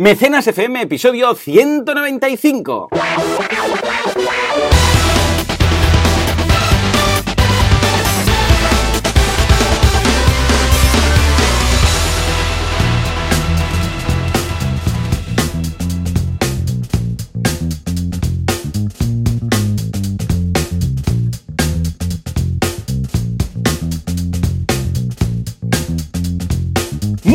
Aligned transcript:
Mecenas 0.00 0.46
FM, 0.46 0.80
episodio 0.80 1.34
195. 1.34 2.88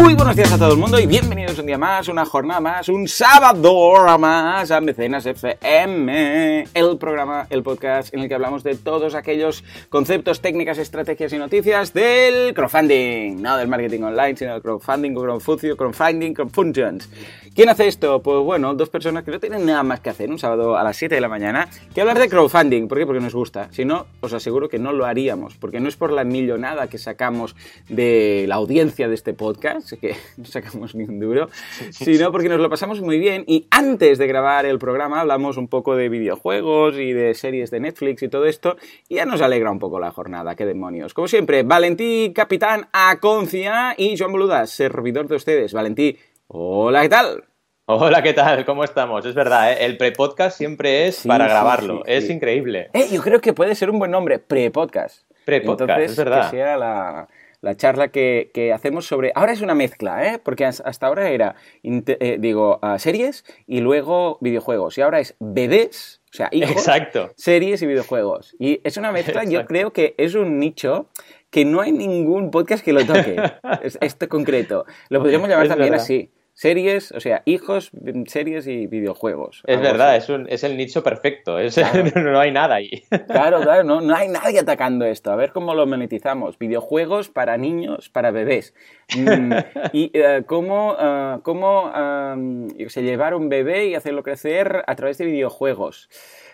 Muy 0.06 0.14
buenos 0.14 0.36
días 0.36 0.54
a 0.54 0.60
todo 0.60 0.74
el 0.74 0.78
mundo 0.78 1.00
y 1.00 1.08
bienvenidos 1.08 1.58
un 1.58 1.66
día 1.66 1.80
más, 1.80 2.08
una 2.10 2.26
jornada 2.28 2.62
más, 2.62 2.90
un 2.90 3.08
sábado 3.08 3.96
más 4.20 4.70
a 4.70 4.80
Mecenas 4.80 5.26
FM, 5.26 6.68
el 6.76 6.98
programa, 7.00 7.48
el 7.50 7.64
podcast 7.64 8.14
en 8.14 8.20
el 8.20 8.28
que 8.28 8.36
hablamos 8.36 8.64
de 8.64 8.76
todos 8.76 9.16
aquellos 9.16 9.64
conceptos, 9.90 10.42
técnicas, 10.42 10.78
estrategias 10.78 11.34
y 11.34 11.40
noticias 11.40 11.92
del 11.92 12.54
crowdfunding, 12.54 13.42
no 13.42 13.58
del 13.58 13.68
marketing 13.68 14.02
online, 14.04 14.38
sino 14.38 14.54
del 14.54 14.62
crowdfunding, 14.62 15.16
crowdfunding, 15.16 15.76
crowdfunding, 15.76 16.34
crowdfunctions. 16.36 17.10
¿Quién 17.56 17.70
hace 17.70 17.88
esto? 17.88 18.22
Pues 18.22 18.44
bueno, 18.44 18.74
dos 18.74 18.90
personas 18.90 19.24
que 19.24 19.32
no 19.32 19.40
tienen 19.40 19.66
nada 19.66 19.82
más 19.82 20.02
que 20.02 20.10
hacer 20.10 20.30
un 20.30 20.38
sábado 20.38 20.76
a 20.76 20.84
las 20.84 20.98
7 20.98 21.16
de 21.16 21.22
la 21.22 21.30
mañana 21.30 21.70
que 21.94 22.02
hablar 22.02 22.20
de 22.20 22.28
crowdfunding. 22.28 22.90
¿Por 22.90 22.98
qué? 22.98 23.06
Porque 23.06 23.22
nos 23.22 23.34
gusta. 23.34 23.70
Si 23.72 23.86
no, 23.86 24.08
os 24.20 24.34
aseguro 24.34 24.68
que 24.68 24.78
no 24.78 24.92
lo 24.92 25.06
haríamos, 25.06 25.56
porque 25.56 25.80
no 25.80 25.88
es 25.88 25.96
por 25.96 26.12
la 26.12 26.26
millonada 26.26 26.88
que 26.88 26.98
sacamos 26.98 27.56
de 27.88 28.44
la 28.50 28.56
audiencia 28.56 29.08
de 29.08 29.16
este 29.16 29.34
podcast, 29.34 29.94
que 29.94 30.18
no 30.38 30.44
sacamos 30.44 30.96
ni 30.96 31.06
un 31.06 31.18
duro, 31.18 31.48
sino 31.92 32.30
porque 32.34 32.50
nos 32.50 32.60
lo 32.60 32.70
pasamos 32.70 33.00
muy 33.00 33.20
bien 33.20 33.46
y 33.48 33.68
antes 33.72 34.18
de 34.18 34.28
grabar 34.28 34.66
el 34.66 34.78
programa 34.78 35.22
hablamos 35.22 35.56
un 35.56 35.70
poco 35.70 35.96
de 35.96 36.10
videojuegos 36.10 36.98
y 36.98 37.14
de 37.14 37.34
series 37.36 37.72
de 37.72 37.80
Netflix 37.80 38.22
y 38.22 38.28
todo 38.28 38.48
esto 38.48 38.76
y 39.08 39.16
ya 39.16 39.26
nos 39.26 39.40
alegra 39.40 39.72
un 39.72 39.80
poco 39.80 39.98
la 39.98 40.12
jornada, 40.12 40.58
qué 40.58 40.66
demonios. 40.66 41.14
Como 41.14 41.30
siempre, 41.30 41.64
Valentí, 41.64 42.34
capitán 42.36 42.90
Aconcia 42.92 43.96
y 43.98 44.18
Joan 44.18 44.34
Boluda, 44.34 44.68
servidor 44.68 45.30
de 45.30 45.38
ustedes. 45.38 45.72
Valentí, 45.72 46.18
hola, 46.48 47.02
¿qué 47.02 47.10
tal? 47.10 47.44
Hola, 47.88 48.24
¿qué 48.24 48.34
tal? 48.34 48.66
¿Cómo 48.66 48.84
estamos? 48.84 49.26
Es 49.26 49.36
verdad, 49.36 49.72
¿eh? 49.72 49.86
el 49.86 49.98
pre-podcast 49.98 50.58
siempre 50.58 51.08
es 51.08 51.18
Sí, 51.18 51.28
para 51.28 51.48
grabarlo. 51.48 51.98
sí, 52.06 52.12
es 52.14 52.30
increíble. 52.30 52.90
Eh, 52.94 53.10
yo 53.12 53.22
creo 53.22 53.40
que 53.42 53.54
puede 53.54 53.76
ser 53.76 53.90
un 53.92 54.00
buen 54.00 54.10
nombre, 54.12 54.40
pre-podcast. 54.40 55.24
Pre-podcast, 55.46 56.00
es 56.00 56.16
verdad. 56.16 56.50
Que 56.50 56.58
sea 56.58 56.78
la, 56.78 57.28
la 57.66 57.76
charla 57.76 58.10
que, 58.10 58.52
que 58.54 58.72
hacemos 58.72 59.06
sobre... 59.06 59.32
Ahora 59.36 59.52
es 59.52 59.62
una 59.62 59.74
mezcla, 59.76 60.26
¿eh? 60.34 60.40
Porque 60.42 60.66
as- 60.66 60.82
hasta 60.86 61.08
ahora 61.08 61.30
era, 61.32 61.56
eh, 61.84 62.38
digo, 62.40 62.80
series 62.98 63.44
y 63.68 63.82
luego 63.82 64.38
videojuegos. 64.40 64.98
Y 64.98 65.02
ahora 65.02 65.20
es 65.20 65.36
bebés, 65.40 66.22
o 66.32 66.36
sea, 66.38 66.50
hijos, 66.52 66.72
Exacto. 66.72 67.32
series 67.36 67.82
y 67.82 67.88
videojuegos. 67.88 68.56
Y 68.60 68.80
es 68.84 68.98
una 68.98 69.12
mezcla, 69.12 69.44
yo 69.44 69.66
creo 69.66 69.92
que 69.92 70.14
es 70.18 70.36
un 70.36 70.60
nicho 70.60 71.10
que 71.50 71.66
no 71.66 71.82
hay 71.82 71.92
ningún 71.92 72.52
podcast 72.52 72.84
que 72.86 72.94
lo 72.94 73.06
toque. 73.06 73.36
es, 73.82 73.98
este 74.02 74.28
concreto. 74.28 74.86
Lo 75.10 75.20
podríamos 75.20 75.50
llamar 75.50 75.66
Es 75.66 75.70
también 75.70 75.92
verdad. 75.92 76.04
así. 76.04 76.32
Series, 76.58 77.12
o 77.12 77.20
sea, 77.20 77.42
hijos, 77.44 77.92
series 78.28 78.66
y 78.66 78.88
videojuegos. 78.88 79.62
Es 79.68 79.82
verdad, 79.82 80.12
así. 80.16 80.24
es, 80.24 80.30
un- 80.40 80.48
es 80.50 80.64
el 80.64 80.78
nicho 80.78 81.04
perfecto. 81.04 81.60
es- 81.60 81.76
Claro. 81.76 82.04
no 82.32 82.40
hay 82.40 82.52
nada 82.54 82.76
ahí. 82.76 83.04
Claro, 83.28 83.60
claro, 83.62 83.84
no, 83.84 84.00
no 84.00 84.16
hay 84.16 84.30
nadie 84.30 84.60
atacando 84.62 85.04
esto. 85.04 85.32
A 85.32 85.36
ver 85.36 85.52
cómo 85.52 85.76
lo 85.76 85.86
monetizamos. 85.86 86.58
Videojuegos 86.58 87.28
para 87.28 87.58
niños, 87.58 88.08
para 88.10 88.32
bebés. 88.32 88.74
Mm, 89.18 89.52
y 89.92 90.12
eh, 90.14 90.44
cómo, 90.46 90.96
eh, 90.98 91.40
cómo 91.44 91.92
eh, 91.94 92.90
sé, 92.90 93.04
llevar 93.04 93.36
un 93.36 93.50
bebé 93.50 93.88
y 93.88 93.96
hacerlo 93.96 94.24
crecer 94.24 94.82
a 94.88 94.96
través 94.96 95.18
de 95.18 95.26
videojuegos. 95.26 96.08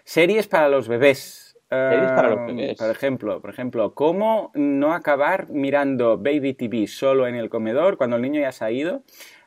Series 0.04 0.48
para 0.48 0.68
los 0.68 0.88
bebés. 0.88 1.60
Series 1.70 2.12
para 2.14 2.30
los 2.32 2.48
bebés. 2.48 2.78
Por 2.80 2.90
ejemplo, 2.90 3.40
por 3.40 3.50
ejemplo, 3.52 3.94
cómo 3.94 4.52
no 4.56 4.94
acabar 4.96 5.48
mirando 5.50 6.18
Baby 6.18 6.56
TV 6.56 6.88
solo 6.88 7.28
en 7.28 7.36
el 7.36 7.50
comedor 7.50 7.96
cuando 7.98 8.16
el 8.16 8.24
niño 8.24 8.42
ya 8.42 8.52
se 8.52 8.66
ha 8.66 8.72
ido 8.72 9.04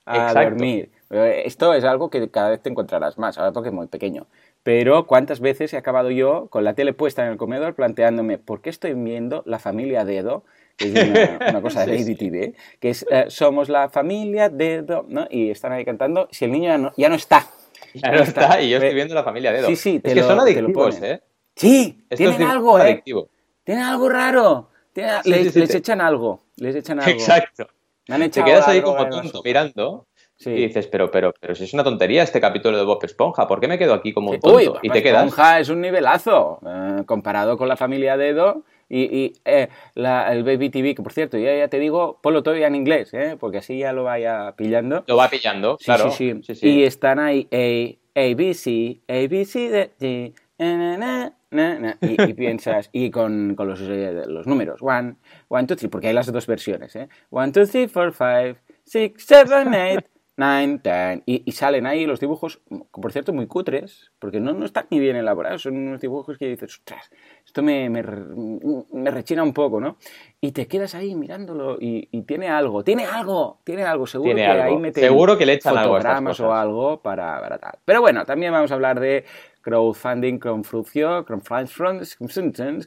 a 0.07 0.17
Exacto. 0.29 0.51
dormir. 0.51 0.91
Eh, 1.11 1.43
Esto 1.47 1.75
es 1.75 1.85
algo 1.85 2.11
que 2.11 2.29
cada 2.31 2.51
vez 2.51 2.61
te 2.63 2.71
encontrarás 2.71 3.19
más, 3.19 3.39
ahora 3.39 3.53
porque 3.53 3.69
es 3.69 3.75
muy 3.75 3.87
pequeño. 3.87 4.27
Pero 4.63 5.07
cuántas 5.07 5.41
veces 5.41 5.73
he 5.75 5.77
acabado 5.77 6.11
yo 6.11 6.47
con 6.49 6.65
la 6.65 6.75
tele 6.75 6.93
puesta 6.93 7.25
en 7.25 7.33
el 7.33 7.37
comedor 7.37 7.75
planteándome 7.75 8.39
por 8.39 8.61
qué 8.63 8.71
estoy 8.71 8.95
viendo 8.95 9.43
La 9.47 9.59
familia 9.59 10.05
Dedo, 10.05 10.45
que 10.77 10.93
es 10.93 11.09
una, 11.09 11.39
una 11.51 11.63
cosa 11.63 11.85
de 11.87 11.97
Baby 11.99 12.15
TV, 12.17 12.55
que 12.81 12.91
es 12.91 13.07
eh, 13.11 13.27
Somos 13.29 13.69
la 13.69 13.89
familia 13.91 14.49
Dedo, 14.49 15.05
¿no? 15.09 15.27
Y 15.31 15.51
están 15.51 15.73
ahí 15.73 15.85
cantando, 15.85 16.29
si 16.31 16.47
el 16.47 16.53
niño 16.53 16.69
ya 16.71 16.79
no, 16.79 16.93
ya 16.97 17.09
no 17.09 17.15
está. 17.15 17.47
Ya 17.95 18.11
no 18.11 18.23
está, 18.23 18.61
y 18.61 18.71
yo 18.71 18.79
estoy 18.79 18.91
Eh, 18.91 18.95
viendo 18.95 19.15
la 19.15 19.23
familia 19.23 19.53
Dedo. 19.53 19.69
Sí, 19.69 19.77
sí, 19.77 20.01
te 20.01 20.09
es 20.09 20.15
que 20.15 20.21
lo- 20.23 20.27
son 20.27 20.41
adictivos. 20.41 21.01
¿eh? 21.03 21.23
Sí, 21.55 22.05
Esto 22.11 22.17
tienen 22.17 22.43
algo, 22.49 22.79
¿eh? 22.79 22.83
adictivo. 22.83 23.29
Tienen 23.63 23.85
algo 23.85 24.09
raro. 24.09 24.71
Tienen- 24.93 25.23
Sí, 25.23 25.31
les, 25.31 25.43
sí, 25.45 25.51
sí, 25.53 25.59
les 25.61 25.75
echan 25.75 26.01
algo, 26.01 26.41
les 26.57 26.75
echan 26.75 26.99
algo. 27.01 27.11
Exacto. 27.13 27.69
Me 28.09 28.15
han 28.17 28.31
Te 28.31 28.45
quedas 28.45 28.69
ahí 28.69 28.83
como 28.83 29.09
tonto 29.09 29.43
mirando 29.45 30.07
Sí. 30.37 30.51
y 30.51 30.67
dices, 30.67 30.89
pero, 30.89 31.11
pero, 31.13 31.33
pero 31.41 31.55
si 31.55 31.63
es 31.65 31.73
una 31.75 31.85
tontería 31.85 32.23
este 32.25 32.41
capítulo 32.41 32.77
de 32.77 32.85
Bob 32.85 32.99
Esponja, 33.05 33.47
¿por 33.47 33.61
qué 33.61 33.69
me 33.69 33.79
quedo 33.79 33.95
aquí 33.95 34.13
como 34.13 34.33
un 34.33 34.41
tonto? 34.41 34.57
Uy, 34.57 34.71
y 34.83 34.91
te 34.91 35.01
quedas. 35.03 35.25
Esponja 35.27 35.61
es 35.61 35.69
un 35.69 35.81
nivelazo 35.81 36.59
eh, 36.67 37.03
comparado 37.07 37.57
con 37.57 37.69
la 37.69 37.77
familia 37.77 38.17
Dedo 38.17 38.65
y, 38.89 39.03
y, 39.05 39.33
eh, 39.45 39.69
la- 39.95 40.33
el 40.33 40.43
Baby 40.43 40.71
TV, 40.71 40.95
que 40.97 41.03
por 41.03 41.13
cierto, 41.13 41.39
ya, 41.39 41.57
ya 41.57 41.69
te 41.69 41.79
digo, 41.79 42.19
ponlo 42.21 42.43
todo 42.43 42.57
ya 42.57 42.67
en 42.67 42.75
inglés, 42.75 43.15
¿eh? 43.15 43.37
porque 43.39 43.59
así 43.59 43.79
ya 43.79 43.93
lo 43.93 44.03
vaya 44.05 44.53
pillando. 44.57 45.05
Lo 45.07 45.17
va 45.17 45.29
pillando, 45.31 45.77
Sí, 45.79 45.85
claro. 45.87 46.11
sí, 46.11 46.35
sí. 46.43 46.69
Y 46.69 46.83
están 46.83 47.21
ahí 47.21 47.49
A, 47.53 48.21
A, 48.21 48.35
B, 48.35 48.55
C, 48.55 49.01
A, 49.09 49.29
B, 49.29 49.45
C, 49.45 49.71
D, 49.71 49.91
G, 50.01 50.33
na, 50.59 50.97
na, 50.99 51.33
na, 51.55 51.79
na, 51.79 51.99
y, 52.01 52.21
y 52.23 52.35
piensas, 52.35 52.91
y 52.93 53.11
con, 53.11 53.55
con 53.55 53.69
los, 53.69 53.81
eh, 53.83 54.25
los 54.27 54.47
números, 54.47 54.83
one, 54.83 55.17
one, 55.49 55.67
two, 55.67 55.77
three, 55.77 55.89
porque 55.89 56.09
hay 56.09 56.15
las 56.15 56.31
dos 56.31 56.47
versiones, 56.47 56.95
¿eh? 56.97 57.09
One, 57.31 57.53
two, 57.53 57.67
three, 57.67 57.89
four, 57.89 58.13
five, 58.13 58.57
six, 58.85 59.25
seven, 59.25 59.73
eight, 59.73 60.05
nine, 60.37 60.81
ten, 60.81 61.23
y, 61.27 61.43
y 61.47 61.53
salen 61.53 61.87
ahí 61.87 62.07
los 62.07 62.19
dibujos, 62.19 62.61
por 62.91 63.13
cierto, 63.13 63.33
muy 63.33 63.47
cutres, 63.47 64.11
porque 64.19 64.41
no, 64.41 64.53
no 64.53 64.65
están 64.65 64.87
ni 64.91 64.99
bien 64.99 65.15
elaborados, 65.15 65.63
son 65.63 65.77
unos 65.77 66.01
dibujos 66.01 66.37
que 66.39 66.49
dices, 66.49 66.75
ostras, 66.79 67.09
esto 67.47 67.63
me, 67.63 67.89
me, 67.89 68.03
me 68.03 69.11
rechina 69.13 69.45
un 69.45 69.53
poco, 69.53 69.81
¿no? 69.81 69.97
Y 70.41 70.51
te 70.51 70.67
quedas 70.67 70.97
ahí 70.97 71.15
mirándolo 71.15 71.79
y, 71.81 72.09
y 72.11 72.23
tiene 72.23 72.49
algo, 72.49 72.83
tiene 72.83 73.07
algo, 73.07 73.61
tiene 73.63 73.85
algo, 73.85 74.07
seguro 74.09 74.35
Tiene 74.35 74.43
que 74.43 74.59
algo. 74.61 74.63
ahí 74.65 74.77
meten 74.77 75.05
Seguro 75.05 75.39
que 75.39 75.47
le 75.47 75.53
echan 75.55 75.79
algo 75.79 75.95
a 75.95 75.99
estas 75.99 76.21
fotogramas 76.21 76.41
o 76.41 76.45
cosas. 76.45 76.61
algo 76.63 77.01
para, 77.01 77.41
para 77.41 77.59
tal. 77.59 77.79
Pero 77.85 78.01
bueno, 78.01 78.25
también 78.27 78.53
vamos 78.53 78.73
a 78.73 78.75
hablar 78.75 78.99
de 78.99 79.25
crowdfunding, 79.65 80.39
crowdfunding, 80.39 81.25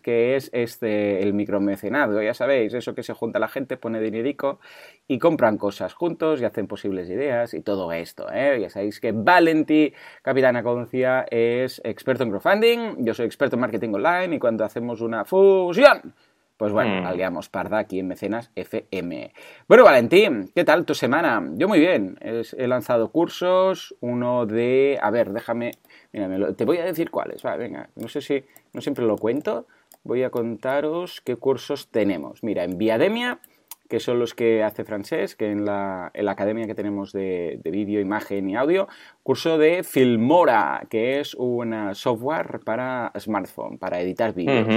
que 0.02 0.36
es 0.36 0.50
este 0.54 1.24
el 1.24 1.34
micromecenado, 1.34 2.22
ya 2.22 2.36
sabéis, 2.36 2.74
eso 2.76 2.94
que 2.94 3.02
se 3.02 3.14
junta 3.14 3.40
la 3.40 3.48
gente, 3.48 3.78
pone 3.78 4.00
dinerico 4.00 4.60
y 5.08 5.18
compran 5.18 5.58
cosas 5.58 5.96
juntos 5.96 6.40
y 6.40 6.46
hacen 6.46 6.68
posibles 6.68 7.10
ideas 7.10 7.56
y 7.56 7.62
todo 7.62 7.92
esto, 7.92 8.32
¿eh? 8.32 8.60
Ya 8.62 8.70
sabéis 8.70 9.00
que 9.00 9.12
Valenti, 9.12 9.92
Capitana 10.22 10.62
Concia, 10.62 11.26
es 11.32 11.82
experto 11.84 12.24
en 12.24 12.30
crowdfunding, 12.30 13.04
yo 13.04 13.14
soy 13.16 13.26
experto 13.26 13.56
en 13.56 13.62
marketing 13.62 13.94
online 13.96 14.36
y 14.36 14.40
cuando 14.40 14.64
hacemos 14.64 15.02
una 15.02 15.26
fusión, 15.26 16.14
pues 16.58 16.72
bueno, 16.74 17.02
Mm. 17.02 17.06
aliamos 17.06 17.50
parda 17.50 17.78
aquí 17.78 18.00
en 18.00 18.08
Mecenas 18.08 18.52
FM. 18.56 19.32
Bueno, 19.68 19.84
Valentín, 19.84 20.50
¿qué 20.56 20.64
tal 20.64 20.86
tu 20.86 20.96
semana? 20.96 21.44
Yo 21.54 21.68
muy 21.68 21.80
bien. 21.80 22.18
He 22.22 22.68
lanzado 22.68 23.12
cursos, 23.12 23.96
uno 24.02 24.46
de... 24.46 24.98
A 25.02 25.12
ver, 25.12 25.32
déjame... 25.32 25.72
Mira, 26.12 26.54
te 26.54 26.66
voy 26.66 26.78
a 26.78 26.86
decir 26.86 27.12
cuáles. 27.12 27.46
Va, 27.46 27.56
venga, 27.56 27.90
no 27.96 28.08
sé 28.08 28.22
si... 28.22 28.44
No 28.74 28.82
siempre 28.82 29.06
lo 29.06 29.18
cuento. 29.18 29.68
Voy 30.04 30.24
a 30.24 30.30
contaros 30.32 31.22
qué 31.22 31.36
cursos 31.36 31.90
tenemos. 31.90 32.44
Mira, 32.44 32.64
en 32.64 32.78
Viademia, 32.78 33.40
que 33.90 34.00
son 34.00 34.20
los 34.20 34.34
que 34.34 34.64
hace 34.64 34.84
Francés, 34.84 35.36
que 35.36 35.52
en 35.52 35.64
la, 35.64 36.12
en 36.14 36.26
la 36.26 36.32
academia 36.32 36.66
que 36.66 36.76
tenemos 36.76 37.12
de, 37.14 37.60
de 37.64 37.72
vídeo, 37.72 38.00
imagen 38.02 38.50
y 38.50 38.56
audio, 38.56 38.88
curso 39.24 39.58
de 39.58 39.84
Filmora, 39.84 40.86
que 40.90 41.20
es 41.20 41.36
un 41.36 41.94
software 41.94 42.60
para 42.66 43.12
smartphone, 43.20 43.78
para 43.78 44.00
editar 44.02 44.34
vídeos. 44.34 44.68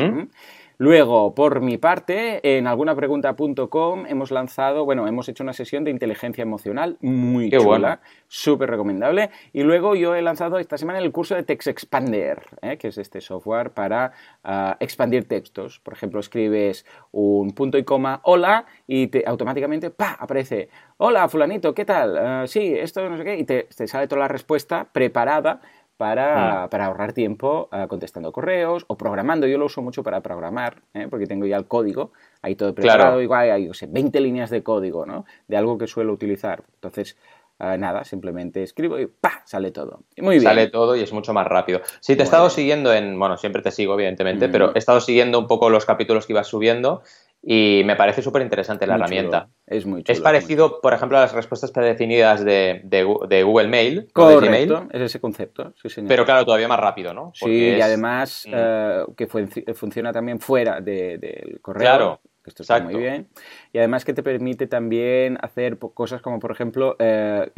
Luego, 0.80 1.34
por 1.34 1.60
mi 1.60 1.76
parte, 1.76 2.56
en 2.56 2.66
algunapregunta.com 2.66 4.06
hemos 4.06 4.30
lanzado, 4.30 4.86
bueno, 4.86 5.06
hemos 5.06 5.28
hecho 5.28 5.42
una 5.42 5.52
sesión 5.52 5.84
de 5.84 5.90
inteligencia 5.90 6.40
emocional 6.40 6.96
muy 7.02 7.50
Qué 7.50 7.58
chula, 7.58 7.68
bueno. 7.68 7.98
súper 8.28 8.70
recomendable. 8.70 9.28
Y 9.52 9.62
luego 9.62 9.94
yo 9.94 10.14
he 10.14 10.22
lanzado 10.22 10.58
esta 10.58 10.78
semana 10.78 10.98
el 10.98 11.12
curso 11.12 11.34
de 11.34 11.42
Text 11.42 11.68
Expander, 11.68 12.46
¿eh? 12.62 12.78
que 12.78 12.88
es 12.88 12.96
este 12.96 13.20
software 13.20 13.72
para 13.72 14.12
ah, 14.42 14.78
expandir 14.80 15.28
textos. 15.28 15.80
Por 15.80 15.92
ejemplo, 15.92 16.18
escribes 16.18 16.86
un 17.12 17.50
punto 17.50 17.76
y 17.76 17.84
coma, 17.84 18.22
hola, 18.24 18.64
y 18.86 19.08
te, 19.08 19.22
automáticamente, 19.26 19.90
¡pa! 19.90 20.16
aparece, 20.18 20.70
hola, 20.96 21.28
fulanito, 21.28 21.74
¿qué 21.74 21.84
tal? 21.84 22.16
Ah, 22.16 22.44
sí, 22.46 22.74
esto 22.74 23.06
no 23.06 23.18
sé 23.18 23.24
qué, 23.24 23.36
y 23.36 23.44
te, 23.44 23.64
te 23.64 23.86
sale 23.86 24.08
toda 24.08 24.20
la 24.20 24.28
respuesta 24.28 24.88
preparada 24.90 25.60
para, 26.00 26.66
para 26.70 26.86
ahorrar 26.86 27.12
tiempo 27.12 27.68
ah, 27.72 27.86
contestando 27.86 28.32
correos 28.32 28.86
o 28.88 28.96
programando. 28.96 29.46
Yo 29.46 29.58
lo 29.58 29.66
uso 29.66 29.82
mucho 29.82 30.02
para 30.02 30.22
programar, 30.22 30.80
¿eh? 30.94 31.08
porque 31.10 31.26
tengo 31.26 31.44
ya 31.44 31.58
el 31.58 31.66
código 31.66 32.12
ahí 32.40 32.54
todo 32.54 32.74
preparado. 32.74 33.02
Claro. 33.10 33.20
Igual 33.20 33.50
hay, 33.50 33.66
yo 33.66 33.74
sé, 33.74 33.86
20 33.86 34.18
líneas 34.22 34.48
de 34.48 34.62
código, 34.62 35.04
¿no? 35.04 35.26
De 35.46 35.58
algo 35.58 35.76
que 35.76 35.86
suelo 35.86 36.14
utilizar. 36.14 36.62
Entonces, 36.76 37.18
eh, 37.58 37.76
nada, 37.76 38.02
simplemente 38.04 38.62
escribo 38.62 38.98
y 38.98 39.08
¡pa! 39.08 39.42
sale 39.44 39.72
todo. 39.72 40.00
Muy 40.16 40.36
bien. 40.36 40.44
Sale 40.44 40.68
todo 40.68 40.96
y 40.96 41.02
es 41.02 41.12
mucho 41.12 41.34
más 41.34 41.46
rápido. 41.46 41.82
Sí, 42.00 42.16
te 42.16 42.22
he 42.22 42.24
estado 42.24 42.48
siguiendo 42.48 42.94
en, 42.94 43.18
bueno, 43.18 43.36
siempre 43.36 43.60
te 43.60 43.70
sigo, 43.70 43.92
evidentemente, 43.92 44.48
pero 44.48 44.68
mm. 44.68 44.72
he 44.76 44.78
estado 44.78 45.02
siguiendo 45.02 45.38
un 45.38 45.46
poco 45.46 45.68
los 45.68 45.84
capítulos 45.84 46.26
que 46.26 46.32
ibas 46.32 46.46
subiendo 46.46 47.02
y 47.42 47.82
me 47.84 47.96
parece 47.96 48.20
súper 48.20 48.42
interesante 48.42 48.86
la 48.86 48.96
herramienta. 48.96 49.48
Es 49.66 49.86
muy 49.86 50.02
chulo, 50.02 50.12
Es 50.12 50.20
parecido, 50.20 50.80
por 50.80 50.92
ejemplo, 50.92 51.16
a 51.16 51.22
las 51.22 51.32
respuestas 51.32 51.70
predefinidas 51.70 52.44
de, 52.44 52.82
de, 52.84 53.42
Google 53.42 53.68
Mail. 53.68 54.08
Correcto, 54.12 54.88
es 54.90 55.00
ese 55.02 55.20
concepto, 55.20 55.72
sí, 55.80 55.88
señor. 55.88 56.08
Pero 56.08 56.24
claro, 56.24 56.44
todavía 56.44 56.68
más 56.68 56.80
rápido, 56.80 57.14
¿no? 57.14 57.32
sí, 57.34 57.74
y 57.76 57.80
además 57.80 58.44
mm. 58.46 58.52
eh, 58.54 59.04
que 59.16 59.26
funciona 59.74 60.12
también 60.12 60.40
fuera 60.40 60.80
del 60.80 61.58
correo. 61.62 61.80
Claro. 61.80 62.20
Esto 62.46 62.62
está 62.62 62.80
muy 62.80 62.96
bien. 62.96 63.28
Y 63.72 63.78
además 63.78 64.04
que 64.04 64.14
te 64.14 64.22
permite 64.22 64.66
también 64.66 65.36
hacer 65.42 65.78
cosas 65.78 66.22
como, 66.22 66.40
por 66.40 66.50
ejemplo, 66.50 66.96
eh, 66.98 67.50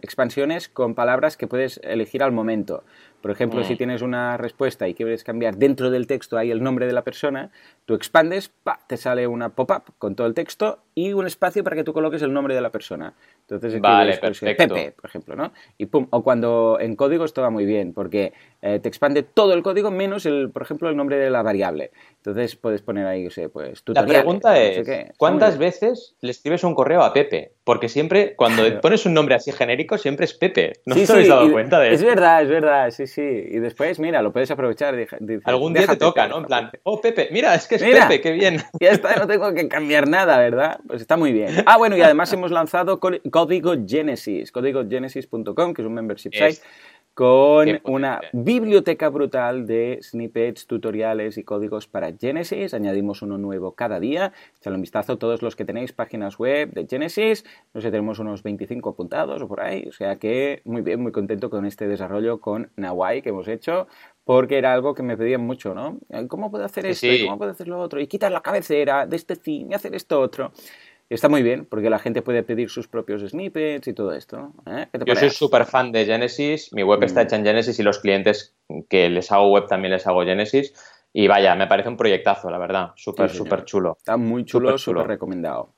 expansiones 0.00 0.68
con 0.68 0.94
palabras 0.94 1.36
que 1.36 1.48
puedes 1.48 1.80
elegir 1.82 2.22
al 2.22 2.30
momento. 2.30 2.84
Por 3.20 3.30
ejemplo, 3.30 3.64
si 3.64 3.74
mm. 3.74 3.76
tienes 3.76 4.02
una 4.02 4.36
respuesta 4.36 4.88
y 4.88 4.94
quieres 4.94 5.24
cambiar 5.24 5.56
dentro 5.56 5.90
del 5.90 6.06
texto 6.06 6.38
ahí 6.38 6.50
el 6.50 6.62
nombre 6.62 6.86
de 6.86 6.92
la 6.92 7.02
persona, 7.02 7.50
tú 7.84 7.94
expandes, 7.94 8.48
pa, 8.48 8.78
te 8.86 8.96
sale 8.96 9.26
una 9.26 9.50
pop-up 9.50 9.94
con 9.98 10.14
todo 10.14 10.26
el 10.26 10.34
texto 10.34 10.78
y 10.94 11.12
un 11.12 11.26
espacio 11.26 11.64
para 11.64 11.76
que 11.76 11.84
tú 11.84 11.92
coloques 11.92 12.22
el 12.22 12.32
nombre 12.32 12.54
de 12.54 12.60
la 12.60 12.70
persona. 12.70 13.14
Entonces, 13.40 13.80
vale, 13.80 14.18
pues, 14.18 14.40
Pepe, 14.40 14.92
por 14.92 15.08
ejemplo, 15.08 15.34
¿no? 15.34 15.52
Y 15.78 15.86
pum, 15.86 16.06
o 16.10 16.22
cuando 16.22 16.78
en 16.80 16.96
código 16.96 17.24
esto 17.24 17.40
va 17.40 17.50
muy 17.50 17.64
bien, 17.64 17.92
porque 17.92 18.32
eh, 18.62 18.78
te 18.78 18.88
expande 18.88 19.22
todo 19.22 19.54
el 19.54 19.62
código 19.62 19.90
menos, 19.90 20.26
el, 20.26 20.50
por 20.50 20.62
ejemplo, 20.62 20.88
el 20.88 20.96
nombre 20.96 21.16
de 21.16 21.30
la 21.30 21.42
variable. 21.42 21.90
Entonces 22.16 22.56
puedes 22.56 22.82
poner 22.82 23.06
ahí, 23.06 23.26
o 23.26 23.30
sea, 23.30 23.48
pues 23.48 23.82
La 23.86 24.04
pregunta 24.04 24.60
es, 24.60 24.86
¿cuántas 25.16 25.56
veces 25.56 26.14
le 26.20 26.30
escribes 26.30 26.62
un 26.64 26.74
correo 26.74 27.02
a 27.02 27.12
Pepe? 27.12 27.52
Porque 27.64 27.88
siempre, 27.88 28.34
cuando 28.36 28.62
pones 28.80 29.06
un 29.06 29.14
nombre 29.14 29.34
así 29.34 29.52
genérico, 29.52 29.98
siempre 29.98 30.24
es 30.24 30.34
Pepe. 30.34 30.74
¿No 30.84 30.94
te 30.94 31.10
habéis 31.10 31.28
dado 31.28 31.50
cuenta 31.50 31.80
de 31.80 31.94
eso? 31.94 31.94
Es 31.96 32.04
verdad, 32.04 32.42
es 32.42 32.48
verdad, 32.48 32.90
sí, 32.90 33.06
sí. 33.08 33.22
Y 33.22 33.58
después, 33.58 33.98
mira, 33.98 34.22
lo 34.22 34.32
puedes 34.32 34.50
aprovechar. 34.50 34.94
Algún 35.44 35.74
día 35.74 35.86
te 35.86 35.96
toca, 35.96 36.28
¿no? 36.28 36.38
En 36.38 36.44
plan, 36.44 36.70
oh, 36.84 37.00
Pepe, 37.00 37.28
mira, 37.32 37.54
es 37.54 37.66
que 37.66 37.74
es 37.74 37.82
Pepe, 37.82 38.20
qué 38.20 38.32
bien. 38.32 38.62
Ya 38.80 38.90
está, 38.90 39.16
no 39.16 39.26
tengo 39.26 39.52
que 39.52 39.66
cambiar 39.66 40.08
nada, 40.08 40.38
¿verdad? 40.38 40.78
Pues 40.86 41.00
está 41.00 41.16
muy 41.16 41.32
bien. 41.32 41.64
Ah, 41.66 41.76
bueno, 41.76 41.96
y 41.96 42.02
además 42.02 42.32
hemos 42.32 42.52
lanzado 42.52 43.00
Código 43.00 43.74
Genesis, 43.86 44.52
códigogenesis.com, 44.52 45.74
que 45.74 45.82
es 45.82 45.88
un 45.88 45.94
membership 45.94 46.32
site 46.32 46.60
con 47.18 47.80
una 47.82 48.20
biblioteca 48.32 49.08
brutal 49.08 49.66
de 49.66 49.98
snippets, 50.00 50.68
tutoriales 50.68 51.36
y 51.36 51.42
códigos 51.42 51.88
para 51.88 52.12
Genesis. 52.12 52.74
Añadimos 52.74 53.22
uno 53.22 53.38
nuevo 53.38 53.72
cada 53.72 53.98
día. 53.98 54.32
Echadle 54.56 54.76
un 54.76 54.82
vistazo 54.82 55.18
todos 55.18 55.42
los 55.42 55.56
que 55.56 55.64
tenéis 55.64 55.92
páginas 55.92 56.38
web 56.38 56.70
de 56.74 56.86
Genesis. 56.86 57.44
No 57.74 57.80
sé, 57.80 57.90
tenemos 57.90 58.20
unos 58.20 58.44
25 58.44 58.90
apuntados 58.90 59.42
o 59.42 59.48
por 59.48 59.62
ahí. 59.62 59.84
O 59.88 59.92
sea 59.92 60.14
que 60.20 60.62
muy 60.64 60.82
bien, 60.82 61.02
muy 61.02 61.10
contento 61.10 61.50
con 61.50 61.66
este 61.66 61.88
desarrollo 61.88 62.40
con 62.40 62.70
Nawai 62.76 63.20
que 63.20 63.30
hemos 63.30 63.48
hecho. 63.48 63.88
Porque 64.22 64.56
era 64.56 64.72
algo 64.72 64.94
que 64.94 65.02
me 65.02 65.16
pedían 65.16 65.40
mucho, 65.40 65.74
¿no? 65.74 65.98
¿Cómo 66.28 66.52
puedo 66.52 66.64
hacer 66.64 66.86
esto? 66.86 67.08
¿Cómo 67.24 67.38
puedo 67.38 67.50
hacer 67.50 67.66
lo 67.66 67.80
otro? 67.80 67.98
Y 67.98 68.06
quitar 68.06 68.30
la 68.30 68.42
cabecera 68.42 69.06
de 69.06 69.16
este 69.16 69.34
theme 69.34 69.68
y 69.70 69.74
hacer 69.74 69.92
esto 69.96 70.20
otro. 70.20 70.52
Está 71.10 71.28
muy 71.30 71.42
bien, 71.42 71.64
porque 71.64 71.88
la 71.88 71.98
gente 71.98 72.20
puede 72.20 72.42
pedir 72.42 72.68
sus 72.68 72.86
propios 72.86 73.22
snippets 73.22 73.88
y 73.88 73.94
todo 73.94 74.12
esto. 74.12 74.52
¿eh? 74.66 74.86
Yo 75.06 75.16
soy 75.16 75.30
súper 75.30 75.64
fan 75.64 75.90
de 75.90 76.04
Genesis, 76.04 76.70
mi 76.72 76.82
web 76.82 77.02
está 77.02 77.20
mm. 77.20 77.24
hecha 77.24 77.36
en 77.36 77.44
Genesis 77.44 77.78
y 77.78 77.82
los 77.82 77.98
clientes 77.98 78.54
que 78.90 79.08
les 79.08 79.32
hago 79.32 79.50
web 79.50 79.66
también 79.66 79.92
les 79.92 80.06
hago 80.06 80.22
Genesis. 80.24 80.74
Y 81.10 81.26
vaya, 81.26 81.54
me 81.54 81.66
parece 81.66 81.88
un 81.88 81.96
proyectazo, 81.96 82.50
la 82.50 82.58
verdad. 82.58 82.90
Súper, 82.94 83.30
súper 83.30 83.64
chulo. 83.64 83.96
Está 83.98 84.18
muy 84.18 84.44
chulo, 84.44 84.76
súper 84.76 85.06
recomendado. 85.06 85.72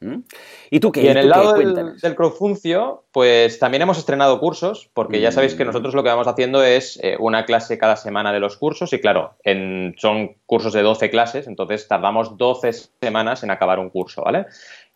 ¿Y 0.70 0.80
tú 0.80 0.90
qué? 0.90 1.02
Y 1.02 1.08
en 1.08 1.18
el 1.18 1.28
lado 1.28 1.52
del, 1.52 1.96
del, 1.96 2.14
crowdfuncio, 2.16 3.04
pues 3.12 3.60
también 3.60 3.82
hemos 3.82 3.96
estrenado 3.96 4.40
cursos, 4.40 4.90
porque 4.92 5.20
ya 5.20 5.30
sabéis 5.30 5.54
que 5.54 5.64
mm. 5.64 5.68
nosotros 5.68 5.94
lo 5.94 6.02
que 6.02 6.08
vamos 6.08 6.26
haciendo 6.26 6.64
es 6.64 6.98
eh, 7.02 7.16
una 7.20 7.46
clase 7.46 7.78
cada 7.78 7.94
semana 7.94 8.32
de 8.32 8.40
los 8.40 8.56
cursos. 8.56 8.92
Y 8.92 9.00
claro, 9.00 9.36
en, 9.44 9.94
son 9.98 10.34
cursos 10.46 10.72
de 10.72 10.82
12 10.82 11.10
clases, 11.10 11.46
entonces 11.46 11.86
tardamos 11.86 12.36
12 12.36 12.72
semanas 13.00 13.44
en 13.44 13.52
acabar 13.52 13.78
un 13.78 13.90
curso, 13.90 14.22
¿vale? 14.24 14.46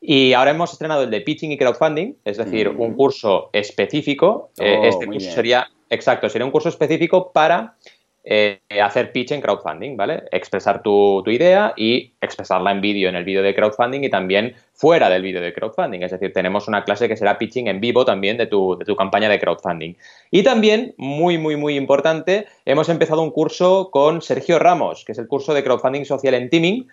Y 0.06 0.34
ahora 0.34 0.50
hemos 0.50 0.70
estrenado 0.70 1.04
el 1.04 1.10
de 1.10 1.22
Pitching 1.22 1.52
y 1.52 1.56
Crowdfunding, 1.56 2.16
es 2.26 2.36
decir, 2.36 2.68
un 2.68 2.90
mm. 2.90 2.94
curso 2.94 3.48
específico. 3.54 4.50
Eh, 4.58 4.76
oh, 4.78 4.84
este 4.84 5.06
curso 5.06 5.30
sería, 5.30 5.66
exacto, 5.88 6.28
sería 6.28 6.44
un 6.44 6.50
curso 6.50 6.68
específico 6.68 7.32
para 7.32 7.76
eh, 8.22 8.60
hacer 8.82 9.12
pitch 9.12 9.32
en 9.32 9.40
crowdfunding, 9.40 9.96
¿vale? 9.96 10.24
Expresar 10.30 10.82
tu, 10.82 11.22
idea 11.26 11.72
y 11.74 12.12
expresarla 12.20 12.72
en 12.72 12.82
vídeo, 12.82 13.08
en 13.08 13.16
el 13.16 13.24
vídeo 13.24 13.42
de 13.42 13.54
crowdfunding 13.54 14.02
y 14.04 14.10
también 14.10 14.54
fuera 14.74 15.08
del 15.08 15.22
vídeo 15.22 15.40
de 15.40 15.54
crowdfunding. 15.54 16.02
Es 16.02 16.10
decir, 16.10 16.34
tenemos 16.34 16.68
una 16.68 16.84
clase 16.84 17.08
que 17.08 17.16
será 17.16 17.38
pitching 17.38 17.68
en 17.68 17.80
vivo 17.80 18.04
también 18.04 18.36
de 18.36 18.46
tu, 18.46 18.76
de 18.76 18.84
tu 18.84 18.96
campaña 18.96 19.30
de 19.30 19.38
crowdfunding. 19.38 19.94
Y 20.30 20.42
también, 20.42 20.94
muy, 20.98 21.38
muy, 21.38 21.56
muy 21.56 21.76
importante, 21.76 22.46
hemos 22.66 22.90
empezado 22.90 23.22
un 23.22 23.30
curso 23.30 23.88
con 23.90 24.20
Sergio 24.20 24.58
Ramos, 24.58 25.02
que 25.06 25.12
es 25.12 25.18
el 25.18 25.28
curso 25.28 25.54
de 25.54 25.64
crowdfunding 25.64 26.04
social 26.04 26.34
en 26.34 26.50
Teaming, 26.50 26.88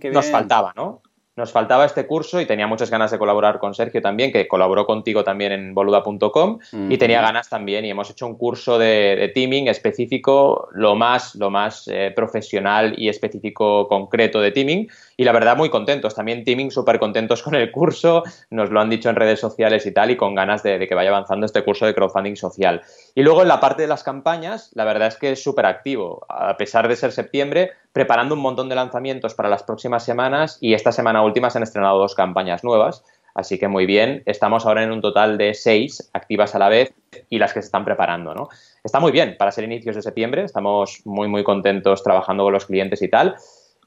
que 0.00 0.10
nos 0.12 0.30
faltaba, 0.30 0.72
¿no? 0.76 1.02
Nos 1.34 1.50
faltaba 1.50 1.86
este 1.86 2.06
curso 2.06 2.40
y 2.40 2.46
tenía 2.46 2.66
muchas 2.66 2.90
ganas 2.90 3.10
de 3.10 3.18
colaborar 3.18 3.58
con 3.58 3.74
Sergio 3.74 4.02
también, 4.02 4.32
que 4.32 4.46
colaboró 4.46 4.84
contigo 4.84 5.24
también 5.24 5.52
en 5.52 5.74
boluda.com 5.74 6.58
y 6.90 6.98
tenía 6.98 7.22
ganas 7.22 7.48
también 7.48 7.86
y 7.86 7.90
hemos 7.90 8.10
hecho 8.10 8.26
un 8.26 8.36
curso 8.36 8.78
de, 8.78 9.30
teaming 9.34 9.68
específico, 9.68 10.68
lo 10.72 10.94
más, 10.94 11.34
lo 11.34 11.50
más 11.50 11.88
eh, 11.88 12.12
profesional 12.14 12.94
y 12.98 13.08
específico 13.08 13.88
concreto 13.88 14.40
de 14.40 14.50
teaming 14.50 14.90
y 15.16 15.24
la 15.24 15.32
verdad 15.32 15.56
muy 15.56 15.70
contentos, 15.70 16.14
también 16.14 16.44
teaming 16.44 16.70
súper 16.70 16.98
contentos 16.98 17.42
con 17.42 17.54
el 17.54 17.70
curso, 17.70 18.24
nos 18.50 18.70
lo 18.70 18.80
han 18.80 18.90
dicho 18.90 19.08
en 19.08 19.16
redes 19.16 19.40
sociales 19.40 19.86
y 19.86 19.92
tal 19.92 20.10
y 20.10 20.16
con 20.16 20.34
ganas 20.34 20.62
de, 20.62 20.78
de, 20.78 20.86
que 20.86 20.94
vaya 20.94 21.10
avanzando 21.10 21.46
este 21.46 21.64
curso 21.64 21.86
de 21.86 21.94
crowdfunding 21.94 22.36
social. 22.36 22.82
Y 23.14 23.22
luego 23.22 23.42
en 23.42 23.48
la 23.48 23.60
parte 23.60 23.82
de 23.82 23.88
las 23.88 24.02
campañas, 24.02 24.70
la 24.74 24.84
verdad 24.84 25.08
es 25.08 25.16
que 25.16 25.32
es 25.32 25.42
súper 25.42 25.64
activo, 25.64 26.26
a 26.28 26.56
pesar 26.58 26.88
de 26.88 26.96
ser 26.96 27.12
septiembre, 27.12 27.72
preparando 27.92 28.34
un 28.34 28.40
montón 28.40 28.68
de 28.68 28.74
lanzamientos 28.74 29.34
para 29.34 29.48
las 29.48 29.62
próximas 29.62 30.04
semanas 30.04 30.58
y 30.60 30.74
esta 30.74 30.92
semana 30.92 31.22
última 31.22 31.50
se 31.50 31.58
han 31.58 31.64
estrenado 31.64 31.98
dos 31.98 32.14
campañas 32.14 32.64
nuevas. 32.64 33.04
Así 33.34 33.58
que 33.58 33.68
muy 33.68 33.86
bien, 33.86 34.22
estamos 34.26 34.66
ahora 34.66 34.82
en 34.82 34.92
un 34.92 35.00
total 35.00 35.38
de 35.38 35.54
seis 35.54 36.10
activas 36.12 36.54
a 36.54 36.58
la 36.58 36.68
vez 36.68 36.92
y 37.30 37.38
las 37.38 37.52
que 37.52 37.62
se 37.62 37.66
están 37.66 37.84
preparando, 37.84 38.34
¿no? 38.34 38.48
Está 38.84 39.00
muy 39.00 39.12
bien 39.12 39.36
para 39.38 39.50
ser 39.50 39.64
inicios 39.64 39.96
de 39.96 40.02
septiembre, 40.02 40.44
estamos 40.44 41.00
muy, 41.04 41.28
muy 41.28 41.42
contentos 41.42 42.02
trabajando 42.02 42.44
con 42.44 42.52
los 42.52 42.66
clientes 42.66 43.00
y 43.00 43.08
tal. 43.08 43.36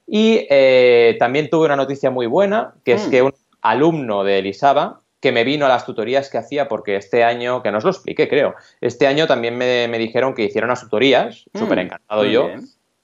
Y 0.07 0.47
eh, 0.49 1.15
también 1.19 1.49
tuve 1.49 1.65
una 1.65 1.75
noticia 1.75 2.09
muy 2.09 2.27
buena, 2.27 2.73
que 2.83 2.93
es 2.93 3.07
mm. 3.07 3.11
que 3.11 3.21
un 3.21 3.33
alumno 3.61 4.23
de 4.23 4.39
Elisaba, 4.39 5.01
que 5.19 5.31
me 5.31 5.43
vino 5.43 5.65
a 5.65 5.69
las 5.69 5.85
tutorías 5.85 6.29
que 6.29 6.37
hacía, 6.37 6.67
porque 6.67 6.95
este 6.95 7.23
año, 7.23 7.63
que 7.63 7.71
no 7.71 7.79
os 7.79 7.83
lo 7.83 7.89
expliqué, 7.89 8.27
creo, 8.27 8.55
este 8.81 9.07
año 9.07 9.25
también 9.25 9.57
me, 9.57 9.97
dijeron 9.97 10.35
que 10.35 10.43
hiciera 10.43 10.67
unas 10.67 10.81
tutorías, 10.81 11.45
mm, 11.53 11.57
súper 11.57 11.79
encantado 11.79 12.25
yo, 12.25 12.49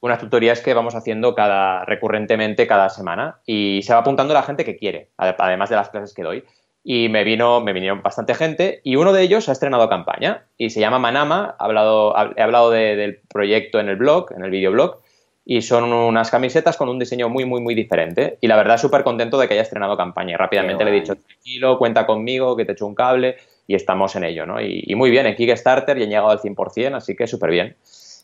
unas 0.02 0.20
tutorías 0.20 0.62
que 0.62 0.74
vamos 0.74 0.96
haciendo 0.96 1.36
cada 1.36 1.86
recurrentemente 1.86 2.68
cada 2.68 2.90
semana 2.90 3.40
y 3.46 3.82
se 3.84 3.94
va 3.94 4.00
apuntando 4.00 4.34
la 4.34 4.44
gente 4.44 4.66
que 4.66 4.76
quiere, 4.76 5.12
además 5.18 5.70
de 5.70 5.76
las 5.76 5.90
clases 5.90 6.14
que 6.14 6.24
doy. 6.24 6.44
Y 6.84 7.10
me 7.10 7.24
vino, 7.24 7.62
me 7.62 7.74
vinieron 7.74 8.02
bastante 8.02 8.34
gente 8.34 8.82
y 8.84 8.96
uno 8.96 9.14
de 9.14 9.22
ellos 9.22 9.48
ha 9.48 9.52
estrenado 9.52 9.88
campaña 9.88 10.48
y 10.58 10.72
se 10.72 10.80
llama 10.80 10.98
Manama. 10.98 11.56
He 11.60 11.64
hablado, 11.64 12.16
he 12.36 12.42
hablado 12.42 12.72
del 12.72 13.22
proyecto 13.32 13.80
en 13.80 13.90
el 13.90 13.98
blog, 13.98 14.34
en 14.36 14.44
el 14.44 14.50
videoblog, 14.50 15.00
y 15.46 15.62
son 15.62 15.94
unas 15.94 16.32
camisetas 16.32 16.78
con 16.78 16.90
un 16.90 16.98
diseño 16.98 17.30
muy, 17.30 17.46
muy, 17.46 17.62
muy 17.62 17.76
diferente. 17.76 18.40
Y 18.42 18.48
la 18.48 18.56
verdad, 18.56 18.80
súper 18.80 19.04
contento 19.04 19.38
de 19.38 19.48
que 19.48 19.54
haya 19.54 19.62
estrenado 19.62 19.96
campaña. 19.96 20.34
Y 20.34 20.38
rápidamente 20.38 20.84
le 20.84 20.90
he 20.90 20.94
dicho, 20.96 21.14
tranquilo, 21.16 21.78
cuenta 21.78 22.08
conmigo, 22.08 22.56
que 22.56 22.66
te 22.66 22.72
echo 22.72 22.88
un 22.88 22.96
cable 22.96 23.38
y 23.68 23.76
estamos 23.76 24.16
en 24.16 24.24
ello, 24.24 24.48
¿no? 24.48 24.60
Y, 24.60 24.84
y 24.88 24.96
muy 24.96 25.12
bien, 25.12 25.28
en 25.28 25.36
Kickstarter 25.36 25.96
y 26.00 26.04
han 26.04 26.10
llegado 26.10 26.32
al 26.32 26.40
100%, 26.40 26.96
así 26.96 27.16
que 27.16 27.28
súper 27.28 27.52
bien. 27.52 27.76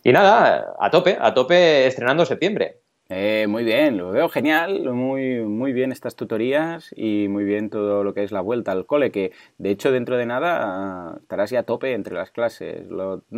Y 0.07 0.13
nada, 0.13 0.73
a 0.79 0.89
tope, 0.89 1.17
a 1.19 1.33
tope 1.33 1.85
estrenando 1.85 2.25
septiembre. 2.25 2.79
Eh, 3.09 3.45
muy 3.49 3.65
bien, 3.65 3.97
lo 3.97 4.11
veo 4.11 4.29
genial, 4.29 4.93
muy, 4.93 5.41
muy 5.41 5.73
bien 5.73 5.91
estas 5.91 6.15
tutorías 6.15 6.93
y 6.95 7.27
muy 7.27 7.43
bien 7.43 7.69
todo 7.69 8.05
lo 8.05 8.13
que 8.13 8.23
es 8.23 8.31
la 8.31 8.39
vuelta 8.39 8.71
al 8.71 8.85
cole, 8.85 9.11
que 9.11 9.33
de 9.57 9.69
hecho 9.69 9.91
dentro 9.91 10.15
de 10.15 10.25
nada 10.25 10.59
ah, 10.61 11.17
estarás 11.19 11.49
ya 11.49 11.59
a 11.59 11.63
tope 11.63 11.91
entre 11.91 12.15
las 12.15 12.31
clases, 12.31 12.87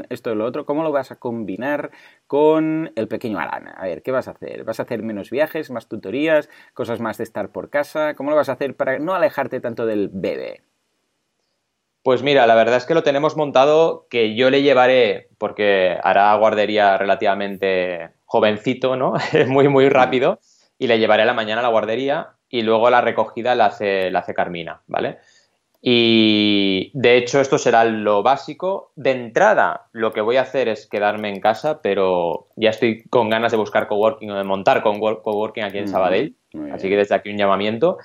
esto 0.10 0.32
y 0.32 0.36
lo 0.36 0.46
otro, 0.46 0.68
¿cómo 0.68 0.84
lo 0.84 0.92
vas 0.92 1.10
a 1.10 1.16
combinar 1.16 1.90
con 2.28 2.92
el 2.96 3.08
pequeño 3.08 3.40
Alan? 3.40 3.70
A 3.76 3.86
ver, 3.86 4.04
¿qué 4.04 4.12
vas 4.12 4.28
a 4.28 4.32
hacer? 4.32 4.64
¿Vas 4.64 4.80
a 4.80 4.84
hacer 4.84 5.02
menos 5.02 5.32
viajes, 5.32 5.72
más 5.72 5.88
tutorías, 5.88 6.50
cosas 6.76 7.00
más 7.00 7.18
de 7.18 7.24
estar 7.24 7.52
por 7.52 7.72
casa? 7.72 8.14
¿Cómo 8.14 8.30
lo 8.30 8.36
vas 8.36 8.50
a 8.50 8.54
hacer 8.54 8.76
para 8.76 9.00
no 9.00 9.16
alejarte 9.16 9.60
tanto 9.60 9.88
del 9.88 10.12
bebé? 10.14 10.62
Pues 12.04 12.24
mira, 12.24 12.48
la 12.48 12.56
verdad 12.56 12.78
es 12.78 12.86
que 12.86 12.94
lo 12.94 13.04
tenemos 13.04 13.36
montado 13.36 14.08
que 14.10 14.36
yo 14.36 14.50
le 14.50 14.62
llevaré, 14.62 15.30
porque 15.38 15.98
hará 16.02 16.34
guardería 16.36 16.98
relativamente 16.98 18.12
jovencito, 18.26 18.96
¿no? 18.96 19.14
muy, 19.48 19.68
muy 19.68 19.90
rápido, 19.90 20.40
y 20.78 20.88
le 20.88 21.00
llevaré 21.00 21.24
a 21.24 21.26
la 21.26 21.34
mañana 21.34 21.60
a 21.60 21.64
la 21.64 21.70
guardería 21.70 22.30
y 22.50 22.62
luego 22.62 22.90
la 22.90 23.02
recogida 23.02 23.54
la 23.54 23.68
hace, 23.68 24.10
la 24.12 24.20
hace 24.20 24.34
Carmina, 24.34 24.82
¿vale? 24.88 25.20
Y 25.82 26.92
de 26.94 27.18
hecho 27.18 27.40
esto 27.40 27.58
será 27.58 27.86
lo 27.86 28.22
básico. 28.22 28.92
De 28.96 29.12
entrada 29.12 29.88
lo 29.94 30.12
que 30.12 30.22
voy 30.22 30.36
a 30.38 30.42
hacer 30.42 30.68
es 30.68 30.88
quedarme 30.88 31.30
en 31.30 31.40
casa, 31.40 31.82
pero 31.82 32.48
ya 32.58 32.72
estoy 32.72 33.04
con 33.04 33.30
ganas 33.30 33.52
de 33.52 33.58
buscar 33.58 33.88
coworking 33.88 34.32
o 34.32 34.38
de 34.38 34.44
montar 34.44 34.84
con 34.84 35.00
coworking 35.00 35.64
aquí 35.64 35.78
en 35.78 35.88
Sabadell. 35.88 36.36
Así 36.74 36.90
que 36.90 36.98
desde 36.98 37.16
aquí 37.16 37.30
un 37.30 37.38
llamamiento. 37.38 37.98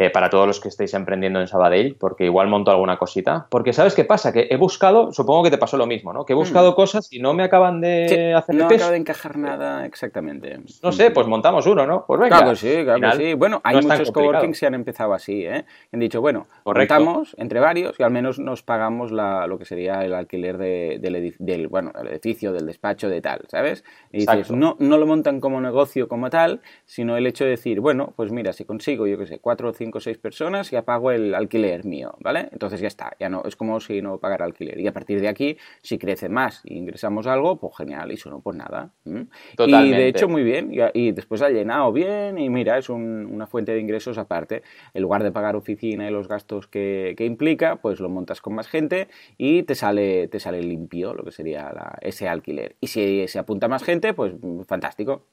Eh, 0.00 0.10
para 0.10 0.30
todos 0.30 0.46
los 0.46 0.60
que 0.60 0.68
estéis 0.68 0.94
emprendiendo 0.94 1.40
en 1.40 1.48
Sabadell, 1.48 1.96
porque 1.96 2.24
igual 2.24 2.46
monto 2.46 2.70
alguna 2.70 2.98
cosita. 2.98 3.48
Porque 3.50 3.72
¿sabes 3.72 3.96
qué 3.96 4.04
pasa? 4.04 4.32
Que 4.32 4.46
he 4.48 4.56
buscado, 4.56 5.10
supongo 5.10 5.42
que 5.42 5.50
te 5.50 5.58
pasó 5.58 5.76
lo 5.76 5.88
mismo, 5.88 6.12
¿no? 6.12 6.24
Que 6.24 6.34
he 6.34 6.36
buscado 6.36 6.70
mm. 6.70 6.74
cosas 6.76 7.12
y 7.12 7.18
no 7.18 7.34
me 7.34 7.42
acaban 7.42 7.80
de 7.80 8.32
hacer 8.32 8.54
No 8.54 8.66
acaba 8.66 8.92
de 8.92 8.96
encajar 8.96 9.36
nada 9.36 9.84
exactamente. 9.86 10.60
No 10.84 10.92
sé, 10.92 11.10
pues 11.10 11.26
montamos 11.26 11.66
uno, 11.66 11.84
¿no? 11.84 12.04
Pues 12.06 12.20
venga. 12.20 12.36
Claro 12.36 12.52
que 12.52 12.56
sí, 12.58 12.84
claro 12.84 13.00
que 13.00 13.16
sí. 13.16 13.34
Bueno, 13.34 13.60
hay 13.64 13.82
muchos 13.82 14.12
coworking 14.12 14.52
que 14.52 14.56
se 14.56 14.68
han 14.68 14.74
empezado 14.74 15.14
así, 15.14 15.44
¿eh? 15.44 15.64
Han 15.92 15.98
dicho, 15.98 16.20
bueno, 16.20 16.46
montamos 16.64 17.34
entre 17.36 17.58
varios 17.58 17.98
y 17.98 18.04
al 18.04 18.12
menos 18.12 18.38
nos 18.38 18.62
pagamos 18.62 19.10
la, 19.10 19.48
lo 19.48 19.58
que 19.58 19.64
sería 19.64 20.04
el 20.04 20.14
alquiler 20.14 20.58
del, 20.58 21.66
bueno, 21.66 21.90
el 22.00 22.06
edificio, 22.06 22.52
del 22.52 22.66
despacho, 22.66 23.08
de 23.08 23.20
tal, 23.20 23.40
¿sabes? 23.48 23.82
Y 24.12 24.18
dices, 24.18 24.52
no, 24.52 24.76
no 24.78 24.96
lo 24.96 25.06
montan 25.06 25.40
como 25.40 25.60
negocio 25.60 26.06
como 26.06 26.30
tal, 26.30 26.60
sino 26.84 27.16
el 27.16 27.26
hecho 27.26 27.42
de 27.42 27.50
decir, 27.50 27.80
bueno, 27.80 28.12
pues 28.14 28.30
mira, 28.30 28.52
si 28.52 28.64
consigo, 28.64 29.08
yo 29.08 29.18
qué 29.18 29.26
sé, 29.26 29.40
cuatro 29.40 29.70
o 29.70 29.72
cinco 29.72 29.87
o 29.94 30.00
seis 30.00 30.18
personas, 30.18 30.70
ya 30.70 30.82
pago 30.82 31.10
el 31.10 31.34
alquiler 31.34 31.84
mío, 31.84 32.14
¿vale? 32.20 32.48
Entonces 32.52 32.80
ya 32.80 32.88
está, 32.88 33.16
ya 33.18 33.28
no, 33.28 33.42
es 33.44 33.56
como 33.56 33.80
si 33.80 34.02
no 34.02 34.18
pagara 34.18 34.44
alquiler. 34.44 34.78
Y 34.78 34.86
a 34.86 34.92
partir 34.92 35.20
de 35.20 35.28
aquí, 35.28 35.56
si 35.82 35.98
crece 35.98 36.28
más 36.28 36.62
y 36.64 36.76
ingresamos 36.76 37.26
algo, 37.26 37.58
pues 37.58 37.76
genial, 37.76 38.12
y 38.12 38.16
si 38.16 38.28
no, 38.28 38.40
pues 38.40 38.56
nada. 38.56 38.92
Y 39.04 39.90
de 39.90 40.08
hecho, 40.08 40.28
muy 40.28 40.42
bien, 40.42 40.70
y, 40.94 41.12
después 41.12 41.42
ha 41.42 41.50
llenado 41.50 41.92
bien, 41.92 42.38
y 42.38 42.48
mira, 42.50 42.78
es 42.78 42.88
una 42.88 43.46
fuente 43.46 43.72
de 43.72 43.80
ingresos 43.80 44.18
aparte. 44.18 44.62
En 44.94 45.02
lugar 45.02 45.22
de 45.22 45.32
pagar 45.32 45.56
oficina 45.56 46.08
y 46.08 46.12
los 46.12 46.28
gastos 46.28 46.66
que, 46.66 47.14
implica, 47.18 47.76
pues 47.76 48.00
lo 48.00 48.08
montas 48.08 48.40
con 48.40 48.54
más 48.54 48.68
gente 48.68 49.08
y 49.36 49.62
te 49.64 49.74
sale, 49.74 50.28
te 50.28 50.40
sale 50.40 50.62
limpio 50.62 51.14
lo 51.14 51.24
que 51.24 51.32
sería 51.32 51.72
ese 52.00 52.28
alquiler. 52.28 52.76
Y 52.80 52.88
si 52.88 53.28
se 53.28 53.38
apunta 53.38 53.68
más 53.68 53.82
gente, 53.82 54.14
pues 54.14 54.34
fantástico. 54.66 55.26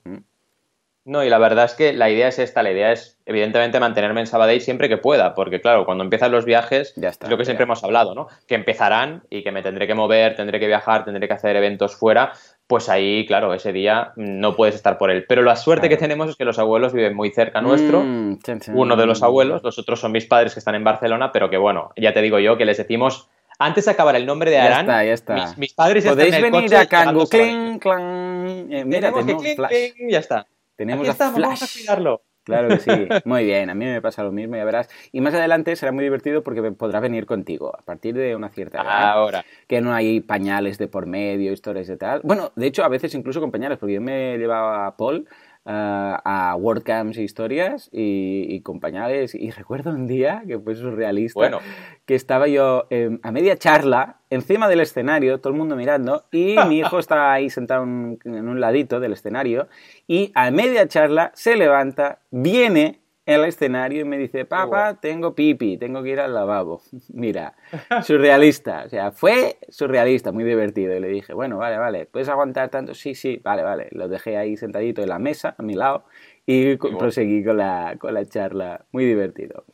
No, 1.05 1.23
y 1.23 1.29
la 1.29 1.37
verdad 1.37 1.65
es 1.65 1.75
que 1.75 1.93
la 1.93 2.09
idea 2.09 2.27
es 2.27 2.39
esta, 2.39 2.63
la 2.63 2.71
idea 2.71 2.91
es 2.91 3.19
evidentemente 3.27 3.79
mantenerme 3.79 4.21
en 4.21 4.27
Sabadell 4.27 4.59
siempre 4.59 4.89
que 4.89 4.97
pueda, 4.97 5.35
porque 5.35 5.61
claro, 5.61 5.85
cuando 5.85 6.03
empiezan 6.03 6.31
los 6.31 6.45
viajes, 6.45 6.93
ya 6.95 7.09
está, 7.09 7.29
lo 7.29 7.37
que 7.37 7.45
siempre 7.45 7.65
hemos 7.65 7.83
hablado, 7.83 8.15
¿no? 8.15 8.27
Que 8.47 8.55
empezarán 8.55 9.21
y 9.29 9.43
que 9.43 9.51
me 9.51 9.61
tendré 9.61 9.85
que 9.85 9.93
mover, 9.93 10.35
tendré 10.35 10.59
que 10.59 10.65
viajar, 10.65 11.05
tendré 11.05 11.27
que 11.27 11.33
hacer 11.35 11.55
eventos 11.55 11.95
fuera, 11.95 12.33
pues 12.65 12.89
ahí, 12.89 13.23
claro, 13.27 13.53
ese 13.53 13.71
día 13.71 14.13
no 14.15 14.55
puedes 14.55 14.73
estar 14.73 14.97
por 14.97 15.11
él. 15.11 15.25
Pero 15.29 15.43
la 15.43 15.55
suerte 15.55 15.89
que 15.89 15.97
tenemos 15.97 16.27
es 16.27 16.35
que 16.37 16.43
los 16.43 16.57
abuelos 16.57 16.91
viven 16.91 17.15
muy 17.15 17.29
cerca 17.29 17.61
nuestro, 17.61 18.01
mm, 18.01 18.39
uno 18.73 18.95
de 18.95 19.05
los 19.05 19.21
abuelos, 19.21 19.61
los 19.61 19.77
otros 19.77 19.99
son 19.99 20.11
mis 20.11 20.25
padres 20.25 20.55
que 20.55 20.59
están 20.59 20.73
en 20.73 20.83
Barcelona, 20.83 21.31
pero 21.31 21.51
que 21.51 21.57
bueno, 21.57 21.91
ya 21.97 22.13
te 22.13 22.21
digo 22.23 22.39
yo 22.39 22.57
que 22.57 22.65
les 22.65 22.77
decimos 22.77 23.29
antes 23.59 23.85
de 23.85 23.91
acabar 23.91 24.15
el 24.15 24.25
nombre 24.25 24.49
de 24.49 24.57
Arán, 24.57 24.87
ya 24.87 25.13
está, 25.13 25.35
ya 25.35 25.43
está. 25.43 25.55
Mis, 25.57 25.73
padres 25.73 26.03
Podéis 26.03 26.33
están 26.33 26.39
en 26.39 26.45
el 26.45 26.51
venir 26.51 26.75
acá, 26.75 27.13
clink, 27.29 27.81
clang. 27.81 28.71
Eh, 28.71 28.83
mira, 28.85 29.13
tenemos, 29.13 29.43
que 29.43 29.93
ya 30.09 30.19
está. 30.19 30.47
Tenemos 30.75 31.07
Aquí 31.07 31.17
vamos 31.19 31.63
a 31.63 31.67
cuidarlo. 31.67 32.21
Claro 32.45 32.67
que 32.67 32.79
sí, 32.79 32.91
muy 33.25 33.43
bien, 33.43 33.71
a 33.71 33.73
mí 33.73 33.85
me 33.85 34.01
pasa 34.03 34.23
lo 34.23 34.31
mismo, 34.31 34.55
ya 34.55 34.63
verás. 34.63 34.87
Y 35.11 35.19
más 35.19 35.33
adelante 35.33 35.75
será 35.75 35.91
muy 35.91 36.03
divertido 36.03 36.43
porque 36.43 36.61
podrá 36.71 36.99
venir 36.99 37.25
contigo 37.25 37.75
a 37.75 37.81
partir 37.81 38.13
de 38.13 38.35
una 38.35 38.49
cierta 38.49 38.83
edad. 38.83 39.13
Ahora. 39.13 39.45
Que 39.67 39.81
no 39.81 39.91
hay 39.93 40.19
pañales 40.19 40.77
de 40.77 40.87
por 40.87 41.07
medio, 41.07 41.51
historias 41.51 41.87
de 41.87 41.97
tal. 41.97 42.21
Bueno, 42.23 42.51
de 42.55 42.67
hecho, 42.67 42.83
a 42.83 42.87
veces 42.87 43.15
incluso 43.15 43.41
con 43.41 43.51
pañales, 43.51 43.79
porque 43.79 43.95
yo 43.95 44.01
me 44.01 44.37
llevaba 44.37 44.85
a 44.85 44.95
Paul 44.95 45.27
a 45.67 46.55
WordCamps 46.59 47.17
e 47.17 47.23
historias 47.23 47.89
y, 47.91 48.45
y, 48.49 48.61
con 48.61 48.79
pañales. 48.79 49.33
Y 49.33 49.49
recuerdo 49.51 49.91
un 49.91 50.07
día 50.07 50.43
que 50.47 50.59
fue 50.59 50.75
surrealista, 50.75 51.39
bueno. 51.39 51.59
que 52.05 52.15
estaba 52.15 52.47
yo 52.47 52.85
eh, 52.89 53.17
a 53.23 53.31
media 53.31 53.57
charla 53.57 54.19
encima 54.29 54.67
del 54.67 54.81
escenario, 54.81 55.39
todo 55.39 55.53
el 55.53 55.59
mundo 55.59 55.75
mirando, 55.75 56.25
y 56.31 56.55
mi 56.67 56.79
hijo 56.79 56.99
estaba 56.99 57.33
ahí 57.33 57.49
sentado 57.49 57.83
en 57.83 58.47
un 58.47 58.59
ladito 58.59 58.99
del 58.99 59.13
escenario, 59.13 59.67
y 60.07 60.31
a 60.35 60.51
media 60.51 60.87
charla 60.87 61.31
se 61.33 61.55
levanta, 61.55 62.19
viene 62.31 62.83
en 62.85 63.04
el 63.25 63.43
escenario 63.45 64.01
y 64.01 64.05
me 64.05 64.17
dice, 64.17 64.45
papá, 64.45 64.99
tengo 64.99 65.33
pipi, 65.33 65.77
tengo 65.77 66.03
que 66.03 66.09
ir 66.09 66.19
al 66.19 66.33
lavabo. 66.33 66.81
Mira, 67.13 67.55
surrealista, 68.03 68.83
o 68.85 68.89
sea, 68.89 69.11
fue 69.11 69.57
surrealista, 69.69 70.31
muy 70.31 70.43
divertido. 70.43 70.95
Y 70.95 70.99
le 70.99 71.07
dije, 71.07 71.33
bueno, 71.33 71.57
vale, 71.57 71.77
vale, 71.77 72.05
¿puedes 72.05 72.29
aguantar 72.29 72.69
tanto? 72.69 72.93
Sí, 72.93 73.15
sí, 73.15 73.41
vale, 73.43 73.63
vale. 73.63 73.87
Lo 73.91 74.07
dejé 74.07 74.37
ahí 74.37 74.57
sentadito 74.57 75.01
en 75.01 75.09
la 75.09 75.19
mesa, 75.19 75.55
a 75.57 75.63
mi 75.63 75.73
lado, 75.73 76.05
y 76.45 76.75
proseguí 76.75 77.43
con 77.43 77.57
la, 77.57 77.95
con 77.99 78.13
la 78.13 78.25
charla, 78.25 78.85
muy 78.91 79.05
divertido. 79.05 79.65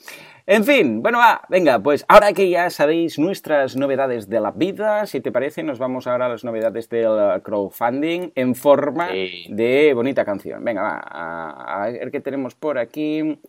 En 0.48 0.64
fin, 0.64 1.02
bueno, 1.02 1.18
va, 1.18 1.42
venga, 1.50 1.80
pues 1.80 2.06
ahora 2.08 2.34
que 2.34 2.50
ya 2.50 2.70
sabéis 2.70 3.20
nuestras 3.20 3.76
novedades 3.76 4.30
de 4.30 4.40
la 4.40 4.52
vida, 4.52 5.06
si 5.06 5.22
te 5.22 5.32
parece, 5.32 5.64
nos 5.64 5.80
vamos 5.80 6.08
ahora 6.08 6.26
a 6.26 6.30
las 6.30 6.44
novedades 6.44 6.90
del 6.90 7.42
crowdfunding 7.44 8.32
en 8.36 8.56
forma 8.56 9.10
de 9.10 9.92
bonita 9.94 10.26
canción. 10.26 10.64
Venga, 10.64 10.82
va, 10.82 11.84
a, 11.84 11.92
ver 11.92 12.12
qué 12.12 12.22
tenemos 12.22 12.56
por 12.56 12.78
aquí. 12.78 13.40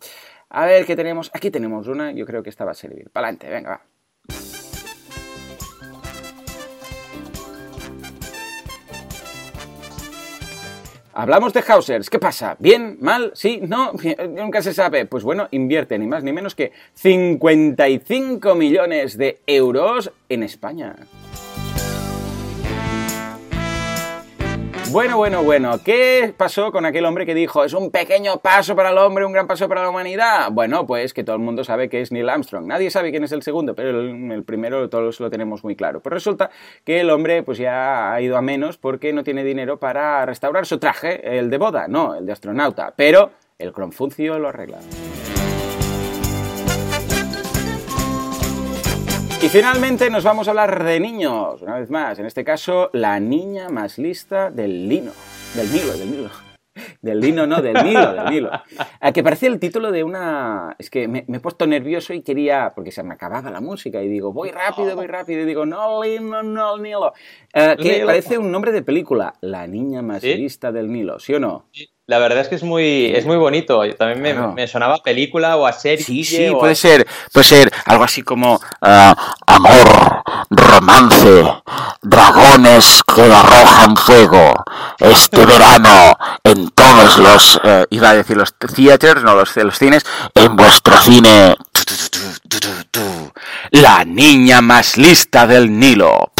A 0.49 0.65
ver 0.65 0.85
qué 0.85 0.95
tenemos. 0.95 1.31
Aquí 1.33 1.49
tenemos 1.49 1.87
una, 1.87 2.11
yo 2.11 2.25
creo 2.25 2.43
que 2.43 2.49
esta 2.49 2.63
va 2.63 2.71
a 2.71 2.75
servir. 2.75 3.09
Para 3.09 3.27
adelante, 3.27 3.49
venga, 3.49 3.69
va. 3.71 3.92
Hablamos 11.15 11.53
de 11.53 11.61
Hausers. 11.61 12.09
¿Qué 12.09 12.17
pasa? 12.17 12.55
¿Bien? 12.57 12.97
¿Mal? 12.99 13.31
¿Sí? 13.35 13.59
¿No? 13.61 13.91
Nunca 14.29 14.63
se 14.63 14.73
sabe. 14.73 15.05
Pues 15.05 15.23
bueno, 15.23 15.47
invierte 15.51 15.97
ni 15.99 16.07
más 16.07 16.23
ni 16.23 16.33
menos 16.33 16.55
que 16.55 16.71
55 16.95 18.55
millones 18.55 19.17
de 19.17 19.39
euros 19.45 20.11
en 20.29 20.41
España. 20.41 20.95
Bueno, 24.93 25.17
bueno, 25.17 25.43
bueno, 25.43 25.79
¿qué 25.83 26.35
pasó 26.37 26.71
con 26.71 26.85
aquel 26.85 27.05
hombre 27.05 27.25
que 27.25 27.33
dijo 27.33 27.63
es 27.63 27.73
un 27.73 27.89
pequeño 27.89 28.37
paso 28.37 28.75
para 28.75 28.91
el 28.91 28.97
hombre, 28.99 29.25
un 29.25 29.33
gran 29.33 29.47
paso 29.47 29.67
para 29.67 29.81
la 29.81 29.89
humanidad? 29.89 30.51
Bueno, 30.51 30.85
pues 30.85 31.15
que 31.15 31.23
todo 31.23 31.35
el 31.35 31.41
mundo 31.41 31.63
sabe 31.63 31.89
que 31.89 32.01
es 32.01 32.11
Neil 32.11 32.29
Armstrong. 32.29 32.67
Nadie 32.67 32.91
sabe 32.91 33.09
quién 33.09 33.23
es 33.23 33.31
el 33.31 33.41
segundo, 33.41 33.73
pero 33.73 33.89
el, 33.89 34.43
primero 34.43 34.87
todos 34.89 35.19
lo 35.19 35.31
tenemos 35.31 35.63
muy 35.63 35.75
claro. 35.75 35.99
Pues 35.99 36.13
resulta 36.13 36.51
que 36.83 36.99
el 36.99 37.09
hombre 37.09 37.41
pues 37.41 37.57
ya 37.57 38.13
ha 38.13 38.21
ido 38.21 38.37
a 38.37 38.43
menos 38.43 38.77
porque 38.77 39.13
no 39.13 39.23
tiene 39.23 39.43
dinero 39.43 39.79
para 39.79 40.27
restaurar 40.27 40.67
su 40.67 40.77
traje, 40.77 41.39
el 41.39 41.49
de 41.49 41.57
boda, 41.57 41.87
no, 41.87 42.13
el 42.13 42.27
de 42.27 42.33
astronauta. 42.33 42.93
Pero 42.95 43.31
el 43.57 43.73
Cronfuncio 43.73 44.37
lo 44.37 44.49
arregla. 44.49 44.77
Y 49.43 49.49
finalmente 49.49 50.09
nos 50.09 50.23
vamos 50.23 50.47
a 50.47 50.51
hablar 50.51 50.85
de 50.85 51.01
niños, 51.01 51.61
una 51.61 51.77
vez 51.77 51.89
más. 51.89 52.17
En 52.17 52.25
este 52.25 52.45
caso, 52.45 52.89
la 52.93 53.19
niña 53.19 53.67
más 53.67 53.97
lista 53.97 54.49
del 54.49 54.87
lino. 54.87 55.11
Del 55.53 55.69
Nilo, 55.69 55.97
del 55.97 56.11
Nilo. 56.11 56.29
Del 57.01 57.19
lino, 57.19 57.45
no, 57.45 57.61
del 57.61 57.73
Nilo, 57.83 58.13
del 58.13 58.25
Nilo. 58.29 58.51
A 59.01 59.11
que 59.11 59.21
parecía 59.21 59.49
el 59.49 59.59
título 59.59 59.91
de 59.91 60.05
una... 60.05 60.77
Es 60.79 60.89
que 60.89 61.09
me, 61.09 61.25
he 61.27 61.39
puesto 61.41 61.67
nervioso 61.67 62.13
y 62.13 62.21
quería... 62.21 62.71
Porque 62.73 62.91
se 62.91 63.03
me 63.03 63.15
acababa 63.15 63.51
la 63.51 63.59
música 63.59 64.01
y 64.01 64.07
digo, 64.07 64.31
voy 64.31 64.49
rápido, 64.49 64.95
voy 64.95 65.07
rápido. 65.07 65.41
Y 65.41 65.45
digo, 65.45 65.65
no, 65.65 66.01
Lino, 66.01 66.41
no, 66.41 66.77
Nilo. 66.77 67.11
Eh, 67.53 67.75
que 67.81 68.05
parece 68.05 68.37
un 68.37 68.49
nombre 68.49 68.71
de 68.71 68.81
película. 68.81 69.33
La 69.41 69.67
niña 69.67 70.01
más 70.01 70.23
lista 70.23 70.71
del 70.71 70.89
Nilo, 70.89 71.19
¿sí 71.19 71.33
o 71.33 71.39
no? 71.41 71.67
Sí. 71.73 71.92
La 72.05 72.19
verdad 72.19 72.39
es 72.39 72.49
que 72.49 72.55
es 72.55 72.63
muy, 72.63 73.13
es 73.15 73.25
muy 73.25 73.37
bonito. 73.37 73.81
También 73.97 74.21
me, 74.21 74.47
me 74.49 74.67
sonaba 74.67 74.97
película 74.97 75.55
o 75.55 75.65
a 75.65 75.71
serie. 75.71 76.03
Sí, 76.03 76.25
sí, 76.25 76.51
puede 76.59 76.75
ser. 76.75 77.07
Puede 77.31 77.45
ser 77.45 77.71
algo 77.85 78.03
así 78.03 78.23
como 78.23 78.55
uh, 78.55 79.13
amor, 79.47 80.21
romance, 80.49 81.45
dragones 82.01 83.01
que 83.03 83.21
arrojan 83.21 83.95
fuego. 83.95 84.53
Este 84.99 85.45
verano 85.45 86.17
en 86.43 86.71
todos 86.71 87.17
los, 87.19 87.55
uh, 87.63 87.85
iba 87.89 88.09
a 88.09 88.15
decir 88.15 88.35
los 88.35 88.53
theaters, 88.53 89.23
no 89.23 89.35
los, 89.35 89.55
los 89.55 89.79
cines, 89.79 90.05
en 90.35 90.57
vuestro 90.57 90.97
cine. 90.97 91.55
La 93.71 94.03
niña 94.03 94.59
más 94.59 94.97
lista 94.97 95.47
del 95.47 95.79
Nilo 95.79 96.33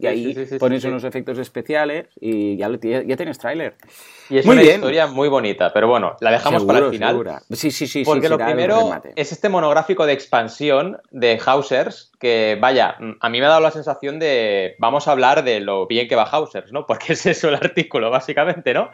y 0.00 0.06
ahí 0.06 0.46
pones 0.58 0.84
unos 0.84 1.02
efectos 1.04 1.38
especiales 1.38 2.06
y 2.20 2.56
ya, 2.56 2.70
ya 2.70 3.16
tienes 3.16 3.38
tráiler. 3.38 3.76
Y 4.30 4.38
es 4.38 4.46
una 4.46 4.62
historia 4.62 5.06
muy 5.06 5.28
bonita, 5.28 5.72
pero 5.72 5.88
bueno, 5.88 6.16
la 6.20 6.30
dejamos 6.30 6.64
para 6.64 6.78
el 6.78 6.90
final. 6.90 7.42
Sí, 7.50 7.70
sí, 7.70 7.86
sí. 7.86 8.04
Porque 8.04 8.28
lo 8.28 8.38
primero 8.38 8.90
es 9.16 9.32
este 9.32 9.48
monográfico 9.48 10.06
de 10.06 10.12
expansión 10.12 10.98
de 11.10 11.40
Hausers, 11.44 12.12
que 12.20 12.56
vaya, 12.60 12.96
a 13.20 13.28
mí 13.28 13.40
me 13.40 13.46
ha 13.46 13.48
dado 13.48 13.60
la 13.60 13.70
sensación 13.70 14.18
de 14.18 14.76
vamos 14.78 15.08
a 15.08 15.12
hablar 15.12 15.42
de 15.42 15.60
lo 15.60 15.86
bien 15.86 16.06
que 16.06 16.16
va 16.16 16.24
Hausers, 16.24 16.72
¿no? 16.72 16.86
Porque 16.98 17.14
es 17.14 17.26
eso 17.26 17.48
el 17.48 17.56
artículo, 17.56 18.10
básicamente, 18.10 18.74
¿no? 18.74 18.90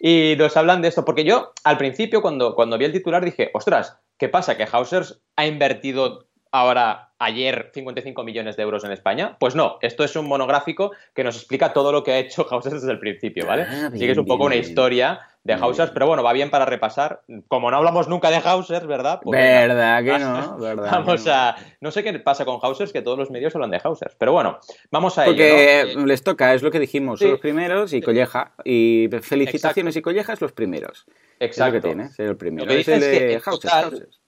Y 0.00 0.34
nos 0.38 0.56
hablan 0.56 0.82
de 0.82 0.88
esto, 0.88 1.04
porque 1.04 1.24
yo 1.24 1.52
al 1.64 1.78
principio 1.78 2.20
cuando, 2.20 2.54
cuando 2.54 2.78
vi 2.78 2.84
el 2.84 2.92
titular 2.92 3.24
dije, 3.24 3.50
ostras, 3.54 3.98
¿qué 4.18 4.28
pasa? 4.28 4.56
Que 4.56 4.66
Hausers 4.70 5.20
ha 5.36 5.46
invertido 5.46 6.28
ahora 6.52 7.08
ayer 7.18 7.70
55 7.74 8.22
millones 8.22 8.56
de 8.56 8.62
euros 8.62 8.84
en 8.84 8.92
España? 8.92 9.36
Pues 9.38 9.54
no, 9.54 9.78
esto 9.82 10.04
es 10.04 10.14
un 10.16 10.26
monográfico 10.26 10.92
que 11.14 11.24
nos 11.24 11.36
explica 11.36 11.72
todo 11.72 11.92
lo 11.92 12.02
que 12.02 12.12
ha 12.12 12.18
hecho 12.18 12.46
Hausers 12.50 12.80
desde 12.80 12.92
el 12.92 12.98
principio, 12.98 13.46
¿vale? 13.46 13.66
Ah, 13.68 13.88
Así 13.88 13.98
que 13.98 14.12
es 14.12 14.18
un 14.18 14.26
poco 14.26 14.44
una 14.44 14.56
historia 14.56 15.20
de 15.44 15.54
Hausers, 15.54 15.92
pero 15.92 16.06
bueno, 16.06 16.22
va 16.22 16.32
bien 16.32 16.50
para 16.50 16.66
repasar. 16.66 17.22
Como 17.48 17.70
no 17.70 17.78
hablamos 17.78 18.06
nunca 18.06 18.30
de 18.30 18.36
Hausers, 18.36 18.86
¿verdad? 18.86 19.20
Pues 19.22 19.40
verdad 19.40 20.04
que 20.04 20.18
no, 20.18 20.58
verdad. 20.60 20.90
Vamos 20.90 21.26
a. 21.26 21.56
No 21.80 21.90
sé 21.90 22.02
qué 22.02 22.12
pasa 22.18 22.44
con 22.44 22.58
Hausers, 22.62 22.92
que 22.92 23.00
todos 23.00 23.18
los 23.18 23.30
medios 23.30 23.54
hablan 23.54 23.70
de 23.70 23.80
Hausers, 23.82 24.14
pero 24.18 24.32
bueno, 24.32 24.58
vamos 24.90 25.16
a 25.18 25.24
Porque 25.24 25.80
ello. 25.80 25.92
Porque 25.94 26.06
les 26.06 26.22
toca, 26.22 26.54
es 26.54 26.62
lo 26.62 26.70
que 26.70 26.80
dijimos, 26.80 27.20
son 27.20 27.30
los 27.30 27.40
primeros 27.40 27.92
y 27.92 28.02
Colleja. 28.02 28.52
Y 28.64 29.08
felicitaciones 29.22 29.96
y 29.96 30.02
Collejas 30.02 30.40
los 30.40 30.52
primeros. 30.52 31.06
Exacto. 31.40 31.78
Es 31.78 31.82
lo 31.84 31.88
que 31.88 31.94
tiene, 31.94 32.10
ser 32.10 32.26
el 32.26 32.36
primero. 32.36 32.66
Lo 32.66 32.72
que 32.72 32.80
es 32.80 32.88
el 32.88 33.00
de 33.00 33.42
Hausers, 33.44 33.72
Hausers 33.72 34.20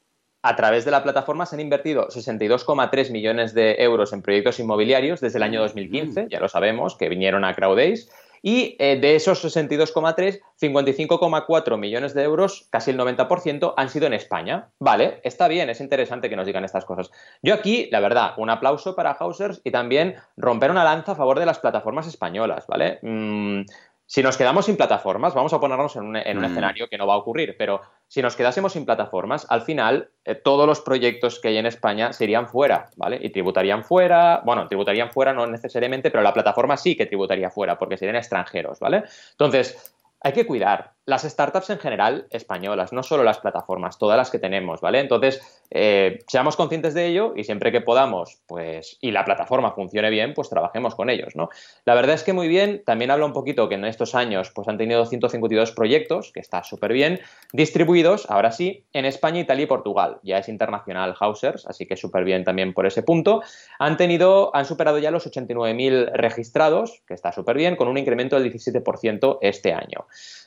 a 0.42 0.56
través 0.56 0.84
de 0.84 0.90
la 0.90 1.02
plataforma 1.02 1.46
se 1.46 1.56
han 1.56 1.60
invertido 1.60 2.08
62,3 2.08 3.10
millones 3.10 3.54
de 3.54 3.76
euros 3.78 4.12
en 4.12 4.22
proyectos 4.22 4.58
inmobiliarios 4.58 5.20
desde 5.20 5.38
el 5.38 5.42
año 5.42 5.60
2015, 5.60 6.28
ya 6.30 6.40
lo 6.40 6.48
sabemos, 6.48 6.96
que 6.96 7.08
vinieron 7.08 7.44
a 7.44 7.54
CrowdAce, 7.54 8.08
y 8.42 8.76
eh, 8.78 8.98
de 8.98 9.16
esos 9.16 9.44
62,3, 9.44 10.40
55,4 10.60 11.76
millones 11.76 12.14
de 12.14 12.22
euros, 12.22 12.66
casi 12.70 12.90
el 12.90 12.98
90%, 12.98 13.74
han 13.76 13.90
sido 13.90 14.06
en 14.06 14.14
España. 14.14 14.68
Vale, 14.78 15.20
está 15.24 15.48
bien, 15.48 15.68
es 15.68 15.80
interesante 15.80 16.30
que 16.30 16.36
nos 16.36 16.46
digan 16.46 16.64
estas 16.64 16.84
cosas. 16.84 17.10
Yo 17.42 17.54
aquí, 17.54 17.88
la 17.90 18.00
verdad, 18.00 18.32
un 18.38 18.50
aplauso 18.50 18.94
para 18.94 19.12
Hausers 19.12 19.60
y 19.64 19.70
también 19.70 20.16
romper 20.36 20.70
una 20.70 20.84
lanza 20.84 21.12
a 21.12 21.16
favor 21.16 21.38
de 21.38 21.46
las 21.46 21.58
plataformas 21.58 22.06
españolas, 22.06 22.66
¿vale? 22.66 22.98
Mm, 23.02 23.62
si 24.10 24.24
nos 24.24 24.36
quedamos 24.36 24.66
sin 24.66 24.76
plataformas, 24.76 25.34
vamos 25.34 25.52
a 25.52 25.60
ponernos 25.60 25.94
en 25.94 26.02
un, 26.02 26.14
mm. 26.14 26.44
escenario 26.44 26.88
que 26.88 26.98
no 26.98 27.06
va 27.06 27.14
a 27.14 27.18
ocurrir, 27.18 27.54
pero 27.56 27.80
si 28.08 28.20
nos 28.20 28.34
quedásemos 28.34 28.72
sin 28.72 28.84
plataformas, 28.84 29.46
al 29.48 29.62
final 29.62 30.10
eh, 30.24 30.34
todos 30.34 30.66
los 30.66 30.80
proyectos 30.80 31.38
que 31.38 31.46
hay 31.46 31.58
en 31.58 31.66
España 31.66 32.12
se 32.12 32.24
irían 32.24 32.48
fuera, 32.48 32.90
¿vale? 32.96 33.20
Y 33.22 33.30
tributarían 33.30 33.84
fuera, 33.84 34.42
bueno, 34.44 34.66
tributarían 34.66 35.12
fuera 35.12 35.32
no 35.32 35.46
necesariamente, 35.46 36.10
pero 36.10 36.24
la 36.24 36.34
plataforma 36.34 36.76
sí 36.76 36.96
que 36.96 37.06
tributaría 37.06 37.50
fuera, 37.50 37.78
porque 37.78 37.96
serían 37.96 38.16
extranjeros, 38.16 38.80
¿vale? 38.80 39.04
Entonces, 39.30 39.94
hay 40.20 40.32
que 40.32 40.44
cuidar 40.44 40.94
las 41.06 41.22
startups 41.22 41.70
en 41.70 41.78
general 41.78 42.26
españolas, 42.30 42.92
no 42.92 43.02
solo 43.02 43.24
las 43.24 43.38
plataformas, 43.38 43.98
todas 43.98 44.16
las 44.16 44.30
que 44.30 44.38
tenemos, 44.38 44.80
¿vale? 44.80 45.00
Entonces, 45.00 45.40
eh, 45.70 46.20
seamos 46.26 46.56
conscientes 46.56 46.94
de 46.94 47.06
ello 47.06 47.32
y 47.36 47.44
siempre 47.44 47.72
que 47.72 47.80
podamos, 47.80 48.40
pues, 48.46 48.98
y 49.00 49.10
la 49.10 49.24
plataforma 49.24 49.72
funcione 49.72 50.10
bien, 50.10 50.34
pues 50.34 50.48
trabajemos 50.48 50.94
con 50.94 51.10
ellos, 51.10 51.34
¿no? 51.36 51.48
La 51.84 51.94
verdad 51.94 52.14
es 52.14 52.22
que 52.22 52.32
muy 52.32 52.48
bien, 52.48 52.82
también 52.84 53.10
habla 53.10 53.26
un 53.26 53.32
poquito 53.32 53.68
que 53.68 53.76
en 53.76 53.84
estos 53.84 54.14
años, 54.14 54.50
pues 54.54 54.68
han 54.68 54.78
tenido 54.78 55.04
152 55.06 55.72
proyectos, 55.72 56.32
que 56.32 56.40
está 56.40 56.62
súper 56.62 56.92
bien, 56.92 57.20
distribuidos, 57.52 58.28
ahora 58.30 58.52
sí, 58.52 58.84
en 58.92 59.04
España, 59.04 59.40
Italia 59.40 59.64
y 59.64 59.66
Portugal. 59.66 60.18
Ya 60.22 60.38
es 60.38 60.48
internacional 60.48 61.14
Hausers, 61.18 61.66
así 61.66 61.86
que 61.86 61.96
súper 61.96 62.24
bien 62.24 62.44
también 62.44 62.72
por 62.74 62.86
ese 62.86 63.02
punto. 63.02 63.42
Han 63.78 63.96
tenido, 63.96 64.54
han 64.54 64.64
superado 64.64 64.98
ya 64.98 65.10
los 65.10 65.26
89.000 65.26 66.12
registrados, 66.12 67.02
que 67.06 67.14
está 67.14 67.32
súper 67.32 67.56
bien, 67.56 67.76
con 67.76 67.88
un 67.88 67.98
incremento 67.98 68.38
del 68.38 68.52
17% 68.52 69.38
este 69.40 69.72
año. 69.72 70.06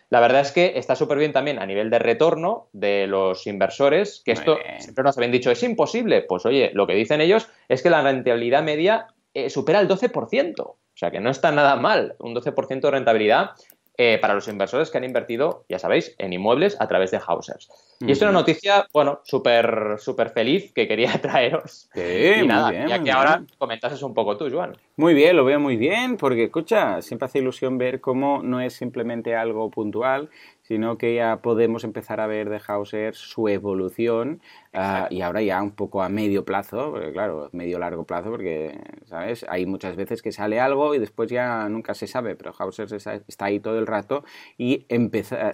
La 0.09 0.19
verdad 0.19 0.41
es 0.41 0.51
que 0.51 0.73
está 0.75 0.95
súper 0.95 1.17
bien 1.17 1.33
también 1.33 1.59
a 1.59 1.65
nivel 1.65 1.89
de 1.89 1.99
retorno 1.99 2.67
de 2.73 3.07
los 3.07 3.47
inversores, 3.47 4.21
que 4.23 4.33
esto 4.33 4.57
siempre 4.79 5.03
nos 5.03 5.17
habían 5.17 5.31
dicho, 5.31 5.51
es 5.51 5.63
imposible. 5.63 6.21
Pues 6.21 6.45
oye, 6.45 6.71
lo 6.73 6.85
que 6.85 6.93
dicen 6.93 7.21
ellos 7.21 7.49
es 7.67 7.81
que 7.81 7.89
la 7.89 8.01
rentabilidad 8.01 8.63
media 8.63 9.07
eh, 9.33 9.49
supera 9.49 9.79
el 9.79 9.87
12%. 9.87 10.61
O 10.61 10.77
sea 10.95 11.09
que 11.09 11.19
no 11.19 11.31
está 11.31 11.51
nada 11.51 11.75
mal, 11.75 12.15
un 12.19 12.35
12% 12.35 12.81
de 12.81 12.91
rentabilidad 12.91 13.51
eh, 13.95 14.17
para 14.19 14.33
los 14.33 14.47
inversores 14.47 14.89
que 14.89 14.97
han 14.97 15.03
invertido, 15.03 15.65
ya 15.69 15.77
sabéis, 15.77 16.15
en 16.17 16.33
inmuebles 16.33 16.75
a 16.79 16.87
través 16.87 17.11
de 17.11 17.19
Hausers. 17.25 17.69
Y 17.99 18.11
es 18.11 18.21
una 18.21 18.31
noticia, 18.31 18.87
bueno, 18.91 19.21
súper 19.23 19.97
súper 19.99 20.31
feliz 20.31 20.73
que 20.73 20.87
quería 20.87 21.13
traeros. 21.21 21.89
Sí, 21.93 22.01
y 22.41 22.47
nada, 22.47 22.87
ya 22.87 23.01
que 23.01 23.11
ahora 23.11 23.43
comentases 23.57 24.01
un 24.01 24.13
poco 24.13 24.35
tú, 24.35 24.49
Joan. 24.51 24.75
Muy 24.97 25.13
bien, 25.13 25.35
lo 25.37 25.45
veo 25.45 25.59
muy 25.59 25.77
bien, 25.77 26.17
porque 26.17 26.45
escucha, 26.45 27.01
siempre 27.01 27.27
hace 27.27 27.39
ilusión 27.39 27.77
ver 27.77 28.01
cómo 28.01 28.41
no 28.43 28.61
es 28.61 28.73
simplemente 28.73 29.35
algo 29.35 29.69
puntual, 29.69 30.29
sino 30.63 30.97
que 30.97 31.15
ya 31.15 31.41
podemos 31.41 31.83
empezar 31.83 32.19
a 32.19 32.27
ver 32.27 32.49
de 32.49 32.59
Hauser 32.65 33.15
su 33.15 33.47
evolución 33.47 34.41
ah, 34.73 35.07
y 35.09 35.21
ahora 35.21 35.41
ya 35.41 35.61
un 35.61 35.71
poco 35.71 36.01
a 36.01 36.09
medio 36.09 36.45
plazo, 36.45 36.91
porque 36.91 37.11
claro, 37.11 37.49
medio 37.51 37.79
largo 37.79 38.05
plazo, 38.05 38.31
porque, 38.31 38.79
¿sabes? 39.05 39.45
Hay 39.49 39.65
muchas 39.65 39.95
veces 39.95 40.21
que 40.21 40.31
sale 40.31 40.59
algo 40.59 40.95
y 40.95 40.99
después 40.99 41.29
ya 41.29 41.67
nunca 41.69 41.93
se 41.93 42.07
sabe, 42.07 42.35
pero 42.35 42.53
Hauser 42.57 42.87
está 42.93 43.45
ahí 43.45 43.59
todo 43.59 43.77
el 43.77 43.87
rato 43.87 44.23
y 44.57 44.85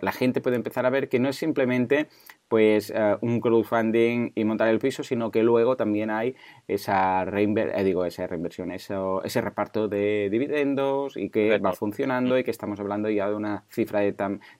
la 0.01 0.11
gente 0.11 0.41
puede 0.41 0.55
empezar 0.55 0.85
a 0.85 0.89
ver 0.89 1.09
que 1.09 1.19
no 1.19 1.29
es 1.29 1.35
simplemente 1.35 2.07
pues 2.47 2.91
eh, 2.93 3.15
un 3.21 3.39
crowdfunding 3.39 4.31
y 4.35 4.43
montar 4.43 4.69
el 4.69 4.79
piso, 4.79 5.03
sino 5.03 5.31
que 5.31 5.43
luego 5.43 5.77
también 5.77 6.09
hay 6.09 6.35
esa, 6.67 7.23
eh, 7.23 7.83
digo, 7.83 8.05
esa 8.05 8.25
reinversión, 8.25 8.71
eso, 8.71 9.23
ese 9.23 9.39
reparto 9.39 9.87
de 9.87 10.29
dividendos 10.31 11.15
y 11.15 11.29
que 11.29 11.59
va 11.59 11.73
funcionando 11.73 12.37
y 12.37 12.43
que 12.43 12.51
estamos 12.51 12.79
hablando 12.79 13.09
ya 13.09 13.29
de 13.29 13.35
una 13.35 13.65
cifra 13.69 13.99
de, 13.99 14.15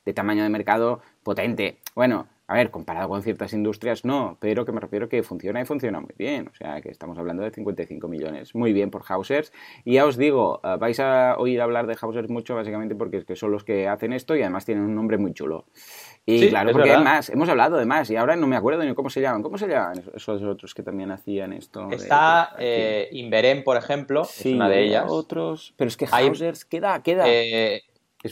de 0.06 0.14
tamaño 0.14 0.39
de 0.44 0.50
mercado 0.50 1.02
potente. 1.24 1.78
Bueno, 1.96 2.28
a 2.50 2.56
ver, 2.56 2.72
comparado 2.72 3.08
con 3.10 3.22
ciertas 3.22 3.54
industrias, 3.54 4.06
no, 4.06 4.36
pero 4.40 4.66
que 4.66 4.72
me 4.72 4.80
refiero 4.80 5.08
que 5.08 5.22
funciona 5.22 5.62
y 5.62 5.66
funciona 5.66 6.00
muy 6.00 6.16
bien. 6.18 6.48
O 6.48 6.56
sea, 6.56 6.82
que 6.82 6.90
estamos 6.90 7.16
hablando 7.20 7.44
de 7.44 7.52
55 7.52 8.08
millones. 8.08 8.56
Muy 8.56 8.74
bien 8.74 8.90
por 8.90 9.04
Hausers. 9.08 9.54
Y 9.86 9.94
ya 9.94 10.06
os 10.08 10.18
digo, 10.18 10.60
eh, 10.64 10.78
vais 10.80 11.00
a 11.00 11.36
oír 11.38 11.62
hablar 11.62 11.86
de 11.86 11.96
Hausers 12.02 12.28
mucho, 12.32 12.56
básicamente 12.56 12.96
porque 12.96 13.24
son 13.36 13.52
los 13.52 13.64
que 13.64 13.88
hacen 13.88 14.14
esto 14.14 14.36
y 14.36 14.42
además 14.42 14.66
tienen 14.66 14.84
un 14.84 14.96
nombre 14.96 15.20
muy 15.20 15.32
chulo. 15.32 15.66
Y 16.26 16.50
claro, 16.50 16.72
porque 16.72 16.92
hay 16.92 17.04
más, 17.04 17.30
hemos 17.30 17.50
hablado 17.50 17.78
de 17.78 17.86
más 17.86 18.10
y 18.10 18.16
ahora 18.16 18.36
no 18.36 18.48
me 18.48 18.56
acuerdo 18.56 18.84
ni 18.84 18.96
cómo 18.96 19.12
se 19.12 19.22
llaman. 19.22 19.44
¿Cómo 19.44 19.60
se 19.60 19.68
llaman 19.68 20.02
esos 20.16 20.42
otros 20.42 20.74
que 20.74 20.82
también 20.82 21.12
hacían 21.12 21.54
esto? 21.54 21.88
Está 21.92 22.56
eh, 22.58 23.10
Inverem, 23.12 23.64
por 23.64 23.78
ejemplo, 23.78 24.26
sí, 24.26 24.50
es 24.50 24.56
una 24.56 24.70
de 24.70 24.86
ellas. 24.86 25.06
otros, 25.08 25.76
pero 25.78 25.88
es 25.88 25.98
que 25.98 26.08
Hausers 26.08 26.66
queda, 26.66 27.04
queda. 27.04 27.26
Eh, 27.28 27.84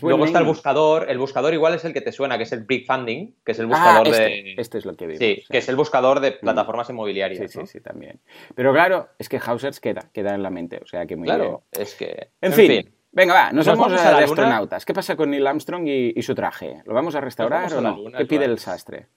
Luego 0.02 0.26
está 0.26 0.40
el 0.40 0.46
buscador. 0.46 1.10
El 1.10 1.18
buscador 1.18 1.54
igual 1.54 1.74
es 1.74 1.86
el 1.86 1.94
que 1.94 2.02
te 2.02 2.12
suena, 2.12 2.38
que 2.38 2.44
es 2.44 2.52
el 2.52 2.66
Big 2.66 2.86
Funding, 2.86 3.36
que 3.46 3.54
es 3.54 3.60
el 3.60 3.68
buscador 3.68 4.08
ah, 4.08 4.10
este, 4.10 4.24
de. 4.24 4.56
Este 4.58 4.78
es 4.78 4.86
lo 4.86 4.96
que 4.96 5.08
vimos. 5.08 5.20
Sí, 5.20 5.44
que 5.50 5.58
es 5.60 5.70
el 5.70 5.76
buscador 5.76 6.20
de 6.20 6.32
mm. 6.32 6.40
plataformas 6.42 6.90
inmobiliarias. 6.90 7.52
Sí, 7.52 7.60
sí, 7.60 7.68
sí, 7.68 7.80
también. 7.80 8.20
Pero 8.54 8.74
claro, 8.74 9.10
es 9.18 9.30
que 9.30 9.40
Hausers 9.40 9.80
queda, 9.80 10.10
queda 10.14 10.36
en 10.36 10.44
la 10.44 10.50
mente. 10.50 10.80
O 10.84 10.88
sea 10.88 11.06
que 11.06 11.16
muy 11.16 11.28
Claro, 11.28 11.64
es 11.72 11.96
que. 11.96 12.32
En, 12.42 12.54
fin, 12.54 12.94
Venga, 13.12 13.34
va, 13.34 13.52
nos, 13.52 13.66
vamos, 13.66 13.94
a, 13.94 14.18
de 14.18 14.24
astronautas. 14.26 14.86
¿Qué 14.86 14.94
pasa 14.94 15.16
con 15.16 15.32
Neil 15.32 15.48
Armstrong 15.48 15.88
y, 15.88 16.22
su 16.22 16.36
traje? 16.36 16.82
¿Lo 16.86 16.94
vamos 16.94 17.16
a 17.16 17.22
restaurar 17.22 17.74
o 17.74 17.82
no? 17.82 17.98
¿Qué 18.16 18.26
pide 18.26 18.46
el 18.46 18.60
sastre? 18.60 19.08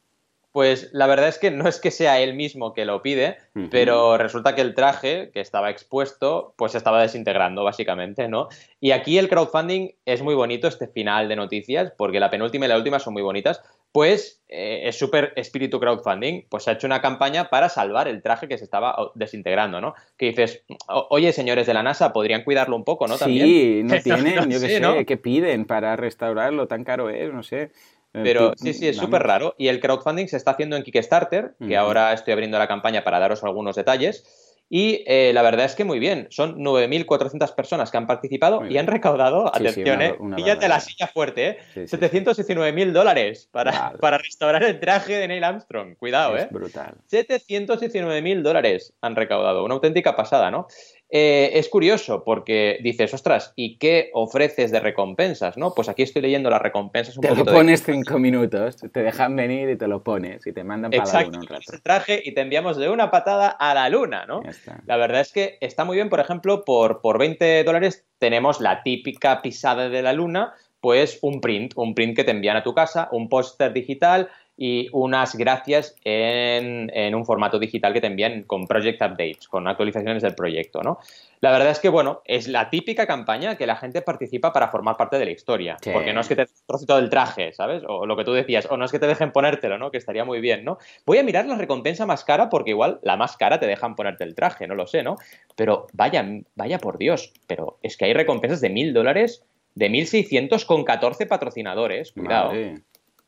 Pues 0.52 0.90
la 0.92 1.06
verdad 1.06 1.28
es 1.28 1.38
que 1.38 1.50
no 1.52 1.68
es 1.68 1.78
que 1.78 1.92
sea 1.92 2.18
él 2.18 2.34
mismo 2.34 2.74
que 2.74 2.84
lo 2.84 3.02
pide, 3.02 3.38
pero 3.70 4.18
resulta 4.18 4.56
que 4.56 4.62
el 4.62 4.74
traje 4.74 5.30
que 5.32 5.40
estaba 5.40 5.70
expuesto, 5.70 6.54
pues 6.56 6.72
se 6.72 6.78
estaba 6.78 7.00
desintegrando, 7.00 7.62
básicamente, 7.62 8.28
¿no? 8.28 8.48
Y 8.80 8.90
aquí 8.90 9.18
el 9.18 9.28
crowdfunding 9.28 9.90
es 10.04 10.22
muy 10.22 10.34
bonito, 10.34 10.66
este 10.66 10.88
final 10.88 11.28
de 11.28 11.36
noticias, 11.36 11.92
porque 11.96 12.18
la 12.18 12.30
penúltima 12.30 12.66
y 12.66 12.68
la 12.68 12.76
última 12.76 12.98
son 12.98 13.12
muy 13.12 13.22
bonitas, 13.22 13.62
pues 13.92 14.42
eh, 14.48 14.82
es 14.88 14.98
súper 14.98 15.32
espíritu 15.36 15.78
crowdfunding, 15.78 16.46
pues 16.48 16.66
ha 16.68 16.72
hecho 16.72 16.86
una 16.86 17.00
campaña 17.00 17.50
para 17.50 17.68
salvar 17.68 18.08
el 18.08 18.22
traje 18.22 18.48
que 18.48 18.58
se 18.58 18.64
estaba 18.64 18.94
oh, 18.98 19.12
desintegrando, 19.14 19.80
¿no? 19.80 19.94
Que 20.16 20.26
dices, 20.26 20.64
oye, 21.10 21.32
señores 21.32 21.66
de 21.66 21.74
la 21.74 21.82
NASA, 21.82 22.12
podrían 22.12 22.44
cuidarlo 22.44 22.76
un 22.76 22.84
poco, 22.84 23.06
¿no? 23.06 23.16
Sí, 23.18 23.82
no 23.84 24.00
tienen, 24.00 24.34
yo 24.50 24.60
qué 24.60 24.80
sé, 24.80 25.06
¿qué 25.06 25.16
piden 25.16 25.64
para 25.64 25.96
restaurarlo? 25.96 26.66
Tan 26.66 26.84
caro 26.84 27.10
es, 27.10 27.32
no 27.32 27.42
sé. 27.42 27.70
Pero 28.12 28.54
sí, 28.56 28.74
sí, 28.74 28.88
es 28.88 28.96
súper 28.96 29.22
raro. 29.22 29.54
Y 29.58 29.68
el 29.68 29.80
crowdfunding 29.80 30.26
se 30.26 30.36
está 30.36 30.52
haciendo 30.52 30.76
en 30.76 30.82
Kickstarter, 30.82 31.54
que 31.66 31.76
ahora 31.76 32.12
estoy 32.12 32.32
abriendo 32.32 32.58
la 32.58 32.68
campaña 32.68 33.04
para 33.04 33.18
daros 33.18 33.44
algunos 33.44 33.76
detalles. 33.76 34.24
Y 34.72 35.02
eh, 35.08 35.32
la 35.34 35.42
verdad 35.42 35.66
es 35.66 35.74
que 35.74 35.82
muy 35.82 35.98
bien, 35.98 36.28
son 36.30 36.56
9.400 36.60 37.56
personas 37.56 37.90
que 37.90 37.96
han 37.96 38.06
participado 38.06 38.64
y 38.64 38.78
han 38.78 38.86
recaudado, 38.86 39.48
atención, 39.48 40.00
eh, 40.00 40.16
píllate 40.36 40.68
la 40.68 40.78
silla 40.78 41.08
fuerte, 41.08 41.48
¿eh? 41.48 41.58
719.000 41.74 42.92
dólares 42.92 43.48
para, 43.50 43.94
para 44.00 44.18
restaurar 44.18 44.62
el 44.62 44.78
traje 44.78 45.16
de 45.16 45.26
Neil 45.26 45.42
Armstrong. 45.42 45.96
Cuidado, 45.96 46.36
es 46.36 46.44
¿eh? 46.44 46.48
brutal. 46.52 46.94
719.000 47.10 48.42
dólares 48.42 48.94
han 49.00 49.16
recaudado, 49.16 49.64
una 49.64 49.74
auténtica 49.74 50.14
pasada, 50.14 50.52
¿no? 50.52 50.68
Eh, 51.12 51.58
es 51.58 51.68
curioso 51.68 52.22
porque 52.22 52.78
dices, 52.82 53.12
ostras, 53.12 53.52
¿y 53.56 53.78
qué 53.78 54.10
ofreces 54.14 54.70
de 54.70 54.78
recompensas? 54.78 55.56
¿no? 55.56 55.74
Pues 55.74 55.88
aquí 55.88 56.02
estoy 56.02 56.22
leyendo 56.22 56.50
las 56.50 56.62
recompensas 56.62 57.16
un 57.16 57.22
Te 57.22 57.34
lo 57.34 57.44
pones 57.44 57.82
cinco 57.82 58.18
minutos, 58.20 58.76
te 58.76 59.02
dejan 59.02 59.34
venir 59.34 59.68
y 59.70 59.76
te 59.76 59.88
lo 59.88 60.04
pones 60.04 60.46
y 60.46 60.52
te 60.52 60.62
mandan 60.62 60.92
para 60.92 61.12
la 61.12 61.22
luna 61.22 61.38
un 61.40 61.46
rato. 61.46 61.72
traje 61.82 62.22
y 62.24 62.32
te 62.32 62.42
enviamos 62.42 62.76
de 62.76 62.88
una 62.88 63.10
patada 63.10 63.48
a 63.48 63.74
la 63.74 63.88
luna, 63.88 64.24
¿no? 64.26 64.42
La 64.86 64.96
verdad 64.96 65.20
es 65.20 65.32
que 65.32 65.58
está 65.60 65.84
muy 65.84 65.96
bien, 65.96 66.08
por 66.08 66.20
ejemplo, 66.20 66.64
por, 66.64 67.00
por 67.00 67.18
20 67.18 67.64
dólares 67.64 68.06
tenemos 68.18 68.60
la 68.60 68.84
típica 68.84 69.42
pisada 69.42 69.88
de 69.88 70.02
la 70.02 70.12
luna, 70.12 70.54
pues 70.80 71.18
un 71.22 71.40
print, 71.40 71.72
un 71.74 71.94
print 71.94 72.16
que 72.16 72.24
te 72.24 72.30
envían 72.30 72.56
a 72.56 72.62
tu 72.62 72.72
casa, 72.72 73.08
un 73.10 73.28
póster 73.28 73.72
digital 73.72 74.28
y 74.62 74.90
unas 74.92 75.36
gracias 75.36 75.96
en, 76.04 77.14
un 77.14 77.24
formato 77.24 77.58
digital 77.58 77.94
que 77.94 78.02
te 78.02 78.08
envían 78.08 78.42
con 78.42 78.66
project 78.66 79.00
updates, 79.00 79.48
con 79.48 79.66
actualizaciones 79.66 80.22
del 80.22 80.34
proyecto, 80.34 80.82
¿no? 80.82 80.98
La 81.40 81.50
verdad 81.50 81.70
es 81.70 81.78
que, 81.78 81.88
bueno, 81.88 82.20
es 82.26 82.46
la 82.46 82.68
típica 82.68 83.06
campaña 83.06 83.56
que 83.56 83.66
la 83.66 83.76
gente 83.76 84.02
participa 84.02 84.52
para 84.52 84.68
formar 84.68 84.98
parte 84.98 85.18
de 85.18 85.24
la 85.24 85.30
historia. 85.30 85.78
Porque 85.90 86.12
no 86.12 86.20
es 86.20 86.28
que 86.28 86.36
te 86.36 86.46
trocito 86.66 86.96
del 86.96 87.08
traje, 87.08 87.54
¿sabes? 87.54 87.82
O 87.88 88.04
lo 88.04 88.18
que 88.18 88.24
tú 88.24 88.34
decías, 88.34 88.66
o 88.70 88.76
no 88.76 88.84
es 88.84 88.92
que 88.92 88.98
te 88.98 89.06
dejen 89.06 89.32
ponértelo, 89.32 89.78
¿no? 89.78 89.90
Que 89.90 89.96
estaría 89.96 90.26
muy 90.26 90.42
bien, 90.42 90.62
¿no? 90.62 90.76
Voy 91.06 91.16
a 91.16 91.22
mirar 91.22 91.46
la 91.46 91.56
recompensa 91.56 92.04
más 92.04 92.22
cara 92.22 92.50
porque 92.50 92.72
igual 92.72 93.00
la 93.02 93.16
más 93.16 93.38
cara 93.38 93.58
te 93.60 93.66
dejan 93.66 93.96
ponerte 93.96 94.24
el 94.24 94.34
traje, 94.34 94.66
no 94.66 94.74
lo 94.74 94.86
sé, 94.86 95.02
¿no? 95.02 95.16
Pero 95.56 95.86
vaya, 95.94 96.22
vaya 96.54 96.78
por 96.78 96.98
Dios, 96.98 97.32
pero 97.46 97.78
es 97.82 97.96
que 97.96 98.04
hay 98.04 98.12
recompensas 98.12 98.60
de 98.60 98.68
mil 98.68 98.92
dólares, 98.92 99.42
de 99.74 99.88
mil 99.88 100.06
seiscientos 100.06 100.66
con 100.66 100.84
catorce 100.84 101.24
patrocinadores, 101.24 102.12
cuidado. 102.12 102.52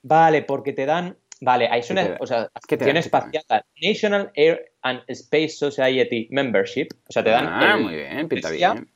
Vale, 0.02 0.42
porque 0.42 0.72
te 0.72 0.84
dan 0.84 1.16
Vale, 1.44 1.66
hay 1.68 1.82
una 1.90 2.16
o 2.20 2.26
sea, 2.26 2.48
acción 2.54 2.96
espacial, 2.96 3.42
National 3.82 4.30
Air 4.36 4.74
and 4.82 5.02
Space 5.08 5.48
Society 5.48 6.28
Membership. 6.30 6.86
O 7.08 7.12
sea, 7.12 7.24
te 7.24 7.30
dan. 7.30 7.48
Ah, 7.48 7.76
muy 7.76 7.96
bien, 7.96 8.28
pinta 8.28 8.48
bien. 8.48 8.88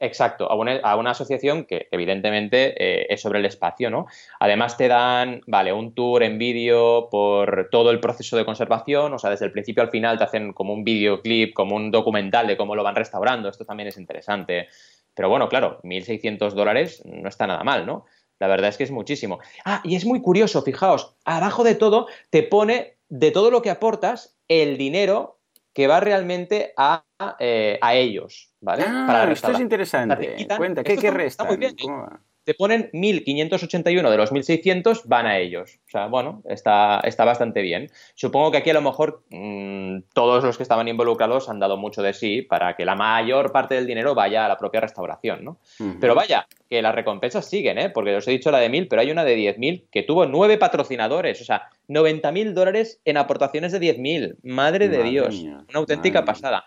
exacto, 0.00 0.50
a 0.50 0.56
una, 0.56 0.78
a 0.78 0.96
una 0.96 1.12
asociación 1.12 1.64
que 1.64 1.86
evidentemente 1.92 2.74
eh, 2.76 3.06
es 3.08 3.20
sobre 3.20 3.38
el 3.38 3.44
espacio, 3.44 3.88
¿no? 3.88 4.06
Además 4.40 4.76
te 4.76 4.88
dan, 4.88 5.42
vale, 5.46 5.72
un 5.72 5.94
tour 5.94 6.24
en 6.24 6.38
vídeo 6.38 7.08
por 7.08 7.68
todo 7.70 7.92
el 7.92 8.00
proceso 8.00 8.36
de 8.36 8.44
conservación, 8.44 9.14
o 9.14 9.18
sea, 9.20 9.30
desde 9.30 9.46
el 9.46 9.52
principio 9.52 9.84
al 9.84 9.90
final 9.90 10.18
te 10.18 10.24
hacen 10.24 10.52
como 10.54 10.74
un 10.74 10.82
videoclip, 10.82 11.54
como 11.54 11.76
un 11.76 11.92
documental 11.92 12.48
de 12.48 12.56
cómo 12.56 12.74
lo 12.74 12.82
van 12.82 12.96
restaurando, 12.96 13.48
esto 13.48 13.64
también 13.64 13.90
es 13.90 13.96
interesante. 13.96 14.66
Pero 15.14 15.28
bueno, 15.28 15.48
claro, 15.48 15.78
1.600 15.84 16.50
dólares 16.54 17.02
no 17.04 17.28
está 17.28 17.46
nada 17.46 17.62
mal, 17.62 17.86
¿no? 17.86 18.06
La 18.42 18.48
verdad 18.48 18.70
es 18.70 18.76
que 18.76 18.82
es 18.82 18.90
muchísimo. 18.90 19.38
Ah, 19.64 19.80
y 19.84 19.94
es 19.94 20.04
muy 20.04 20.20
curioso, 20.20 20.62
fijaos, 20.62 21.14
abajo 21.24 21.62
de 21.62 21.76
todo 21.76 22.08
te 22.28 22.42
pone 22.42 22.96
de 23.08 23.30
todo 23.30 23.52
lo 23.52 23.62
que 23.62 23.70
aportas 23.70 24.36
el 24.48 24.76
dinero 24.78 25.38
que 25.72 25.86
va 25.86 26.00
realmente 26.00 26.74
a, 26.76 27.04
eh, 27.38 27.78
a 27.80 27.94
ellos, 27.94 28.50
¿vale? 28.60 28.82
Ah, 28.84 29.04
Para 29.06 29.30
esto 29.32 29.52
es 29.52 29.60
interesante. 29.60 30.34
quitan- 30.34 30.58
Cuenta, 30.58 30.82
¿qué, 30.82 30.98
qué 30.98 31.12
resta? 31.12 31.44
está 31.44 31.44
muy 31.44 31.56
bien. 31.56 31.76
¿Cómo 31.80 31.98
va? 31.98 32.20
Te 32.44 32.54
ponen 32.54 32.90
1.581 32.92 34.10
de 34.10 34.16
los 34.16 34.32
1.600 34.32 35.02
van 35.04 35.26
a 35.26 35.38
ellos. 35.38 35.78
O 35.86 35.90
sea, 35.90 36.06
bueno, 36.06 36.42
está, 36.48 37.00
está 37.04 37.24
bastante 37.24 37.62
bien. 37.62 37.88
Supongo 38.14 38.50
que 38.50 38.58
aquí 38.58 38.70
a 38.70 38.74
lo 38.74 38.82
mejor 38.82 39.22
mm, 39.30 39.98
todos 40.12 40.42
los 40.42 40.56
que 40.56 40.64
estaban 40.64 40.88
involucrados 40.88 41.48
han 41.48 41.60
dado 41.60 41.76
mucho 41.76 42.02
de 42.02 42.12
sí 42.12 42.42
para 42.42 42.74
que 42.74 42.84
la 42.84 42.96
mayor 42.96 43.52
parte 43.52 43.74
del 43.76 43.86
dinero 43.86 44.14
vaya 44.14 44.44
a 44.44 44.48
la 44.48 44.56
propia 44.56 44.80
restauración, 44.80 45.44
¿no? 45.44 45.58
Pero 46.00 46.14
vaya, 46.14 46.46
que 46.68 46.82
las 46.82 46.94
recompensas 46.94 47.48
siguen, 47.48 47.78
¿eh? 47.78 47.90
Porque 47.90 48.16
os 48.16 48.26
he 48.26 48.32
dicho 48.32 48.50
la 48.50 48.58
de 48.58 48.70
1.000, 48.70 48.86
pero 48.88 49.02
hay 49.02 49.10
una 49.10 49.24
de 49.24 49.36
10.000 49.36 49.84
que 49.90 50.02
tuvo 50.02 50.26
nueve 50.26 50.58
patrocinadores. 50.58 51.40
O 51.40 51.44
sea, 51.44 51.68
90.000 51.88 52.52
dólares 52.52 53.00
en 53.04 53.18
aportaciones 53.18 53.72
de 53.72 53.80
10.000. 53.80 54.36
Madre 54.42 54.88
de 54.88 54.98
Madre 54.98 55.10
Dios. 55.10 55.34
mía, 55.42 55.64
Una 55.68 55.78
auténtica 55.78 56.20
mía. 56.20 56.26
pasada. 56.26 56.64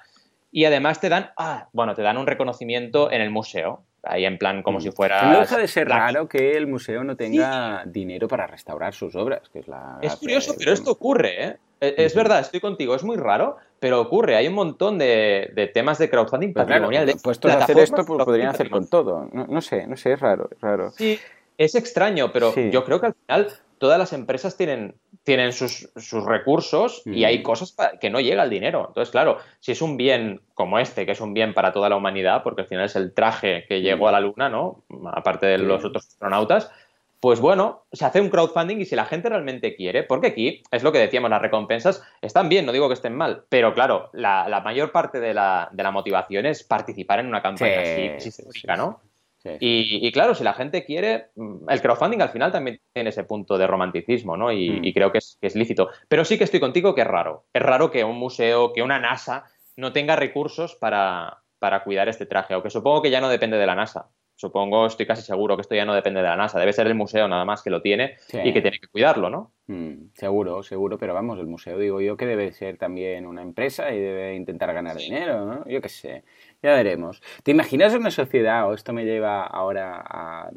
Y 0.52 0.64
además 0.64 1.02
te 1.02 1.10
dan, 1.10 1.32
ah, 1.38 1.68
bueno, 1.74 1.96
te 1.96 2.02
dan 2.02 2.18
un 2.18 2.28
reconocimiento 2.28 3.12
en 3.12 3.22
el 3.22 3.30
museo. 3.30 3.84
Ahí 4.06 4.26
en 4.26 4.38
plan 4.38 4.62
como 4.63 4.80
si 4.80 4.91
fuera... 4.91 5.24
Mm. 5.24 5.32
No 5.34 5.39
deja 5.39 5.58
de 5.58 5.68
ser 5.68 5.89
raro 5.89 6.28
que 6.28 6.56
el 6.56 6.68
museo 6.68 7.04
no 7.04 7.15
tenga 7.15 7.84
dinero 7.86 8.28
para 8.28 8.46
restaurar 8.48 8.94
sus 8.94 9.15
obras, 9.15 9.50
que 9.50 9.60
es 9.60 9.68
la 9.68 9.98
Es 10.02 10.15
curioso, 10.15 10.54
pero 10.58 10.72
esto 10.74 10.91
ocurre, 10.91 11.44
¿eh? 11.46 11.58
Es 11.82 11.94
es 11.98 12.15
verdad, 12.15 12.39
estoy 12.39 12.60
contigo, 12.62 12.96
es 12.96 13.04
muy 13.04 13.18
raro, 13.18 13.58
pero 13.80 14.00
ocurre. 14.00 14.36
Hay 14.38 14.48
un 14.48 14.54
montón 14.54 14.98
de, 14.98 15.52
de 15.54 15.68
temas 15.68 15.98
de 15.98 16.10
crowdfunding 16.10 16.54
claro, 16.54 16.68
patrimonial. 16.70 17.06
de 17.06 17.15
puestos 17.15 17.52
a 17.52 17.58
hacer 17.58 17.78
esto, 17.80 17.98
pues 17.98 18.06
crowdfunding 18.06 18.26
podrían 18.26 18.50
hacer 18.50 18.70
con 18.70 18.86
patrimonial. 18.86 19.30
todo. 19.34 19.46
No, 19.48 19.54
no 19.54 19.62
sé, 19.62 19.86
no 19.88 19.98
sé, 19.98 20.13
es 20.13 20.20
raro, 20.20 20.50
es 20.52 20.62
raro. 20.62 20.91
Sí, 20.91 21.20
es 21.58 21.76
extraño, 21.76 22.32
pero 22.32 22.52
Sí. 22.54 22.70
yo 22.72 22.86
creo 22.86 23.00
que 23.02 23.08
al 23.08 23.13
final 23.13 23.48
todas 23.86 24.00
las 24.00 24.13
empresas 24.13 24.58
tienen, 24.58 24.95
tienen 25.24 25.54
sus, 25.54 25.91
sus 25.95 26.26
recursos 26.26 27.04
y 27.06 27.24
hay 27.24 27.43
cosas 27.43 27.76
que 28.02 28.10
no 28.10 28.19
llega 28.19 28.41
el 28.41 28.50
dinero. 28.50 28.86
Entonces, 28.88 29.12
claro, 29.12 29.38
si 29.60 29.74
es 29.74 29.82
un 29.84 29.95
bien 29.95 30.41
como 30.56 30.80
este, 30.80 31.06
que 31.06 31.12
es 31.12 31.21
un 31.21 31.36
bien 31.36 31.54
para 31.54 31.71
toda 31.71 31.88
la 31.88 31.95
humanidad, 31.95 32.41
porque 32.41 32.63
al 32.63 32.67
final 32.67 32.86
es 32.86 32.95
el 32.95 33.13
traje 33.13 33.65
que 33.69 33.82
llegó 33.82 34.08
a 34.08 34.12
la 34.12 34.21
Luna, 34.21 34.50
¿no? 34.50 34.84
Aparte 35.13 35.45
de 35.45 35.60
los 35.60 35.86
otros 35.86 36.08
astronautas, 36.08 36.71
pues 37.19 37.39
bueno, 37.39 37.84
se 37.91 38.06
hace 38.06 38.21
un 38.21 38.30
crowdfunding 38.30 38.78
y 38.78 38.86
si 38.86 38.95
la 38.95 39.06
gente 39.06 39.30
realmente 39.30 39.76
quiere, 39.76 40.02
porque 40.02 40.28
aquí 40.28 40.63
es 40.71 40.82
lo 40.82 40.91
que 40.91 40.98
decíamos, 40.98 41.30
las 41.30 41.43
recompensas 41.43 42.02
están 42.24 42.50
bien, 42.50 42.65
no 42.65 42.71
digo 42.71 42.88
que 42.88 42.95
estén 42.95 43.15
mal, 43.15 43.43
pero 43.50 43.76
claro, 43.76 44.10
la, 44.13 44.50
la 44.50 44.62
mayor 44.62 44.91
parte 44.91 45.19
de 45.19 45.36
la, 45.36 45.69
de 45.71 45.84
la 45.84 45.91
motivación 45.91 46.48
es 46.48 46.63
participar 46.63 47.19
en 47.19 47.28
una 47.28 47.43
campaña 47.43 47.86
Sí, 47.86 48.08
así, 48.17 48.32
sí, 48.32 48.43
sí, 48.52 48.67
¿no? 48.67 49.00
Sí. 49.45 49.51
Y, 49.60 50.08
y 50.08 50.12
claro, 50.12 50.34
si 50.34 50.43
la 50.43 50.53
gente 50.53 50.84
quiere, 50.86 51.27
mm, 51.36 51.69
el 51.69 51.81
crowdfunding 51.81 52.19
al 52.21 52.29
final 52.29 52.51
también 52.51 52.81
tiene 52.93 53.10
ese 53.12 53.23
punto 53.25 53.58
de 53.60 53.67
romanticismo, 53.67 54.36
¿no? 54.36 54.51
Y, 54.51 54.69
Mm. 54.71 54.86
y 54.86 54.93
creo 54.93 55.12
que 55.12 55.19
es, 55.19 55.38
que 55.39 55.47
es 55.47 55.55
lícito. 55.55 55.89
Pero 56.08 56.25
sí 56.25 56.38
que 56.38 56.43
estoy 56.45 56.60
contigo 56.60 56.95
que 56.95 57.01
es 57.01 57.08
raro. 57.08 57.45
Es 57.53 57.62
raro 57.62 57.91
que 57.91 58.03
un 58.03 58.17
museo, 58.17 58.73
que 58.73 58.81
una 58.81 58.99
NASA 58.99 59.45
no 59.77 59.93
tenga 59.93 60.15
recursos 60.15 60.73
para, 60.75 61.43
para 61.60 61.84
cuidar 61.84 62.10
este 62.10 62.25
traje, 62.25 62.53
aunque 62.55 62.69
supongo 62.71 63.01
que 63.03 63.12
ya 63.12 63.21
no 63.21 63.29
depende 63.29 63.58
de 63.58 63.65
la 63.67 63.75
NASA. 63.75 64.10
Supongo, 64.38 64.86
estoy 64.86 65.05
casi 65.05 65.21
seguro 65.21 65.55
que 65.55 65.62
esto 65.62 65.75
ya 65.75 65.86
no 65.86 65.93
depende 65.93 66.21
de 66.21 66.27
la 66.27 66.36
NASA. 66.36 66.60
Debe 66.60 66.73
ser 66.73 66.88
el 66.88 66.95
museo 66.95 67.25
nada 67.29 67.45
más 67.45 67.62
que 67.63 67.69
lo 67.69 67.81
tiene 67.81 68.15
Sí. 68.27 68.38
y 68.43 68.51
que 68.51 68.62
tiene 68.62 68.79
que 68.79 68.88
cuidarlo, 68.88 69.29
¿no? 69.29 69.53
Mm, 69.67 70.10
seguro, 70.13 70.62
seguro, 70.62 70.97
pero 70.97 71.13
vamos, 71.13 71.39
el 71.39 71.47
museo 71.47 71.77
digo 71.79 72.01
yo 72.01 72.17
que 72.17 72.25
debe 72.25 72.51
ser 72.51 72.77
también 72.77 73.25
una 73.25 73.41
empresa 73.41 73.91
y 73.93 73.99
debe 73.99 74.36
intentar 74.36 74.73
ganar 74.73 74.97
dinero, 74.97 75.45
¿no? 75.45 75.65
Yo 75.69 75.79
qué 75.81 75.88
sé, 75.88 76.25
ya 76.65 76.73
veremos. 76.73 77.21
¿Te 77.43 77.51
imaginas 77.51 77.93
una 77.93 78.12
sociedad, 78.12 78.67
o 78.67 78.73
esto 78.73 78.91
me 78.93 79.06
lleva 79.06 79.43
ahora 79.45 80.01
a 80.06 80.49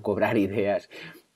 cobrar 0.00 0.36
ideas, 0.38 0.88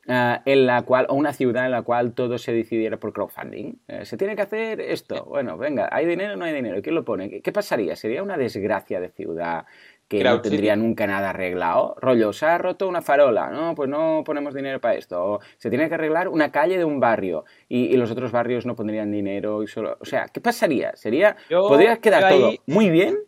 ah, 0.09 0.43
en 0.45 0.67
la 0.67 0.83
cual, 0.83 1.07
o 1.09 1.15
una 1.15 1.33
ciudad 1.33 1.67
en 1.67 1.73
la 1.73 1.83
cual 1.83 2.13
todo 2.15 2.39
se 2.39 2.53
decidiera 2.53 2.97
por 2.97 3.13
crowdfunding? 3.13 3.75
Eh, 3.89 4.05
se 4.05 4.17
tiene 4.17 4.35
que 4.37 4.43
hacer 4.43 4.81
esto, 4.81 5.25
bueno, 5.25 5.57
venga, 5.59 5.89
¿hay 5.93 6.07
dinero 6.07 6.35
o 6.35 6.37
no 6.37 6.45
hay 6.45 6.55
dinero? 6.55 6.81
¿Quién 6.83 6.95
lo 6.95 7.05
pone? 7.05 7.29
¿Qué, 7.29 7.43
qué 7.43 7.53
pasaría? 7.53 7.95
¿Sería 7.97 8.23
una 8.23 8.37
desgracia 8.37 9.01
de 9.01 9.11
ciudad? 9.11 9.67
que 10.09 10.23
no 10.23 10.41
tendría 10.41 10.75
City. 10.75 10.87
nunca 10.87 11.05
nada 11.09 11.31
arreglado. 11.31 11.97
Rollo, 12.01 12.33
se 12.33 12.47
ha 12.47 12.59
roto 12.59 12.87
una 12.87 13.03
farola, 13.03 13.51
no, 13.51 13.75
pues 13.75 13.89
no 13.91 14.23
ponemos 14.25 14.55
dinero 14.55 14.81
para 14.81 14.95
esto. 14.95 15.21
O 15.21 15.41
se 15.57 15.69
tiene 15.69 15.89
que 15.89 15.97
arreglar 15.97 16.29
una 16.29 16.53
calle 16.53 16.79
de 16.79 16.85
un 16.85 17.01
barrio 17.01 17.45
y, 17.69 17.87
y 17.87 17.97
los 17.97 18.09
otros 18.13 18.31
barrios 18.31 18.67
no 18.67 18.77
pondrían 18.77 19.11
dinero 19.11 19.65
y 19.65 19.67
solo... 19.67 19.97
O 19.99 20.05
sea, 20.05 20.27
¿qué 20.33 20.41
pasaría? 20.41 20.95
¿Sería... 20.95 21.35
Yo 21.51 21.67
¿Podría 21.67 21.97
quedar 21.97 22.23
ahí- 22.23 22.39
todo 22.41 22.53
muy 22.67 22.89
bien 22.89 23.19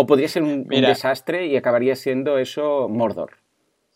o 0.00 0.06
podría 0.06 0.28
ser 0.28 0.42
un, 0.42 0.66
desastre 0.66 1.46
y 1.46 1.56
acabaría 1.56 1.94
siendo 1.94 2.38
eso 2.38 2.88
Mordor? 2.88 3.32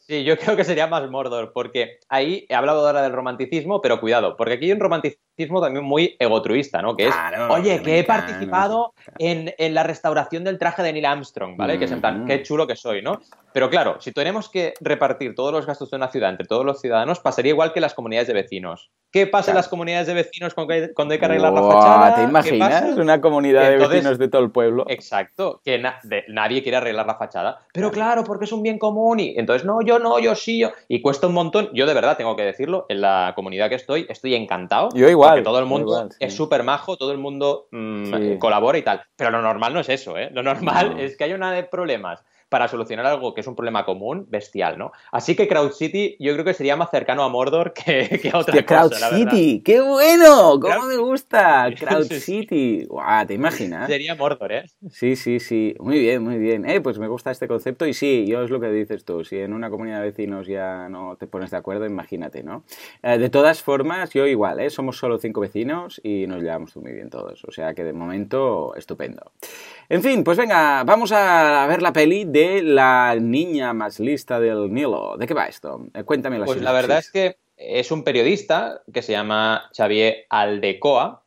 Sí, 0.01 0.23
yo 0.23 0.37
creo 0.38 0.55
que 0.55 0.64
sería 0.64 0.87
más 0.87 1.09
Mordor, 1.11 1.53
porque 1.55 1.99
ahí 2.11 2.45
he 2.51 2.55
hablado 2.55 2.87
ahora 2.87 3.01
del 3.01 3.12
romanticismo, 3.12 3.81
pero 3.81 4.01
cuidado, 4.01 4.37
porque 4.37 4.55
aquí 4.55 4.67
hay 4.67 4.73
un 4.73 4.81
romanticismo 4.81 5.25
también 5.37 5.85
muy 5.85 6.16
egotruista, 6.18 6.81
¿no? 6.83 6.97
Que 6.97 7.09
es, 7.09 7.14
Claro, 7.14 7.53
oye, 7.53 7.81
que 7.83 7.99
he 7.99 8.05
participado 8.05 8.94
en, 9.18 9.53
en 9.59 9.75
la 9.75 9.83
restauración 9.83 10.44
del 10.44 10.59
traje 10.59 10.83
de 10.83 10.92
Neil 10.92 11.07
Armstrong, 11.07 11.57
¿vale? 11.57 11.79
Que 11.79 11.85
es 11.87 11.92
en 11.92 12.01
plan, 12.01 12.25
qué 12.27 12.42
chulo 12.42 12.66
que 12.66 12.77
soy, 12.77 13.03
¿no? 13.03 13.20
Pero 13.53 13.70
claro, 13.70 14.01
si 14.01 14.11
tenemos 14.12 14.49
que 14.49 14.75
repartir 14.81 15.35
todos 15.35 15.53
los 15.53 15.64
gastos 15.66 15.90
de 15.90 15.97
una 15.97 16.09
ciudad 16.11 16.31
entre 16.31 16.47
todos 16.47 16.64
los 16.64 16.81
ciudadanos, 16.81 17.20
pasaría 17.20 17.51
igual 17.51 17.73
que 17.73 17.81
las 17.81 17.94
comunidades 17.94 18.27
de 18.29 18.35
vecinos. 18.35 18.90
¿Qué 19.12 19.29
pasa 19.29 19.53
en 19.53 19.57
las 19.57 19.68
comunidades 19.68 20.09
de 20.09 20.14
vecinos 20.14 20.55
cuando 20.55 20.75
hay, 20.75 20.92
cuando 20.92 21.12
hay 21.12 21.20
que 21.20 21.25
arreglar 21.27 21.53
la 21.53 21.62
fachada? 21.62 22.14
¿Te 22.16 22.20
¿Qué 22.23 22.27
imaginas 22.57 22.97
una 22.97 23.20
comunidad 23.20 23.70
de 23.70 23.77
vecinos 23.87 24.18
de 24.18 24.27
todo 24.29 24.42
el 24.42 24.51
pueblo? 24.51 24.85
Exacto, 24.88 25.61
que 25.64 25.79
na- 25.79 26.01
de- 26.03 26.25
nadie 26.27 26.64
quiere 26.64 26.79
arreglar 26.79 27.07
la 27.07 27.14
fachada. 27.14 27.61
Pero 27.73 27.92
claro, 27.92 28.25
porque 28.25 28.47
es 28.47 28.51
un 28.53 28.64
bien 28.64 28.77
común 28.77 29.20
y 29.20 29.35
entonces 29.38 29.64
no, 29.64 29.83
yo 29.83 30.01
no, 30.01 30.18
yo 30.18 30.35
sí, 30.35 30.59
yo. 30.59 30.73
Y 30.88 31.01
cuesta 31.01 31.29
un 31.29 31.35
montón. 31.35 31.70
Yo 31.75 31.87
de 31.87 31.94
verdad 31.94 32.16
tengo 32.16 32.35
que 32.35 32.42
decirlo, 32.42 32.87
en 32.88 33.03
la 33.03 33.35
comunidad 33.37 33.68
que 33.68 33.77
estoy, 33.77 34.05
estoy 34.09 34.35
encantado. 34.35 34.88
Yo 34.94 35.09
igual, 35.09 35.23
Porque 35.28 35.42
todo 35.42 35.58
el 35.58 35.66
mundo 35.66 35.92
igual, 35.92 36.10
sí. 36.12 36.18
es 36.20 36.34
súper 36.34 36.62
majo, 36.62 36.96
todo 36.96 37.12
el 37.12 37.18
mundo 37.18 37.66
Sí. 37.70 38.38
colabora 38.38 38.78
y 38.78 38.82
tal. 38.82 39.02
Pero 39.16 39.30
lo 39.30 39.42
normal 39.42 39.72
no 39.74 39.80
es 39.80 39.88
eso, 39.88 40.16
¿eh? 40.18 40.30
Lo 40.32 40.42
normal 40.42 40.94
No. 40.96 40.98
es 41.02 41.16
que 41.16 41.24
hay 41.24 41.32
una 41.32 41.52
de 41.52 41.64
problemas 41.64 42.24
para 42.48 42.68
solucionar 42.68 43.07
algo 43.07 43.35
que 43.35 43.40
es 43.40 43.46
un 43.46 43.57
problema 43.57 43.85
común, 43.85 44.26
bestial, 44.28 44.78
¿no? 44.78 44.92
Así 45.11 45.35
que 45.35 45.48
Crowd 45.48 45.72
City 45.72 46.16
yo 46.20 46.33
creo 46.35 46.44
que 46.44 46.54
sería 46.54 46.76
más 46.76 46.90
cercano 46.90 47.22
a 47.22 47.28
Mordor 47.28 47.72
que, 47.72 48.09
que 48.22 48.30
a 48.30 48.38
otra 48.38 48.54
Hostia, 48.54 48.66
Crowd 48.66 48.92
la. 49.00 49.11
City, 49.11 49.62
qué 49.64 49.80
bueno, 49.80 50.59
cómo 50.61 50.74
Crowd 50.74 50.88
me 50.88 50.96
gusta. 50.96 51.68
Crowd. 51.78 52.04
City. 52.04 52.85
Guau, 52.87 53.26
¿te 53.26 53.35
imaginas? 53.35 53.88
Sería 53.88 54.14
Mordor, 54.14 54.52
¿eh? 54.52 54.64
Sí, 54.90 55.16
sí, 55.16 55.40
sí. 55.40 55.74
Muy 55.80 55.98
bien, 55.98 56.22
muy 56.22 56.38
bien. 56.38 56.68
Eh, 56.68 56.80
pues 56.80 56.98
me 56.98 57.09
gusta 57.09 57.30
este 57.30 57.48
concepto 57.48 57.87
y 57.87 57.94
sí, 57.94 58.26
yo 58.26 58.42
es 58.42 58.50
lo 58.50 58.61
que 58.61 58.68
dices 58.68 59.04
tú. 59.04 59.24
Si 59.24 59.38
en 59.38 59.52
una 59.52 59.70
comunidad 59.70 60.00
de 60.00 60.11
vecinos 60.11 60.46
ya 60.46 60.88
no 60.88 61.16
te 61.16 61.26
pones 61.26 61.50
de 61.50 61.57
acuerdo, 61.57 61.87
imagínate, 61.87 62.42
¿no? 62.42 62.64
Eh, 63.02 63.18
de 63.18 63.30
todas 63.30 63.62
formas, 63.62 64.11
yo 64.11 64.26
igual, 64.26 64.61
¿eh? 64.61 64.70
Somos 64.70 64.98
solo 64.98 65.18
cinco 65.18 65.40
vecinos 65.40 66.00
y 66.04 66.26
nos 66.26 66.42
llevamos 66.42 66.76
muy 66.76 66.92
bien 66.92 67.11
todos. 67.11 67.44
O 67.44 67.50
sea 67.50 67.74
que 67.74 67.85
de 67.85 67.92
momento, 67.92 68.74
estupendo. 68.76 69.33
En 69.88 70.02
fin, 70.02 70.24
pues 70.24 70.38
venga, 70.38 70.85
vamos 70.85 71.12
a 71.12 71.66
ver 71.68 71.83
la 71.83 71.92
peli 71.92 72.24
de 72.24 72.43
la 72.62 73.16
niña 73.20 73.72
más 73.72 74.00
lista 74.00 74.40
del 74.40 74.72
Nilo. 74.72 75.16
¿De 75.18 75.26
qué 75.26 75.35
va 75.35 75.46
esto? 75.46 75.87
Eh, 75.94 76.04
cuéntame 76.04 76.38
la 76.38 76.46
Pues 76.46 76.61
la 76.61 76.72
verdad 76.72 76.98
es 76.98 77.11
que 77.11 77.37
es 77.57 77.90
un 77.90 78.04
periodista 78.04 78.83
que 78.92 79.02
se 79.02 79.12
llama 79.12 79.70
Xavier 79.76 80.26
Aldecoa, 80.28 81.22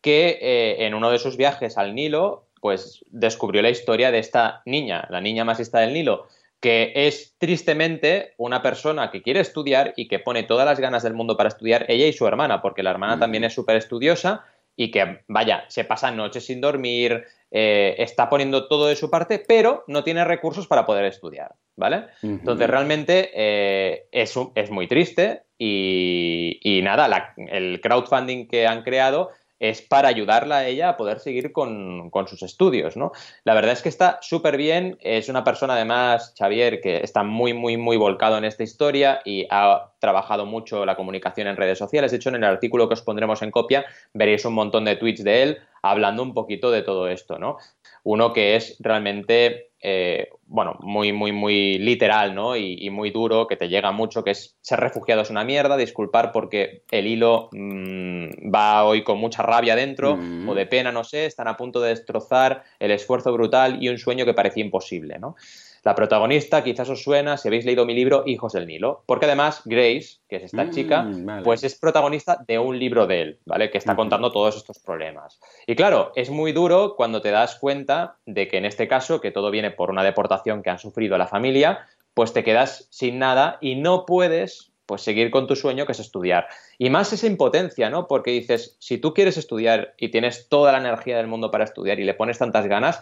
que 0.00 0.38
eh, 0.40 0.86
en 0.86 0.94
uno 0.94 1.10
de 1.10 1.18
sus 1.18 1.36
viajes 1.36 1.78
al 1.78 1.94
Nilo, 1.94 2.46
pues 2.60 3.04
descubrió 3.10 3.62
la 3.62 3.70
historia 3.70 4.10
de 4.10 4.18
esta 4.18 4.62
niña, 4.64 5.06
la 5.10 5.20
niña 5.20 5.44
más 5.44 5.58
lista 5.58 5.80
del 5.80 5.92
Nilo, 5.92 6.26
que 6.60 6.92
es 6.94 7.34
tristemente 7.38 8.34
una 8.36 8.62
persona 8.62 9.10
que 9.10 9.22
quiere 9.22 9.40
estudiar 9.40 9.94
y 9.96 10.08
que 10.08 10.18
pone 10.18 10.42
todas 10.42 10.66
las 10.66 10.78
ganas 10.78 11.02
del 11.02 11.14
mundo 11.14 11.36
para 11.36 11.48
estudiar, 11.48 11.86
ella 11.88 12.06
y 12.06 12.12
su 12.12 12.26
hermana, 12.26 12.60
porque 12.60 12.82
la 12.82 12.90
hermana 12.90 13.14
Ujú. 13.14 13.20
también 13.20 13.44
es 13.44 13.54
súper 13.54 13.76
estudiosa 13.76 14.44
y 14.82 14.90
que, 14.90 15.20
vaya, 15.28 15.64
se 15.68 15.84
pasa 15.84 16.10
noches 16.10 16.46
sin 16.46 16.62
dormir, 16.62 17.26
eh, 17.50 17.96
está 17.98 18.30
poniendo 18.30 18.66
todo 18.66 18.86
de 18.86 18.96
su 18.96 19.10
parte, 19.10 19.38
pero 19.46 19.84
no 19.88 20.02
tiene 20.04 20.24
recursos 20.24 20.66
para 20.66 20.86
poder 20.86 21.04
estudiar, 21.04 21.52
¿vale? 21.76 22.04
Entonces 22.22 22.66
realmente 22.70 23.30
eh, 23.34 24.06
es, 24.10 24.34
es 24.54 24.70
muy 24.70 24.86
triste 24.86 25.42
y, 25.58 26.58
y 26.62 26.80
nada, 26.80 27.08
la- 27.08 27.34
el 27.36 27.82
crowdfunding 27.82 28.48
que 28.48 28.66
han 28.66 28.82
creado 28.82 29.28
es 29.60 29.82
para 29.82 30.08
ayudarla 30.08 30.58
a 30.58 30.66
ella 30.66 30.88
a 30.88 30.96
poder 30.96 31.20
seguir 31.20 31.52
con, 31.52 32.10
con 32.10 32.26
sus 32.26 32.42
estudios, 32.42 32.96
¿no? 32.96 33.12
La 33.44 33.54
verdad 33.54 33.72
es 33.72 33.82
que 33.82 33.90
está 33.90 34.18
súper 34.22 34.56
bien, 34.56 34.98
es 35.00 35.28
una 35.28 35.44
persona 35.44 35.74
además, 35.74 36.34
Xavier, 36.36 36.80
que 36.80 36.96
está 37.04 37.22
muy, 37.22 37.52
muy, 37.52 37.76
muy 37.76 37.98
volcado 37.98 38.38
en 38.38 38.44
esta 38.44 38.62
historia 38.62 39.20
y 39.24 39.46
ha 39.50 39.92
trabajado 39.98 40.46
mucho 40.46 40.86
la 40.86 40.96
comunicación 40.96 41.46
en 41.46 41.56
redes 41.56 41.78
sociales. 41.78 42.10
De 42.10 42.16
hecho, 42.16 42.30
en 42.30 42.36
el 42.36 42.44
artículo 42.44 42.88
que 42.88 42.94
os 42.94 43.02
pondremos 43.02 43.42
en 43.42 43.50
copia 43.50 43.84
veréis 44.14 44.44
un 44.46 44.54
montón 44.54 44.86
de 44.86 44.96
tweets 44.96 45.22
de 45.22 45.42
él 45.42 45.58
hablando 45.82 46.22
un 46.22 46.34
poquito 46.34 46.70
de 46.70 46.82
todo 46.82 47.08
esto, 47.08 47.38
¿no? 47.38 47.58
Uno 48.02 48.32
que 48.32 48.56
es 48.56 48.76
realmente 48.80 49.69
eh, 49.82 50.28
bueno, 50.46 50.76
muy, 50.80 51.12
muy, 51.12 51.32
muy 51.32 51.78
literal, 51.78 52.34
¿no? 52.34 52.56
Y, 52.56 52.90
muy 52.90 53.10
duro, 53.10 53.46
que 53.46 53.56
te 53.56 53.68
llega 53.68 53.92
mucho, 53.92 54.22
que 54.24 54.32
es 54.32 54.56
ser 54.60 54.80
refugiado 54.80 55.22
es 55.22 55.30
una 55.30 55.44
mierda, 55.44 55.76
disculpar 55.76 56.32
porque 56.32 56.82
el 56.90 57.06
hilo 57.06 57.48
mm, 57.52 58.52
va 58.54 58.84
hoy 58.84 59.02
con 59.04 59.18
mucha 59.18 59.42
rabia 59.42 59.76
dentro, 59.76 60.16
mm. 60.16 60.48
o 60.48 60.54
de 60.54 60.66
pena, 60.66 60.92
no 60.92 61.04
sé, 61.04 61.26
están 61.26 61.48
a 61.48 61.56
punto 61.56 61.80
de 61.80 61.90
destrozar 61.90 62.64
el 62.78 62.90
esfuerzo 62.90 63.32
brutal 63.32 63.82
y 63.82 63.88
un 63.88 63.98
sueño 63.98 64.24
que 64.24 64.34
parecía 64.34 64.64
imposible, 64.64 65.18
¿no? 65.18 65.36
La 65.82 65.94
protagonista 65.94 66.62
quizás 66.62 66.88
os 66.90 67.02
suena 67.02 67.36
si 67.36 67.48
habéis 67.48 67.64
leído 67.64 67.86
mi 67.86 67.94
libro 67.94 68.22
Hijos 68.26 68.52
del 68.52 68.66
Nilo, 68.66 69.02
porque 69.06 69.26
además 69.26 69.62
Grace, 69.64 70.18
que 70.28 70.36
es 70.36 70.44
esta 70.44 70.64
mm, 70.64 70.70
chica, 70.70 71.10
pues 71.42 71.64
es 71.64 71.78
protagonista 71.78 72.44
de 72.46 72.58
un 72.58 72.78
libro 72.78 73.06
de 73.06 73.22
él, 73.22 73.38
¿vale? 73.46 73.70
Que 73.70 73.78
está 73.78 73.96
contando 73.96 74.30
todos 74.30 74.56
estos 74.56 74.78
problemas. 74.78 75.40
Y 75.66 75.76
claro, 75.76 76.12
es 76.16 76.30
muy 76.30 76.52
duro 76.52 76.94
cuando 76.96 77.22
te 77.22 77.30
das 77.30 77.56
cuenta 77.56 78.18
de 78.26 78.48
que 78.48 78.58
en 78.58 78.66
este 78.66 78.88
caso, 78.88 79.20
que 79.20 79.30
todo 79.30 79.50
viene 79.50 79.70
por 79.70 79.90
una 79.90 80.04
deportación 80.04 80.62
que 80.62 80.70
han 80.70 80.78
sufrido 80.78 81.16
la 81.16 81.26
familia, 81.26 81.86
pues 82.12 82.32
te 82.32 82.44
quedas 82.44 82.86
sin 82.90 83.18
nada 83.18 83.58
y 83.60 83.76
no 83.76 84.04
puedes 84.04 84.70
pues 84.90 85.02
seguir 85.02 85.30
con 85.30 85.46
tu 85.46 85.54
sueño 85.54 85.86
que 85.86 85.92
es 85.92 86.00
estudiar. 86.00 86.48
Y 86.76 86.90
más 86.90 87.12
esa 87.12 87.28
impotencia, 87.28 87.90
¿no? 87.90 88.08
Porque 88.08 88.32
dices, 88.32 88.76
si 88.80 88.98
tú 88.98 89.14
quieres 89.14 89.36
estudiar 89.36 89.94
y 89.96 90.08
tienes 90.08 90.48
toda 90.48 90.72
la 90.72 90.78
energía 90.78 91.16
del 91.16 91.28
mundo 91.28 91.52
para 91.52 91.62
estudiar 91.62 92.00
y 92.00 92.04
le 92.04 92.14
pones 92.14 92.38
tantas 92.38 92.66
ganas, 92.66 93.00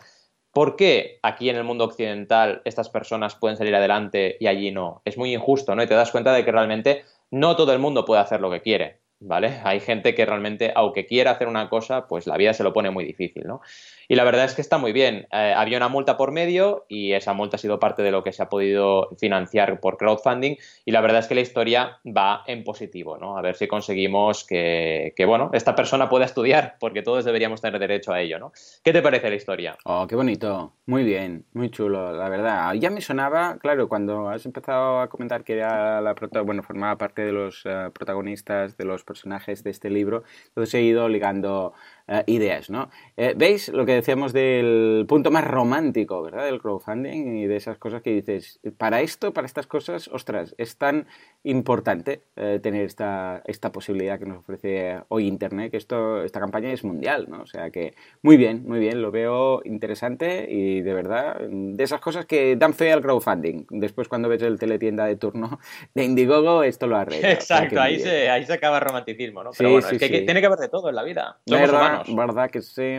¿Por 0.59 0.75
qué 0.75 1.21
aquí 1.23 1.49
en 1.51 1.55
el 1.55 1.63
mundo 1.63 1.85
occidental 1.85 2.63
estas 2.65 2.89
personas 2.89 3.37
pueden 3.37 3.57
salir 3.57 3.77
adelante 3.77 4.37
y 4.41 4.49
allí 4.49 4.73
no? 4.73 5.03
Es 5.05 5.17
muy 5.17 5.33
injusto, 5.33 5.77
¿no? 5.77 5.85
Y 5.85 5.87
te 5.87 5.95
das 5.95 6.11
cuenta 6.11 6.33
de 6.33 6.45
que 6.45 6.51
realmente 6.51 7.05
no 7.31 7.55
todo 7.55 7.73
el 7.73 7.79
mundo 7.79 8.05
puede 8.05 8.23
hacer 8.23 8.41
lo 8.41 8.51
que 8.51 8.61
quiere. 8.61 8.99
¿vale? 9.21 9.61
Hay 9.65 9.81
gente 9.81 10.15
que 10.15 10.27
realmente, 10.27 10.73
aunque 10.75 11.07
quiera 11.07 11.33
hacer 11.33 11.49
una 11.49 11.69
cosa, 11.69 12.07
pues 12.07 12.27
la 12.27 12.37
vida 12.37 12.55
se 12.55 12.63
lo 12.65 12.73
pone 12.73 12.91
muy 12.91 13.05
difícil, 13.05 13.45
¿no? 13.47 13.61
Y 14.09 14.15
la 14.15 14.25
verdad 14.25 14.47
es 14.47 14.55
que 14.55 14.63
está 14.63 14.79
muy 14.79 14.93
bien. 14.93 15.29
Eh, 15.31 15.55
había 15.55 15.77
una 15.77 15.89
multa 15.89 16.17
por 16.17 16.33
medio 16.33 16.87
y 16.89 17.13
esa 17.13 17.35
multa 17.35 17.57
ha 17.57 17.59
sido 17.59 17.79
parte 17.79 18.03
de 18.03 18.11
lo 18.11 18.25
que 18.25 18.33
se 18.33 18.43
ha 18.43 18.49
podido 18.49 19.11
financiar 19.19 19.81
por 19.81 19.99
crowdfunding 19.99 20.57
y 20.87 20.93
la 20.93 21.03
verdad 21.03 21.21
es 21.21 21.27
que 21.27 21.35
la 21.35 21.43
historia 21.43 21.99
va 22.05 22.43
en 22.47 22.65
positivo, 22.65 23.19
¿no? 23.19 23.37
A 23.37 23.43
ver 23.43 23.57
si 23.57 23.69
conseguimos 23.69 24.45
que, 24.45 25.13
bueno, 25.27 25.51
esta 25.53 25.75
persona 25.75 26.09
pueda 26.09 26.25
estudiar, 26.25 26.77
porque 26.81 27.03
todos 27.03 27.27
deberíamos 27.27 27.61
tener 27.61 27.79
derecho 27.79 28.13
a 28.13 28.21
ello, 28.21 28.39
¿no? 28.39 28.53
¿Qué 28.83 28.93
te 28.93 29.03
parece 29.03 29.29
la 29.29 29.37
historia? 29.37 29.77
Oh, 29.85 30.07
qué 30.07 30.17
bonito. 30.17 30.73
Muy 30.87 31.05
bien, 31.05 31.45
muy 31.53 31.71
chulo, 31.71 32.13
la 32.13 32.31
verdad. 32.31 32.73
Ya 32.75 32.89
me 32.89 33.03
sonaba, 33.03 33.59
claro, 33.59 33.89
cuando 33.89 34.31
has 34.31 34.47
empezado 34.47 35.01
a 35.01 35.09
comentar 35.09 35.45
que 35.45 35.53
era 35.53 36.01
la 36.01 36.15
bueno, 36.45 36.63
formaba 36.63 36.97
parte 36.97 37.23
de 37.23 37.33
los 37.33 37.63
eh, 37.67 37.91
protagonistas 37.93 38.77
de 38.79 38.85
los 38.87 39.05
personajes 39.05 39.63
de 39.63 39.71
este 39.71 39.91
libro, 39.91 40.25
entonces 40.49 40.75
he 40.75 40.83
ido 40.83 41.09
ligando 41.09 41.75
eh, 42.09 42.25
ideas, 42.27 42.71
¿no? 42.71 42.89
Eh, 43.19 43.35
¿Veis 43.37 43.69
lo 43.69 43.85
que 43.85 43.93
decíamos 43.93 44.33
del 44.33 45.05
punto 45.07 45.31
más 45.31 45.45
romántico, 45.45 46.23
¿verdad? 46.23 46.47
Del 46.47 46.59
crowdfunding 46.59 47.37
y 47.37 47.47
de 47.47 47.57
esas 47.57 47.77
cosas 47.77 48.01
que 48.01 48.15
dices, 48.15 48.61
para 48.79 49.03
esto, 49.03 49.35
para 49.35 49.47
estas 49.47 49.67
cosas, 49.67 50.09
ostras, 50.09 50.55
es 50.57 50.79
tan 50.79 51.07
importante 51.43 52.23
eh, 52.37 52.61
tener 52.63 52.87
esta, 52.87 53.43
esta 53.45 53.73
posibilidad 53.73 54.19
que 54.19 54.25
nos 54.25 54.39
ofrece 54.39 55.01
hoy 55.09 55.27
Internet, 55.27 55.71
que 55.71 55.77
esto, 55.77 56.23
esta 56.25 56.41
campaña 56.41 56.73
es 56.73 56.83
mundial, 56.83 57.27
¿no? 57.29 57.43
O 57.43 57.47
sea 57.47 57.71
que 57.71 57.95
muy 58.23 58.39
bien, 58.39 58.65
muy 58.67 58.79
bien, 58.79 59.03
lo 59.03 59.11
veo 59.11 59.61
interesante 59.67 60.47
y 60.51 60.81
de 60.81 60.95
verdad, 60.95 61.39
de 61.41 61.85
esas 61.85 62.01
cosas 62.01 62.25
que 62.25 62.57
dan 62.57 62.73
fe 62.73 62.91
al 62.91 63.03
crowdfunding. 63.03 63.67
Después 63.69 64.09
cuando 64.09 64.31
ves 64.31 64.41
el 64.41 64.59
teletienda 64.59 65.05
de 65.05 65.17
turno 65.17 65.59
de 65.95 66.05
Indiegogo, 66.05 66.63
esto 66.63 66.87
lo 66.87 66.97
arregla. 66.97 67.33
Exacto, 67.33 67.81
ahí 67.83 68.01
se, 68.01 68.31
ahí 68.31 68.47
se 68.47 68.55
acaba 68.55 68.79
el 68.79 68.85
romanticismo, 68.85 69.45
¿no? 69.45 69.51
Pero 69.57 69.73
bueno, 69.73 69.89
es 69.89 69.99
que, 69.99 70.09
tiene 70.09 70.41
que 70.41 70.47
haber 70.47 70.59
de 70.59 70.69
todo 70.69 70.89
en 70.89 70.95
la 70.95 71.03
vida. 71.03 71.39
Somos 71.47 71.69
humanos. 71.69 71.98
¿Verdad? 72.09 72.51
Que 72.51 72.63
sí. 72.63 72.99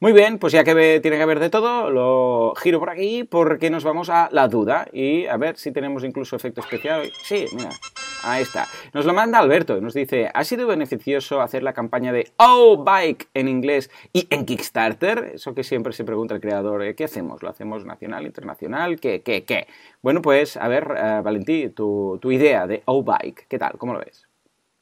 Muy 0.00 0.12
bien, 0.12 0.38
pues 0.38 0.52
ya 0.52 0.64
que 0.64 1.00
tiene 1.00 1.16
que 1.16 1.22
haber 1.22 1.40
de 1.40 1.50
todo, 1.50 1.88
lo 1.90 2.54
giro 2.56 2.78
por 2.78 2.90
aquí 2.90 3.24
porque 3.24 3.70
nos 3.70 3.84
vamos 3.84 4.10
a 4.10 4.28
la 4.32 4.48
duda 4.48 4.86
y 4.92 5.26
a 5.26 5.36
ver 5.36 5.56
si 5.56 5.72
tenemos 5.72 6.04
incluso 6.04 6.36
efecto 6.36 6.60
especial. 6.60 7.10
Sí, 7.22 7.46
mira, 7.54 7.70
ahí 8.22 8.42
está. 8.42 8.66
Nos 8.92 9.06
lo 9.06 9.14
manda 9.14 9.38
Alberto, 9.38 9.80
nos 9.80 9.94
dice, 9.94 10.30
¿ha 10.34 10.44
sido 10.44 10.66
beneficioso 10.66 11.40
hacer 11.40 11.62
la 11.62 11.72
campaña 11.72 12.12
de 12.12 12.32
Oh 12.36 12.84
Bike 12.84 13.28
en 13.34 13.48
inglés 13.48 13.90
y 14.12 14.26
en 14.30 14.44
Kickstarter? 14.44 15.32
Eso 15.36 15.54
que 15.54 15.64
siempre 15.64 15.92
se 15.92 16.04
pregunta 16.04 16.34
el 16.34 16.40
creador, 16.40 16.82
¿eh? 16.82 16.94
¿qué 16.94 17.04
hacemos? 17.04 17.42
¿Lo 17.42 17.48
hacemos 17.48 17.86
nacional, 17.86 18.26
internacional? 18.26 19.00
¿Qué, 19.00 19.22
qué, 19.22 19.44
qué? 19.44 19.68
Bueno, 20.02 20.20
pues 20.20 20.56
a 20.56 20.68
ver, 20.68 20.86
uh, 20.90 21.22
Valentí, 21.22 21.70
tu, 21.70 22.18
tu 22.20 22.30
idea 22.30 22.66
de 22.66 22.82
Oh 22.86 23.02
Bike, 23.02 23.46
¿qué 23.48 23.58
tal? 23.58 23.78
¿Cómo 23.78 23.94
lo 23.94 24.00
ves? 24.00 24.26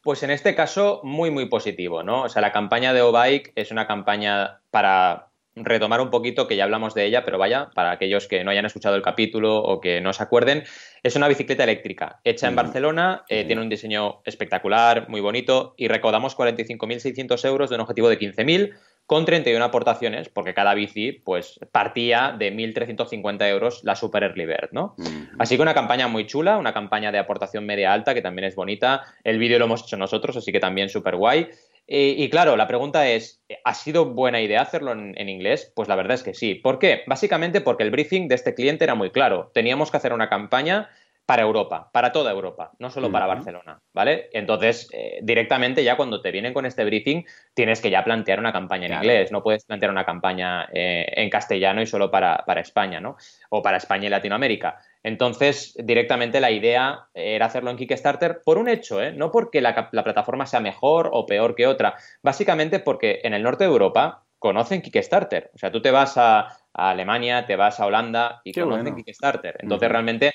Pues 0.03 0.25
en 0.25 0.31
este 0.31 0.57
caso, 0.57 1.01
muy, 1.05 1.31
muy 1.31 1.47
positivo, 1.47 2.03
¿no? 2.03 2.23
O 2.23 2.29
sea, 2.29 2.43
la 2.43 2.51
campaña 2.51 2.93
de 2.93 3.03
O-Bike 3.03 3.53
es 3.55 3.71
una 3.71 3.87
campaña 3.87 4.61
para 4.71 5.29
retomar 5.55 6.01
un 6.01 6.11
poquito, 6.11 6.49
que 6.49 6.57
ya 6.57 6.65
hablamos 6.65 6.95
de 6.95 7.05
ella, 7.05 7.25
pero 7.25 7.39
vaya, 7.39 7.71
para 7.75 7.93
aquellos 7.93 8.27
que 8.27 8.43
no 8.43 8.51
hayan 8.51 8.65
escuchado 8.65 8.97
el 8.97 9.03
capítulo 9.03 9.59
o 9.59 9.81
que 9.81 10.01
no 10.01 10.13
se 10.13 10.23
acuerden, 10.23 10.65
es 11.03 11.15
una 11.15 11.29
bicicleta 11.29 11.63
eléctrica 11.63 12.21
hecha 12.25 12.49
en 12.49 12.57
Barcelona, 12.57 13.25
eh, 13.29 13.45
tiene 13.45 13.63
un 13.63 13.69
diseño 13.69 14.23
espectacular, 14.25 15.09
muy 15.09 15.21
bonito, 15.21 15.75
y 15.77 15.89
recaudamos 15.89 16.37
45.600 16.37 17.45
euros 17.45 17.71
de 17.71 17.77
un 17.77 17.83
objetivo 17.83 18.09
de 18.09 18.19
15.000 18.19 18.75
con 19.07 19.25
31 19.25 19.65
aportaciones, 19.65 20.29
porque 20.29 20.55
cada 20.55 20.75
bici 20.75 21.13
pues 21.13 21.61
partía 21.71 22.35
de 22.39 22.53
1.350 22.53 23.49
euros 23.49 23.81
la 23.85 23.95
Super 23.95 24.23
Early 24.23 24.47
Bird, 24.47 24.71
¿no? 24.73 24.95
Así 25.39 25.57
que 25.57 25.63
una 25.63 25.75
campaña 25.75 26.09
muy 26.09 26.27
chula, 26.27 26.57
una 26.57 26.73
campaña 26.73 27.13
de 27.13 27.19
aportación 27.19 27.67
media 27.67 27.93
alta 27.93 28.15
que 28.15 28.23
también 28.23 28.47
es 28.47 28.55
bonita. 28.55 29.03
El 29.25 29.39
vídeo 29.39 29.59
lo 29.59 29.67
hemos 29.67 29.83
hecho 29.83 29.97
nosotros, 29.97 30.37
así 30.37 30.53
que 30.53 30.61
también 30.61 30.89
súper 30.89 31.17
guay. 31.17 31.49
Y, 31.87 32.31
claro, 32.31 32.57
la 32.57 32.69
pregunta 32.69 33.09
es, 33.09 33.43
¿ha 33.65 33.75
sido 33.75 34.15
buena 34.15 34.41
idea 34.41 34.63
hacerlo 34.63 34.93
en, 34.93 35.29
inglés? 35.29 35.73
Pues 35.75 35.89
la 35.89 35.97
verdad 35.97 36.15
es 36.15 36.23
que 36.23 36.33
sí. 36.33 36.55
¿Por 36.55 36.79
qué? 36.79 37.03
Básicamente 37.07 37.61
porque 37.61 37.83
el 37.83 37.91
briefing 37.91 38.29
de 38.29 38.37
este 38.37 38.55
cliente 38.55 38.85
era 38.85 38.95
muy 38.95 39.11
claro. 39.11 39.51
Teníamos 39.53 39.91
que 39.91 39.97
hacer 39.97 40.13
una 40.13 40.29
campaña 40.29 40.89
para 41.25 41.43
Europa, 41.43 41.89
para 41.93 42.13
toda 42.13 42.33
Europa, 42.33 42.73
no 42.79 42.91
solo 42.91 43.11
para 43.11 43.27
Barcelona, 43.27 43.81
¿vale? 43.93 44.29
Entonces, 44.33 44.89
eh, 44.93 45.21
directamente 45.23 45.85
ya 45.85 45.97
cuando 45.97 46.21
te 46.21 46.33
vienen 46.33 46.53
con 46.53 46.67
este 46.67 46.85
briefing, 46.85 47.25
tienes 47.55 47.81
que 47.81 47.91
ya 47.91 48.03
plantear 48.03 48.41
una 48.41 48.53
campaña 48.53 48.87
en 48.87 48.95
inglés, 48.95 49.31
no 49.31 49.43
puedes 49.43 49.65
plantear 49.65 49.93
una 49.93 50.05
campaña 50.05 50.69
eh, 50.73 51.07
en 51.17 51.31
castellano 51.31 51.81
y 51.81 51.87
solo 51.87 52.11
para, 52.11 52.45
España, 52.57 53.01
¿no? 53.01 53.17
O 53.51 53.63
para 53.63 53.77
España 53.77 54.07
y 54.07 54.11
Latinoamérica. 54.11 54.81
Entonces, 55.05 55.75
directamente 55.79 56.41
la 56.41 56.51
idea 56.51 57.07
era 57.15 57.47
hacerlo 57.47 57.71
en 57.71 57.77
Kickstarter 57.77 58.41
por 58.45 58.59
un 58.59 58.69
hecho, 58.69 59.01
¿eh? 59.01 59.13
no 59.13 59.31
porque 59.31 59.61
la, 59.61 59.91
plataforma 59.91 60.47
sea 60.47 60.61
mejor 60.61 61.11
o 61.13 61.25
peor 61.25 61.55
que 61.55 61.67
otra, 61.67 61.95
básicamente 62.23 62.81
porque 62.81 63.21
en 63.23 63.33
el 63.35 63.43
norte 63.43 63.65
de 63.65 63.71
Europa 63.71 64.25
conocen 64.39 64.83
Kickstarter. 64.83 65.53
O 65.55 65.59
sea, 65.59 65.71
tú 65.71 65.81
te 65.81 65.93
vas 65.93 66.19
a, 66.19 66.59
Alemania, 66.75 67.47
te 67.47 67.55
vas 67.55 67.79
a 67.79 67.87
Holanda 67.87 68.41
y 68.45 68.53
conocen 68.53 68.97
Kickstarter. 68.97 69.57
Entonces, 69.61 69.89
realmente 69.89 70.33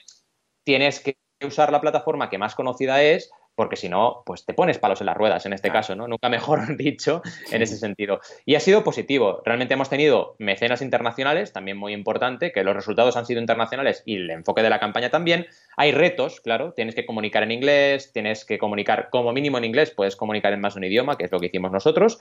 tienes 0.68 1.00
que 1.00 1.16
usar 1.46 1.72
la 1.72 1.80
plataforma 1.80 2.30
que 2.30 2.38
más 2.38 2.54
conocida 2.54 3.02
es 3.02 3.32
porque 3.58 3.76
si 3.76 3.90
no, 3.90 4.22
pues 4.24 4.46
te 4.46 4.54
pones 4.54 4.78
palos 4.78 5.00
en 5.02 5.08
las 5.08 5.18
ruedas 5.18 5.48
en 5.48 5.54
este 5.54 5.72
caso, 5.72 5.96
¿no? 5.96 6.08
Nunca 6.08 6.30
mejor 6.30 6.60
dicho 6.78 7.24
en 7.52 7.64
ese 7.64 7.78
sentido. 7.78 8.20
Y 8.46 8.54
ha 8.54 8.60
sido 8.60 8.84
positivo. 8.84 9.42
Realmente 9.46 9.74
hemos 9.74 9.90
tenido 9.90 10.36
mecenas 10.38 10.84
internacionales, 10.84 11.54
también 11.54 11.76
muy 11.76 11.94
importante, 11.94 12.52
que 12.52 12.64
los 12.64 12.76
resultados 12.76 13.18
han 13.18 13.26
sido 13.26 13.42
internacionales 13.42 14.04
y 14.06 14.18
el 14.18 14.30
enfoque 14.30 14.62
de 14.62 14.70
la 14.70 14.80
campaña 14.80 15.10
también. 15.10 15.48
Hay 15.76 15.92
retos, 15.92 16.40
claro, 16.40 16.74
tienes 16.74 16.94
que 16.94 17.08
comunicar 17.08 17.42
en 17.42 17.52
inglés, 17.52 18.12
tienes 18.14 18.46
que 18.46 18.60
comunicar 18.60 19.10
como 19.10 19.34
mínimo 19.34 19.58
en 19.58 19.64
inglés, 19.64 19.90
puedes 19.90 20.16
comunicar 20.16 20.54
en 20.54 20.62
más 20.62 20.76
de 20.76 20.82
un 20.82 20.84
idioma, 20.84 21.18
que 21.18 21.26
es 21.26 21.32
lo 21.32 21.40
que 21.40 21.48
hicimos 21.48 21.72
nosotros, 21.72 22.20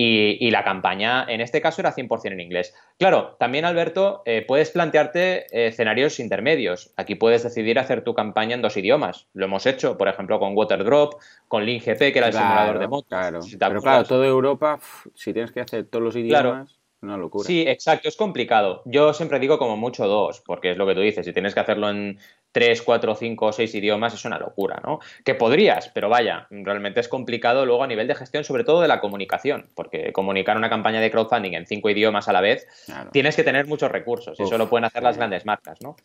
y, 0.00 0.50
la 0.52 0.62
campaña 0.62 1.24
en 1.28 1.40
este 1.40 1.60
caso 1.60 1.82
era 1.82 1.92
100% 1.92 2.30
en 2.30 2.40
inglés. 2.40 2.72
Claro, 2.98 3.36
también 3.40 3.64
Alberto, 3.64 4.22
eh, 4.26 4.44
puedes 4.46 4.70
plantearte 4.70 5.46
eh, 5.50 5.66
escenarios 5.68 6.20
intermedios. 6.20 6.92
Aquí 6.96 7.16
puedes 7.16 7.42
decidir 7.42 7.80
hacer 7.80 8.04
tu 8.04 8.14
campaña 8.14 8.54
en 8.54 8.62
dos 8.62 8.76
idiomas. 8.76 9.26
Lo 9.34 9.46
hemos 9.46 9.66
hecho, 9.66 9.98
por 9.98 10.06
ejemplo, 10.06 10.38
con 10.38 10.56
Waterdrop, 10.56 11.14
con 11.48 11.64
LinGP, 11.64 11.98
que 11.98 12.18
era 12.18 12.28
el 12.28 12.32
simulador 12.32 12.78
de 12.78 12.86
motos. 12.86 13.08
Claro. 13.08 13.40
Pero 13.58 13.82
claro, 13.82 14.04
toda 14.04 14.26
Europa, 14.26 14.78
si 15.14 15.32
tienes 15.32 15.50
que 15.50 15.60
hacer 15.60 15.86
todos 15.86 16.04
los 16.04 16.14
idiomas... 16.14 16.77
Una 17.00 17.16
locura. 17.16 17.46
Sí, 17.46 17.62
exacto, 17.62 18.08
es 18.08 18.16
complicado. 18.16 18.82
Yo 18.84 19.12
siempre 19.12 19.38
digo 19.38 19.58
como 19.58 19.76
mucho 19.76 20.06
dos, 20.06 20.42
porque 20.44 20.72
es 20.72 20.76
lo 20.76 20.86
que 20.86 20.94
tú 20.94 21.00
dices, 21.00 21.24
si 21.24 21.32
tienes 21.32 21.54
que 21.54 21.60
hacerlo 21.60 21.88
en 21.90 22.18
tres, 22.50 22.82
cuatro, 22.82 23.14
cinco 23.14 23.46
o 23.46 23.52
seis 23.52 23.74
idiomas 23.74 24.14
es 24.14 24.24
una 24.24 24.38
locura, 24.38 24.80
¿no? 24.84 24.98
Que 25.24 25.34
podrías, 25.34 25.90
pero 25.94 26.08
vaya, 26.08 26.48
realmente 26.50 26.98
es 26.98 27.06
complicado 27.06 27.64
luego 27.66 27.84
a 27.84 27.86
nivel 27.86 28.08
de 28.08 28.14
gestión, 28.14 28.42
sobre 28.42 28.64
todo 28.64 28.80
de 28.80 28.88
la 28.88 29.00
comunicación, 29.00 29.68
porque 29.74 30.12
comunicar 30.12 30.56
una 30.56 30.70
campaña 30.70 31.00
de 31.00 31.10
crowdfunding 31.10 31.52
en 31.52 31.66
cinco 31.66 31.90
idiomas 31.90 32.26
a 32.28 32.32
la 32.32 32.40
vez, 32.40 32.66
tienes 33.12 33.36
que 33.36 33.44
tener 33.44 33.66
muchos 33.66 33.92
recursos, 33.92 34.40
y 34.40 34.42
eso 34.42 34.58
lo 34.58 34.68
pueden 34.68 34.86
hacer 34.86 35.02
las 35.02 35.16
grandes 35.16 35.46
marcas, 35.46 35.80
¿no? 35.80 35.96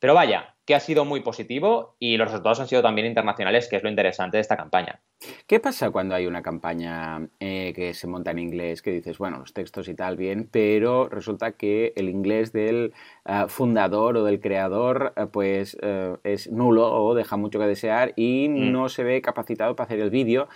Pero 0.00 0.14
vaya, 0.14 0.54
que 0.68 0.74
ha 0.74 0.80
sido 0.80 1.06
muy 1.06 1.20
positivo 1.20 1.96
y 1.98 2.18
los 2.18 2.28
resultados 2.28 2.60
han 2.60 2.68
sido 2.68 2.82
también 2.82 3.06
internacionales, 3.06 3.68
que 3.68 3.76
es 3.76 3.82
lo 3.82 3.88
interesante 3.88 4.36
de 4.36 4.42
esta 4.42 4.56
campaña. 4.56 5.00
¿Qué 5.46 5.60
pasa 5.60 5.90
cuando 5.90 6.14
hay 6.14 6.26
una 6.26 6.42
campaña 6.42 7.26
eh, 7.40 7.72
que 7.74 7.94
se 7.94 8.06
monta 8.06 8.32
en 8.32 8.38
inglés, 8.38 8.82
que 8.82 8.92
dices, 8.92 9.16
bueno, 9.16 9.38
los 9.38 9.54
textos 9.54 9.88
y 9.88 9.94
tal, 9.94 10.18
bien, 10.18 10.48
pero 10.52 11.08
resulta 11.08 11.52
que 11.52 11.94
el 11.96 12.10
inglés 12.10 12.52
del 12.52 12.92
eh, 13.24 13.44
fundador 13.48 14.18
o 14.18 14.24
del 14.24 14.40
creador, 14.40 15.14
eh, 15.16 15.26
pues 15.32 15.76
es 16.22 16.52
nulo 16.52 16.92
o 16.92 17.14
deja 17.14 17.38
mucho 17.38 17.58
que 17.58 17.66
desear 17.66 18.12
y 18.14 18.48
mm. 18.50 18.70
no 18.70 18.90
se 18.90 19.04
ve 19.04 19.22
capacitado 19.22 19.74
para 19.74 19.86
hacer 19.86 20.00
el 20.00 20.10
vídeo? 20.10 20.48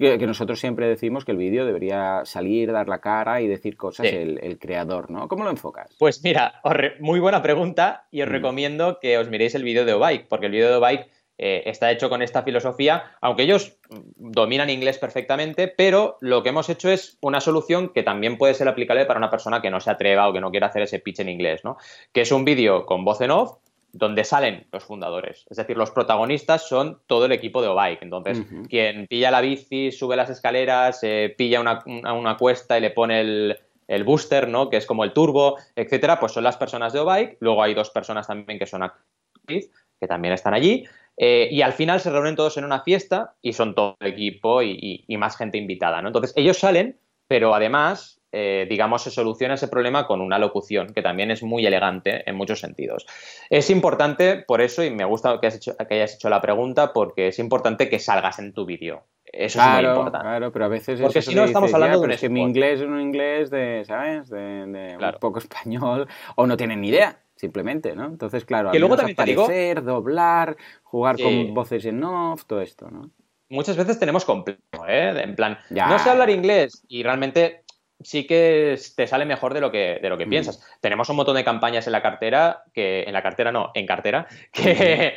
Que, 0.00 0.26
nosotros 0.26 0.58
siempre 0.58 0.88
decimos 0.88 1.26
que 1.26 1.32
el 1.32 1.36
vídeo 1.36 1.66
debería 1.66 2.22
salir, 2.24 2.72
dar 2.72 2.88
la 2.88 3.02
cara 3.02 3.42
y 3.42 3.46
decir 3.46 3.76
cosas 3.76 4.06
el, 4.06 4.58
creador, 4.58 5.10
¿no? 5.10 5.28
¿Cómo 5.28 5.44
lo 5.44 5.50
enfocas? 5.50 5.94
Pues 5.98 6.24
mira, 6.24 6.54
muy 7.00 7.20
buena 7.20 7.42
pregunta 7.42 8.06
y 8.10 8.22
os 8.22 8.28
mm. 8.28 8.32
recomiendo 8.32 8.98
que 8.98 9.18
os 9.18 9.28
miréis 9.28 9.54
el 9.54 9.62
vídeo 9.62 9.84
de 9.84 9.92
Obike, 9.92 10.24
porque 10.26 10.46
el 10.46 10.52
vídeo 10.52 10.70
de 10.70 10.76
Obike 10.76 11.10
eh, 11.36 11.64
está 11.70 11.90
hecho 11.90 12.08
con 12.08 12.22
esta 12.22 12.42
filosofía, 12.42 13.12
aunque 13.20 13.42
ellos 13.42 13.78
dominan 14.16 14.70
inglés 14.70 14.96
perfectamente, 14.96 15.68
pero 15.68 16.16
lo 16.22 16.42
que 16.42 16.48
hemos 16.48 16.70
hecho 16.70 16.90
es 16.90 17.18
una 17.20 17.42
solución 17.42 17.90
que 17.94 18.02
también 18.02 18.38
puede 18.38 18.54
ser 18.54 18.68
aplicable 18.68 19.04
para 19.04 19.18
una 19.18 19.30
persona 19.30 19.60
que 19.60 19.70
no 19.70 19.80
se 19.80 19.90
atreva 19.90 20.28
o 20.28 20.32
que 20.32 20.40
no 20.40 20.50
quiera 20.50 20.68
hacer 20.68 20.80
ese 20.80 20.98
pitch 20.98 21.20
en 21.20 21.28
inglés, 21.28 21.62
¿no? 21.62 21.76
Que 22.12 22.22
es 22.22 22.32
un 22.32 22.46
vídeo 22.46 22.86
con 22.86 23.04
voz 23.04 23.20
en 23.20 23.32
off, 23.32 23.58
donde 23.92 24.24
salen 24.24 24.66
los 24.72 24.84
fundadores. 24.84 25.46
Es 25.50 25.56
decir, 25.56 25.76
los 25.76 25.90
protagonistas 25.90 26.68
son 26.68 27.00
todo 27.06 27.26
el 27.26 27.32
equipo 27.32 27.62
de 27.62 27.68
Obike. 27.68 28.04
Entonces, 28.04 28.42
quien 28.68 29.06
pilla 29.06 29.30
la 29.30 29.40
bici, 29.40 29.92
sube 29.92 30.16
las 30.16 30.30
escaleras, 30.30 31.00
eh, 31.02 31.34
pilla 31.36 31.60
una, 31.60 31.82
una, 31.86 32.36
cuesta 32.36 32.78
y 32.78 32.80
le 32.80 32.90
pone 32.90 33.20
el, 33.20 33.58
el, 33.88 34.04
booster, 34.04 34.48
¿no? 34.48 34.70
Que 34.70 34.76
es 34.76 34.86
como 34.86 35.04
el 35.04 35.12
turbo, 35.12 35.56
etcétera, 35.74 36.20
pues 36.20 36.32
son 36.32 36.44
las 36.44 36.56
personas 36.56 36.92
de 36.92 37.00
Obike. 37.00 37.36
Luego 37.40 37.62
hay 37.62 37.74
dos 37.74 37.90
personas 37.90 38.26
también 38.26 38.58
que 38.58 38.66
son 38.66 38.82
actriz, 38.82 39.70
que 39.98 40.06
también 40.06 40.34
están 40.34 40.54
allí. 40.54 40.84
Eh, 41.22 41.48
y 41.50 41.60
al 41.60 41.74
final 41.74 42.00
se 42.00 42.10
reúnen 42.10 42.34
todos 42.34 42.56
en 42.56 42.64
una 42.64 42.80
fiesta 42.80 43.34
y 43.42 43.52
son 43.52 43.74
todo 43.74 43.96
el 44.00 44.06
equipo 44.06 44.62
y, 44.62 45.04
más 45.18 45.36
gente 45.36 45.58
invitada, 45.58 46.00
¿no? 46.00 46.08
Entonces 46.08 46.32
ellos 46.34 46.58
salen, 46.58 46.98
pero 47.28 47.54
además, 47.54 48.19
eh, 48.32 48.66
digamos, 48.68 49.02
se 49.02 49.10
soluciona 49.10 49.54
ese 49.54 49.68
problema 49.68 50.06
con 50.06 50.20
una 50.20 50.38
locución 50.38 50.92
que 50.94 51.02
también 51.02 51.30
es 51.30 51.42
muy 51.42 51.66
elegante 51.66 52.28
en 52.28 52.36
muchos 52.36 52.60
sentidos. 52.60 53.06
Es 53.48 53.70
importante, 53.70 54.44
por 54.46 54.60
eso, 54.60 54.84
y 54.84 54.90
me 54.90 55.04
gusta 55.04 55.40
que, 55.40 55.48
hayas 55.48 56.14
hecho 56.14 56.28
la 56.30 56.40
pregunta, 56.40 56.92
porque 56.92 57.28
es 57.28 57.38
importante 57.38 57.88
que 57.88 57.98
salgas 57.98 58.38
en 58.38 58.52
tu 58.52 58.66
vídeo. 58.66 59.04
Eso 59.24 59.60
es 59.60 59.66
muy 59.66 59.84
importante. 59.84 60.26
Claro, 60.26 60.52
pero 60.52 60.64
a 60.64 60.68
veces 60.68 61.00
Porque 61.00 61.22
si 61.22 61.34
no 61.34 61.44
estamos 61.44 61.72
hablando 61.72 62.00
de 62.00 62.06
un 62.06 62.16
que 62.16 62.28
mi 62.28 62.40
inglés 62.40 62.80
es 62.80 62.86
un 62.86 63.00
inglés 63.00 63.50
de, 63.50 63.84
¿sabes? 63.84 64.28
De, 64.28 64.96
un 64.98 65.18
poco 65.20 65.38
español 65.38 66.08
o 66.36 66.46
no 66.46 66.56
tienen 66.56 66.80
ni 66.80 66.88
idea 66.88 67.18
simplemente, 67.36 67.96
¿no? 67.96 68.04
Entonces, 68.06 68.44
claro, 68.44 68.70
que 68.70 68.78
luego 68.78 68.96
también 68.96 69.14
aparecer, 69.18 69.82
doblar, 69.82 70.56
jugar 70.82 71.16
con 71.18 71.54
voces 71.54 71.86
en 71.86 72.04
off, 72.04 72.44
todo 72.44 72.60
esto, 72.60 72.90
¿no? 72.90 73.10
Muchas 73.48 73.76
veces 73.76 73.98
tenemos 73.98 74.24
complejo, 74.24 74.60
¿eh? 74.86 75.22
En 75.22 75.34
plan, 75.34 75.58
no 75.70 75.98
sé 75.98 76.10
hablar 76.10 76.30
inglés 76.30 76.84
y 76.86 77.02
realmente 77.02 77.64
sí 78.02 78.26
que 78.26 78.78
te 78.96 79.06
sale 79.06 79.24
mejor 79.24 79.54
de 79.54 79.60
lo 79.60 79.70
que, 79.70 79.98
de 80.00 80.08
lo 80.08 80.18
que 80.18 80.26
mm. 80.26 80.30
piensas. 80.30 80.66
Tenemos 80.80 81.08
un 81.08 81.16
montón 81.16 81.36
de 81.36 81.44
campañas 81.44 81.86
en 81.86 81.92
la 81.92 82.02
cartera, 82.02 82.64
que 82.72 83.02
en 83.02 83.12
la 83.12 83.22
cartera 83.22 83.52
no, 83.52 83.70
en 83.74 83.86
cartera, 83.86 84.26
que, 84.52 85.14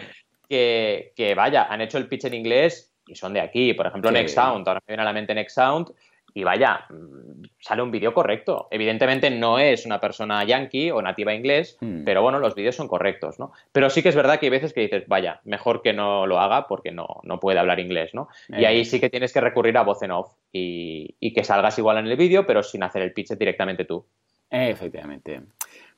que, 0.49 1.13
que 1.15 1.35
vaya, 1.35 1.63
han 1.63 1.81
hecho 1.81 1.97
el 1.97 2.07
pitch 2.07 2.25
en 2.25 2.33
inglés 2.33 2.93
y 3.07 3.15
son 3.15 3.33
de 3.33 3.41
aquí. 3.41 3.73
Por 3.73 3.87
ejemplo, 3.87 4.11
Next 4.11 4.35
Sound, 4.35 4.67
ahora 4.67 4.81
me 4.87 4.91
viene 4.91 5.01
a 5.01 5.05
la 5.05 5.13
mente 5.13 5.33
Next 5.33 5.55
Sound, 5.55 5.91
y 6.33 6.43
vaya, 6.43 6.87
sale 7.59 7.81
un 7.81 7.91
vídeo 7.91 8.13
correcto. 8.13 8.67
Evidentemente 8.71 9.29
no 9.29 9.59
es 9.59 9.85
una 9.85 9.99
persona 9.99 10.43
yankee 10.43 10.91
o 10.91 11.01
nativa 11.01 11.33
inglés, 11.33 11.77
hmm. 11.79 12.03
pero 12.03 12.21
bueno, 12.21 12.39
los 12.39 12.55
vídeos 12.55 12.75
son 12.75 12.87
correctos, 12.87 13.39
¿no? 13.39 13.51
Pero 13.71 13.89
sí 13.89 14.01
que 14.01 14.09
es 14.09 14.15
verdad 14.15 14.39
que 14.39 14.47
hay 14.47 14.51
veces 14.51 14.73
que 14.73 14.81
dices, 14.81 15.07
vaya, 15.07 15.41
mejor 15.43 15.81
que 15.81 15.93
no 15.93 16.25
lo 16.25 16.39
haga 16.39 16.67
porque 16.67 16.91
no, 16.91 17.07
no 17.23 17.39
puede 17.39 17.59
hablar 17.59 17.79
inglés, 17.79 18.13
¿no? 18.13 18.29
Y 18.49 18.65
ahí 18.65 18.81
eh. 18.81 18.85
sí 18.85 18.99
que 18.99 19.09
tienes 19.09 19.31
que 19.31 19.41
recurrir 19.41 19.77
a 19.77 19.83
voz 19.83 20.01
en 20.01 20.11
off 20.11 20.33
y, 20.51 21.15
y 21.19 21.33
que 21.33 21.43
salgas 21.43 21.77
igual 21.77 21.99
en 21.99 22.07
el 22.07 22.17
vídeo, 22.17 22.45
pero 22.45 22.63
sin 22.63 22.83
hacer 22.83 23.03
el 23.03 23.13
pitch 23.13 23.33
directamente 23.37 23.85
tú. 23.85 24.05
Efectivamente. 24.49 25.41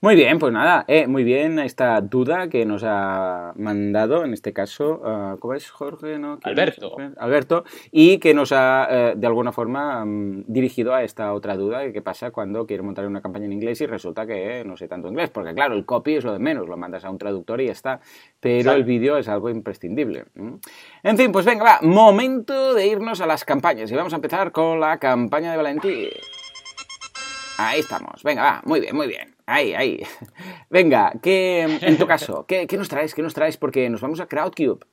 Muy 0.06 0.16
bien, 0.16 0.38
pues 0.38 0.54
nada, 0.54 0.86
eh, 0.88 1.08
muy 1.08 1.24
bien 1.24 1.58
esta 1.58 2.00
duda 2.00 2.48
que 2.48 2.64
nos 2.64 2.84
ha 2.86 3.54
mandado, 3.56 4.24
en 4.24 4.34
este 4.34 4.54
caso, 4.54 5.02
uh, 5.04 5.40
¿cómo 5.40 5.56
es 5.56 5.68
Jorge? 5.72 6.20
No? 6.20 6.38
Alberto. 6.44 6.96
Alberto, 7.18 7.64
y 7.92 8.20
que 8.20 8.36
nos 8.36 8.52
ha, 8.52 8.88
eh, 8.88 9.14
de 9.18 9.26
alguna 9.26 9.52
forma, 9.52 10.06
mm, 10.06 10.44
dirigido 10.46 10.94
a 10.94 11.02
esta 11.02 11.34
otra 11.34 11.58
duda 11.58 11.80
de 11.80 11.92
qué 11.92 12.04
pasa 12.04 12.30
cuando 12.30 12.68
quiero 12.68 12.84
montar 12.84 13.08
una 13.08 13.20
campaña 13.20 13.46
en 13.46 13.54
inglés 13.54 13.82
y 13.82 13.88
resulta 13.88 14.28
que 14.28 14.64
no 14.64 14.78
sé 14.78 14.88
tanto 14.88 15.08
inglés, 15.08 15.32
porque 15.32 15.56
claro, 15.56 15.74
el 15.74 15.88
copy 15.88 16.18
es 16.18 16.24
lo 16.24 16.34
de 16.34 16.40
menos, 16.40 16.68
lo 16.68 16.78
mandas 16.78 17.04
a 17.04 17.10
un 17.10 17.18
traductor 17.18 17.60
y 17.62 17.66
ya 17.66 17.72
está, 17.72 18.00
pero 18.40 18.74
el 18.74 18.84
vídeo 18.84 19.18
es 19.18 19.28
algo 19.28 19.50
imprescindible. 19.50 20.26
En 21.02 21.18
fin, 21.18 21.32
pues 21.32 21.48
venga, 21.48 21.64
va, 21.64 21.80
momento 21.82 22.76
de 22.76 22.86
irnos 22.86 23.22
a 23.22 23.26
las 23.26 23.44
campañas 23.44 23.92
y 23.92 23.96
vamos 23.96 24.14
a 24.14 24.18
empezar 24.18 24.52
con 24.52 24.80
la 24.80 25.00
campaña 25.00 25.50
de 25.50 25.58
Valentín. 25.58 26.10
Ahí 27.58 27.80
estamos. 27.80 28.22
Venga, 28.22 28.44
va. 28.44 28.62
Muy 28.66 28.82
bien, 28.82 28.96
muy 28.96 29.08
bien. 29.08 29.35
Ahí, 29.46 29.74
ahí. 29.74 30.02
Venga, 30.70 31.14
¿qué, 31.22 31.62
en 31.82 31.98
tu 31.98 32.08
caso, 32.08 32.46
¿qué, 32.48 32.68
nos 32.78 32.90
traes? 32.90 33.14
¿Qué 33.14 33.22
nos 33.22 33.34
traes? 33.34 33.58
Porque 33.58 33.90
nos 33.90 34.02
vamos 34.02 34.20
a 34.20 34.28
Crowdcube. 34.28 34.86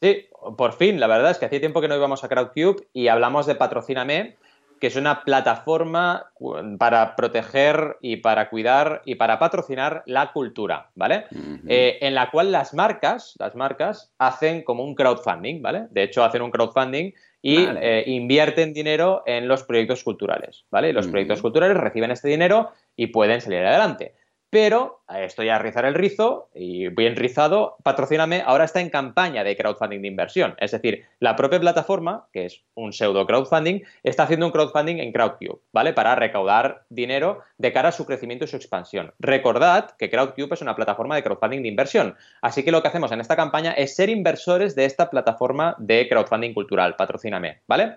Sí, 0.00 0.26
por 0.56 0.72
fin. 0.72 0.98
La 0.98 1.06
verdad 1.06 1.30
es 1.30 1.38
que 1.38 1.46
hacía 1.46 1.60
tiempo 1.60 1.80
que 1.80 1.88
no 1.88 1.96
íbamos 1.96 2.24
a 2.24 2.28
Crowdcube 2.28 2.88
y 2.94 3.08
hablamos 3.08 3.46
de 3.46 3.54
Patrocíname, 3.54 4.38
que 4.80 4.86
es 4.86 4.96
una 4.96 5.24
plataforma 5.24 6.32
para 6.78 7.14
proteger 7.14 7.98
y 8.00 8.16
para 8.16 8.48
cuidar 8.48 9.02
y 9.04 9.16
para 9.16 9.38
patrocinar 9.38 10.02
la 10.06 10.32
cultura, 10.32 10.90
¿vale? 10.94 11.26
Eh, 11.68 11.98
en 12.00 12.14
la 12.14 12.30
cual 12.30 12.50
las 12.50 12.72
marcas, 12.72 13.34
las 13.38 13.54
marcas 13.54 14.10
hacen 14.16 14.62
como 14.62 14.82
un 14.82 14.94
crowdfunding, 14.94 15.60
¿vale? 15.60 15.88
De 15.90 16.04
hecho, 16.04 16.24
hacen 16.24 16.40
un 16.40 16.50
crowdfunding 16.50 17.12
y 17.42 17.64
eh, 17.64 18.04
invierten 18.06 18.72
dinero 18.72 19.22
en 19.26 19.48
los 19.48 19.62
proyectos 19.62 20.04
culturales, 20.04 20.64
¿vale? 20.70 20.92
los 20.92 21.08
proyectos 21.08 21.40
culturales 21.40 21.76
reciben 21.76 22.10
este 22.10 22.28
dinero 22.28 22.70
y 22.96 23.08
pueden 23.08 23.40
salir 23.40 23.64
adelante. 23.64 24.14
Pero 24.50 25.02
estoy 25.08 25.48
a 25.48 25.60
rizar 25.60 25.84
el 25.84 25.94
rizo 25.94 26.50
y 26.52 26.88
bien 26.88 27.14
rizado, 27.14 27.76
patrocíname, 27.84 28.42
ahora 28.44 28.64
está 28.64 28.80
en 28.80 28.90
campaña 28.90 29.44
de 29.44 29.56
crowdfunding 29.56 30.02
de 30.02 30.08
inversión. 30.08 30.56
Es 30.58 30.72
decir, 30.72 31.04
la 31.20 31.36
propia 31.36 31.60
plataforma, 31.60 32.26
que 32.32 32.46
es 32.46 32.64
un 32.74 32.92
pseudo 32.92 33.28
crowdfunding, 33.28 33.82
está 34.02 34.24
haciendo 34.24 34.46
un 34.46 34.52
crowdfunding 34.52 34.96
en 34.96 35.12
Crowdcube, 35.12 35.60
¿vale? 35.72 35.92
Para 35.92 36.16
recaudar 36.16 36.84
dinero 36.88 37.42
de 37.60 37.72
cara 37.74 37.90
a 37.90 37.92
su 37.92 38.06
crecimiento 38.06 38.46
y 38.46 38.48
su 38.48 38.56
expansión. 38.56 39.12
Recordad 39.18 39.90
que 39.98 40.08
Crowdcube 40.08 40.54
es 40.54 40.62
una 40.62 40.74
plataforma 40.74 41.14
de 41.14 41.22
crowdfunding 41.22 41.60
de 41.60 41.68
inversión. 41.68 42.16
Así 42.40 42.64
que 42.64 42.72
lo 42.72 42.80
que 42.80 42.88
hacemos 42.88 43.12
en 43.12 43.20
esta 43.20 43.36
campaña 43.36 43.72
es 43.72 43.94
ser 43.94 44.08
inversores 44.08 44.74
de 44.74 44.86
esta 44.86 45.10
plataforma 45.10 45.76
de 45.78 46.08
crowdfunding 46.08 46.54
cultural, 46.54 46.96
patrocíname, 46.96 47.60
¿vale? 47.68 47.96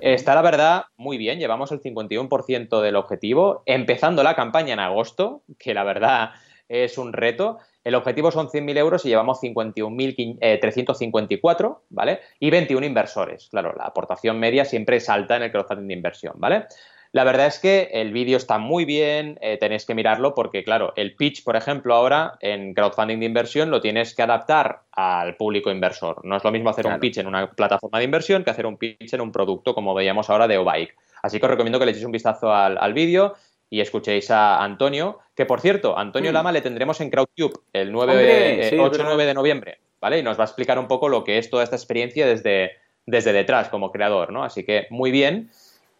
Está 0.00 0.36
la 0.36 0.42
verdad 0.42 0.84
muy 0.96 1.18
bien, 1.18 1.40
llevamos 1.40 1.72
el 1.72 1.80
51% 1.80 2.80
del 2.80 2.94
objetivo, 2.94 3.64
empezando 3.66 4.22
la 4.22 4.36
campaña 4.36 4.74
en 4.74 4.80
agosto, 4.80 5.42
que 5.58 5.74
la 5.74 5.82
verdad 5.82 6.30
es 6.68 6.96
un 6.96 7.12
reto. 7.12 7.58
El 7.82 7.96
objetivo 7.96 8.30
son 8.30 8.48
100.000 8.48 8.78
euros 8.78 9.04
y 9.04 9.08
llevamos 9.08 9.42
51.354, 9.42 11.72
eh, 11.72 11.76
¿vale? 11.88 12.20
Y 12.38 12.50
21 12.50 12.86
inversores. 12.86 13.48
Claro, 13.50 13.74
la 13.76 13.86
aportación 13.86 14.38
media 14.38 14.64
siempre 14.64 15.00
salta 15.00 15.36
en 15.36 15.42
el 15.42 15.50
crowdfunding 15.50 15.88
de 15.88 15.94
inversión, 15.94 16.34
¿vale? 16.36 16.66
La 17.12 17.24
verdad 17.24 17.46
es 17.46 17.58
que 17.58 17.90
el 17.92 18.12
vídeo 18.12 18.36
está 18.36 18.58
muy 18.58 18.84
bien, 18.84 19.36
eh, 19.40 19.56
tenéis 19.58 19.84
que 19.84 19.96
mirarlo 19.96 20.32
porque, 20.32 20.62
claro, 20.62 20.92
el 20.94 21.16
pitch, 21.16 21.42
por 21.42 21.56
ejemplo, 21.56 21.94
ahora 21.94 22.38
en 22.40 22.72
crowdfunding 22.72 23.18
de 23.18 23.26
inversión 23.26 23.70
lo 23.70 23.80
tienes 23.80 24.14
que 24.14 24.22
adaptar 24.22 24.82
al 24.92 25.36
público 25.36 25.72
inversor. 25.72 26.24
No 26.24 26.36
es 26.36 26.44
lo 26.44 26.52
mismo 26.52 26.70
hacer 26.70 26.86
un 26.86 27.00
pitch 27.00 27.18
en 27.18 27.26
una 27.26 27.50
plataforma 27.50 27.98
de 27.98 28.04
inversión 28.04 28.44
que 28.44 28.50
hacer 28.50 28.64
un 28.64 28.76
pitch 28.76 29.12
en 29.12 29.22
un 29.22 29.32
producto 29.32 29.74
como 29.74 29.92
veíamos 29.92 30.30
ahora 30.30 30.46
de 30.46 30.58
Obike. 30.58 30.94
Así 31.20 31.40
que 31.40 31.46
os 31.46 31.50
recomiendo 31.50 31.80
que 31.80 31.86
le 31.86 31.90
echéis 31.90 32.06
un 32.06 32.12
vistazo 32.12 32.54
al, 32.54 32.78
al 32.78 32.92
vídeo 32.92 33.34
y 33.68 33.80
escuchéis 33.80 34.30
a 34.30 34.62
Antonio, 34.62 35.18
que 35.34 35.46
por 35.46 35.60
cierto, 35.60 35.98
Antonio 35.98 36.30
mm. 36.30 36.34
Lama 36.34 36.52
le 36.52 36.60
tendremos 36.60 37.00
en 37.00 37.10
Crowdcube 37.10 37.60
el 37.72 37.90
9, 37.90 38.70
8-9 38.72 39.16
de 39.16 39.34
noviembre, 39.34 39.78
¿vale? 40.00 40.20
Y 40.20 40.22
nos 40.22 40.38
va 40.38 40.44
a 40.44 40.46
explicar 40.46 40.78
un 40.78 40.86
poco 40.86 41.08
lo 41.08 41.24
que 41.24 41.38
es 41.38 41.50
toda 41.50 41.64
esta 41.64 41.76
experiencia 41.76 42.24
desde, 42.24 42.72
desde 43.06 43.32
detrás 43.32 43.68
como 43.68 43.90
creador, 43.90 44.32
¿no? 44.32 44.44
Así 44.44 44.64
que 44.64 44.86
muy 44.90 45.10
bien 45.10 45.50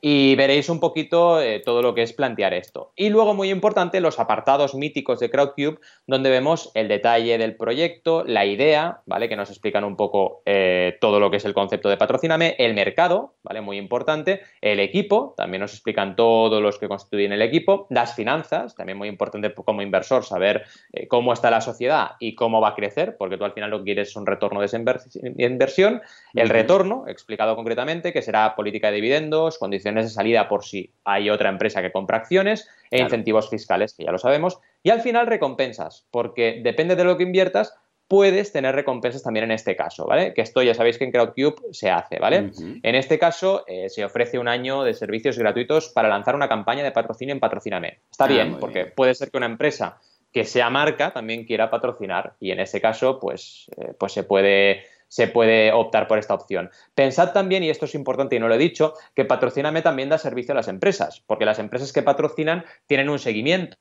y 0.00 0.34
veréis 0.34 0.68
un 0.68 0.80
poquito 0.80 1.40
eh, 1.40 1.60
todo 1.64 1.82
lo 1.82 1.94
que 1.94 2.02
es 2.02 2.12
plantear 2.12 2.54
esto. 2.54 2.92
Y 2.96 3.10
luego, 3.10 3.34
muy 3.34 3.50
importante, 3.50 4.00
los 4.00 4.18
apartados 4.18 4.74
míticos 4.74 5.20
de 5.20 5.30
Crowdcube, 5.30 5.78
donde 6.06 6.30
vemos 6.30 6.70
el 6.74 6.88
detalle 6.88 7.36
del 7.36 7.56
proyecto, 7.56 8.24
la 8.24 8.46
idea, 8.46 9.00
¿vale? 9.06 9.28
Que 9.28 9.36
nos 9.36 9.50
explican 9.50 9.84
un 9.84 9.96
poco 9.96 10.42
eh, 10.46 10.96
todo 11.00 11.20
lo 11.20 11.30
que 11.30 11.36
es 11.36 11.44
el 11.44 11.54
concepto 11.54 11.88
de 11.88 11.98
patrocíname, 11.98 12.56
el 12.58 12.74
mercado, 12.74 13.34
¿vale? 13.42 13.60
Muy 13.60 13.76
importante, 13.76 14.40
el 14.60 14.80
equipo, 14.80 15.34
también 15.36 15.60
nos 15.60 15.74
explican 15.74 16.16
todos 16.16 16.62
los 16.62 16.78
que 16.78 16.88
constituyen 16.88 17.32
el 17.32 17.42
equipo, 17.42 17.86
las 17.90 18.14
finanzas, 18.14 18.74
también 18.74 18.96
muy 18.96 19.08
importante 19.08 19.52
como 19.52 19.82
inversor 19.82 20.24
saber 20.24 20.64
eh, 20.92 21.08
cómo 21.08 21.32
está 21.32 21.50
la 21.50 21.60
sociedad 21.60 22.12
y 22.20 22.34
cómo 22.34 22.60
va 22.60 22.68
a 22.68 22.74
crecer, 22.74 23.16
porque 23.18 23.36
tú 23.36 23.44
al 23.44 23.52
final 23.52 23.70
lo 23.70 23.78
que 23.78 23.84
quieres 23.84 24.08
es 24.08 24.16
un 24.16 24.26
retorno 24.26 24.60
de 24.60 24.66
esa 24.66 24.78
inversión, 24.78 26.00
el 26.34 26.48
retorno, 26.48 27.04
explicado 27.06 27.54
concretamente, 27.54 28.12
que 28.12 28.22
será 28.22 28.54
política 28.56 28.88
de 28.88 28.96
dividendos, 28.96 29.58
condiciones 29.58 29.89
de 29.94 30.10
salida 30.10 30.48
por 30.48 30.64
si 30.64 30.92
hay 31.04 31.30
otra 31.30 31.48
empresa 31.48 31.82
que 31.82 31.92
compra 31.92 32.18
acciones 32.18 32.68
e 32.90 33.00
incentivos 33.00 33.50
fiscales, 33.50 33.94
que 33.94 34.04
ya 34.04 34.12
lo 34.12 34.18
sabemos. 34.18 34.58
Y 34.82 34.90
al 34.90 35.00
final 35.00 35.26
recompensas, 35.26 36.06
porque 36.10 36.60
depende 36.62 36.96
de 36.96 37.04
lo 37.04 37.16
que 37.16 37.24
inviertas, 37.24 37.74
puedes 38.10 38.50
tener 38.50 38.74
recompensas 38.74 39.22
también 39.22 39.44
en 39.44 39.52
este 39.52 39.76
caso, 39.76 40.04
¿vale? 40.04 40.34
Que 40.34 40.40
esto 40.40 40.62
ya 40.62 40.74
sabéis 40.74 40.98
que 40.98 41.04
en 41.04 41.12
Crowdcube 41.12 41.72
se 41.72 41.90
hace, 41.90 42.18
¿vale? 42.18 42.50
En 42.82 42.94
este 42.96 43.20
caso 43.20 43.64
eh, 43.68 43.88
se 43.88 44.04
ofrece 44.04 44.36
un 44.36 44.48
año 44.48 44.82
de 44.82 44.94
servicios 44.94 45.38
gratuitos 45.38 45.90
para 45.90 46.08
lanzar 46.08 46.34
una 46.34 46.48
campaña 46.48 46.82
de 46.82 46.90
patrocinio 46.90 47.32
en 47.32 47.38
Patrocíname. 47.38 48.00
Está 48.10 48.24
ah, 48.24 48.26
bien, 48.26 48.56
porque 48.58 48.86
puede 48.86 49.14
ser 49.14 49.30
que 49.30 49.36
una 49.36 49.46
empresa 49.46 50.00
que 50.32 50.44
sea 50.44 50.70
marca 50.70 51.12
también 51.12 51.44
quiera 51.44 51.70
patrocinar 51.70 52.34
y 52.40 52.50
en 52.50 52.58
ese 52.58 52.80
caso 52.80 53.20
pues, 53.20 53.70
eh, 53.76 53.94
pues 53.96 54.12
se 54.12 54.24
puede 54.24 54.82
se 55.10 55.26
puede 55.26 55.72
optar 55.72 56.06
por 56.06 56.18
esta 56.18 56.34
opción. 56.34 56.70
Pensad 56.94 57.32
también, 57.32 57.64
y 57.64 57.68
esto 57.68 57.84
es 57.84 57.94
importante 57.94 58.36
y 58.36 58.38
no 58.38 58.48
lo 58.48 58.54
he 58.54 58.58
dicho, 58.58 58.94
que 59.14 59.24
Patrocíname 59.24 59.82
también 59.82 60.08
da 60.08 60.18
servicio 60.18 60.52
a 60.52 60.54
las 60.54 60.68
empresas, 60.68 61.22
porque 61.26 61.44
las 61.44 61.58
empresas 61.58 61.92
que 61.92 62.02
patrocinan 62.02 62.64
tienen 62.86 63.10
un 63.10 63.18
seguimiento, 63.18 63.76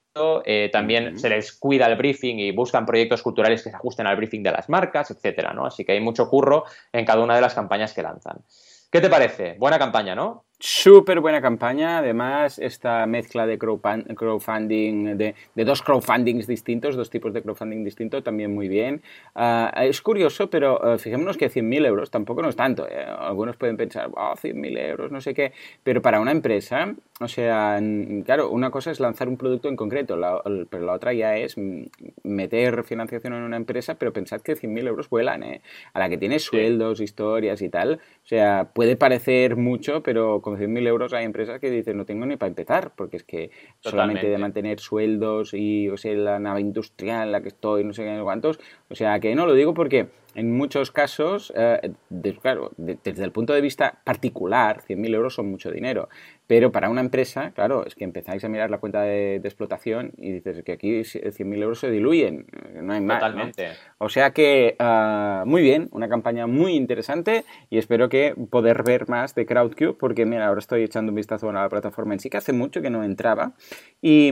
eh, 0.45 0.69
también 0.73 1.19
se 1.19 1.29
les 1.29 1.53
cuida 1.53 1.85
el 1.85 1.95
briefing 1.95 2.39
y 2.39 2.51
buscan 2.51 2.85
proyectos 2.85 3.21
culturales 3.21 3.63
que 3.63 3.69
se 3.69 3.75
ajusten 3.75 4.07
al 4.07 4.17
briefing 4.17 4.41
de 4.41 4.51
las 4.51 4.69
marcas, 4.69 5.11
etcétera, 5.11 5.53
¿no? 5.53 5.67
Así 5.67 5.85
que 5.85 5.91
hay 5.91 5.99
mucho 5.99 6.27
curro 6.29 6.65
en 6.91 7.05
cada 7.05 7.23
una 7.23 7.35
de 7.35 7.41
las 7.41 7.53
campañas 7.53 7.93
que 7.93 8.01
lanzan. 8.01 8.43
¿Qué 8.91 8.99
te 8.99 9.09
parece? 9.09 9.55
Buena 9.59 9.77
campaña, 9.77 10.15
¿no? 10.15 10.45
Súper 10.61 11.21
buena 11.21 11.41
campaña, 11.41 11.99
además 11.99 12.59
esta 12.59 13.05
mezcla 13.05 13.47
de 13.47 13.57
crowdfunding, 13.57 15.17
de, 15.17 15.33
dos 15.55 15.81
crowdfundings 15.81 16.47
distintos, 16.47 16.97
dos 16.97 17.09
tipos 17.09 17.31
de 17.31 17.41
crowdfunding 17.41 17.85
distintos, 17.85 18.25
también 18.25 18.53
muy 18.53 18.67
bien. 18.67 19.01
Ah, 19.35 19.71
es 19.85 20.01
curioso, 20.01 20.49
pero 20.49 20.77
uh, 20.81 20.97
fijémonos 20.97 21.37
que 21.37 21.49
100.000 21.49 21.85
euros 21.85 22.11
tampoco 22.11 22.41
no 22.41 22.49
es 22.49 22.57
tanto. 22.57 22.89
Eh. 22.89 23.05
Algunos 23.05 23.55
pueden 23.55 23.77
pensar, 23.77 24.09
oh, 24.13 24.33
100.000 24.35 24.77
euros, 24.89 25.11
no 25.13 25.21
sé 25.21 25.33
qué, 25.33 25.53
pero 25.81 26.01
para 26.01 26.19
una 26.19 26.31
empresa, 26.33 26.93
o 27.21 27.27
sea, 27.29 27.79
claro, 28.25 28.49
una 28.49 28.69
cosa 28.69 28.91
es 28.91 28.99
lanzar 28.99 29.29
un 29.29 29.37
producto 29.37 29.69
en 29.69 29.77
concreto, 29.77 30.17
pero 30.69 30.85
la 30.85 30.93
otra 30.93 31.13
ya 31.13 31.37
es 31.37 31.55
meter 32.23 32.83
financiación 32.83 33.33
en 33.33 33.43
una 33.43 33.55
empresa, 33.55 33.95
pero 33.95 34.11
pensad 34.11 34.41
que 34.41 34.57
100.000 34.57 34.87
euros 34.87 35.09
vuelan, 35.09 35.43
¿eh? 35.43 35.61
a 35.93 35.99
la 35.99 36.09
que 36.09 36.17
tiene 36.17 36.39
sueldos, 36.39 36.99
historias 36.99 37.61
y 37.61 37.69
tal. 37.69 37.99
O 38.23 38.27
sea, 38.27 38.69
puede 38.73 38.95
parecer 38.95 39.55
mucho, 39.55 40.03
pero 40.03 40.41
con 40.49 40.59
100.000 40.59 40.87
euros 40.87 41.13
hay 41.13 41.25
empresas 41.25 41.59
que 41.59 41.69
dicen 41.69 41.97
no 41.97 42.05
tengo 42.05 42.25
ni 42.25 42.35
para 42.35 42.49
empezar, 42.49 42.91
porque 42.95 43.17
es 43.17 43.23
que 43.23 43.51
solamente 43.79 44.27
de 44.27 44.37
mantener 44.37 44.79
sueldos 44.79 45.53
y, 45.53 45.89
o 45.89 45.97
sea, 45.97 46.13
la 46.15 46.39
nave 46.39 46.61
industrial 46.61 47.27
en 47.27 47.31
la 47.31 47.41
que 47.41 47.49
estoy, 47.49 47.83
no 47.83 47.93
sé 47.93 48.03
qué, 48.03 48.19
cuántos, 48.23 48.59
o 48.89 48.95
sea, 48.95 49.19
que 49.19 49.35
no 49.35 49.45
lo 49.45 49.53
digo 49.53 49.73
porque 49.73 50.07
en 50.35 50.55
muchos 50.55 50.91
casos, 50.91 51.51
eh, 51.55 51.93
claro, 52.41 52.71
desde 52.77 53.23
el 53.23 53.31
punto 53.31 53.53
de 53.53 53.61
vista 53.61 53.99
particular, 54.03 54.81
100.000 54.87 55.15
euros 55.15 55.33
son 55.33 55.49
mucho 55.49 55.71
dinero. 55.71 56.09
Pero 56.45 56.71
para 56.71 56.89
una 56.89 57.01
empresa, 57.01 57.51
claro, 57.51 57.85
es 57.85 57.93
que 57.93 58.03
empezáis 58.03 58.43
a 58.43 58.49
mirar 58.49 58.71
la 58.71 58.79
cuenta 58.79 59.01
de, 59.03 59.35
explotación 59.35 60.13
y 60.17 60.31
dices 60.31 60.63
que 60.63 60.71
aquí 60.71 61.01
100.000 61.01 61.61
euros 61.61 61.79
se 61.79 61.91
diluyen, 61.91 62.47
eh, 62.51 62.79
no 62.81 62.93
hay 62.93 63.01
más. 63.01 63.19
Totalmente. 63.19 63.69
O 63.99 64.09
sea 64.09 64.31
que, 64.31 64.75
ah, 64.79 65.43
muy 65.45 65.61
bien, 65.61 65.89
una 65.91 66.09
campaña 66.09 66.47
muy 66.47 66.73
interesante 66.73 67.45
y 67.69 67.77
espero 67.77 68.09
que 68.09 68.33
poder 68.49 68.83
ver 68.83 69.07
más 69.07 69.35
de 69.35 69.45
Crowdcube, 69.45 69.93
porque 69.93 70.25
mira, 70.25 70.47
ahora 70.47 70.59
estoy 70.59 70.83
echando 70.83 71.11
un 71.11 71.17
vistazo 71.17 71.49
a 71.49 71.53
la 71.53 71.69
plataforma 71.69 72.13
en 72.13 72.19
sí, 72.19 72.29
que 72.29 72.37
hace 72.37 72.53
mucho 72.53 72.81
que 72.81 72.89
no 72.89 73.03
entraba 73.03 73.53
y, 74.01 74.31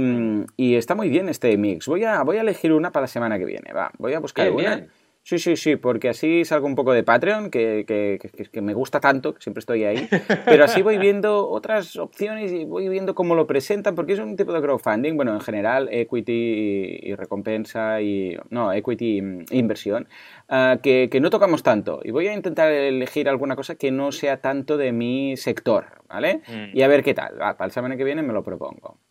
y 0.55 0.75
está 0.75 0.95
muy 0.95 1.09
bien 1.09 1.29
este 1.29 1.55
mix. 1.57 1.87
Voy 1.87 2.03
a, 2.03 2.23
voy 2.23 2.37
a 2.37 2.41
elegir 2.41 2.73
una 2.73 2.91
para 2.91 3.03
la 3.03 3.07
semana 3.07 3.37
que 3.37 3.45
viene, 3.45 3.73
va, 3.73 3.91
voy 3.99 4.13
a 4.13 4.19
buscar 4.19 4.51
una. 4.51 4.87
Sí, 5.27 5.39
sí, 5.39 5.57
sí, 5.57 5.75
porque 5.75 6.07
así 6.07 6.45
salgo 6.45 6.67
un 6.67 6.75
poco 6.75 6.93
de 6.93 7.03
Patreon, 7.03 7.51
que, 7.51 7.83
que, 7.85 8.17
que, 8.49 8.61
me 8.61 8.73
gusta 8.73 9.01
tanto, 9.01 9.33
que 9.33 9.41
siempre 9.41 9.59
estoy 9.59 9.83
ahí, 9.83 10.07
pero 10.45 10.63
así 10.63 10.81
voy 10.81 10.97
viendo 10.97 11.49
otras 11.49 11.97
opciones 11.97 12.53
y 12.53 12.63
voy 12.63 12.87
viendo 12.87 13.13
cómo 13.13 13.35
lo 13.35 13.45
presentan, 13.45 13.93
porque 13.93 14.13
es 14.13 14.19
un 14.19 14.37
tipo 14.37 14.53
de 14.53 14.61
crowdfunding, 14.61 15.17
bueno, 15.17 15.33
en 15.33 15.41
general, 15.41 15.89
equity 15.91 16.99
y, 17.03 17.15
recompensa 17.15 17.99
y, 17.99 18.37
no, 18.51 18.71
equity 18.71 19.17
e 19.51 19.57
inversión, 19.57 20.07
ah, 20.47 20.77
que, 20.81 21.09
no 21.19 21.29
tocamos 21.29 21.61
tanto. 21.61 21.99
Y 22.05 22.11
voy 22.11 22.29
a 22.29 22.33
intentar 22.33 22.71
elegir 22.71 23.27
alguna 23.27 23.57
cosa 23.57 23.75
que 23.75 23.91
no 23.91 24.13
sea 24.13 24.39
tanto 24.39 24.77
de 24.77 24.93
mi 24.93 25.35
sector, 25.35 26.03
¿vale? 26.07 26.39
Mm. 26.47 26.77
Y 26.77 26.83
a 26.83 26.87
ver 26.87 27.03
qué 27.03 27.13
tal. 27.13 27.35
para 27.37 27.65
la 27.65 27.69
semana 27.69 27.97
que 27.97 28.05
viene 28.05 28.21
me 28.21 28.31
lo 28.31 28.45
propongo. 28.45 29.01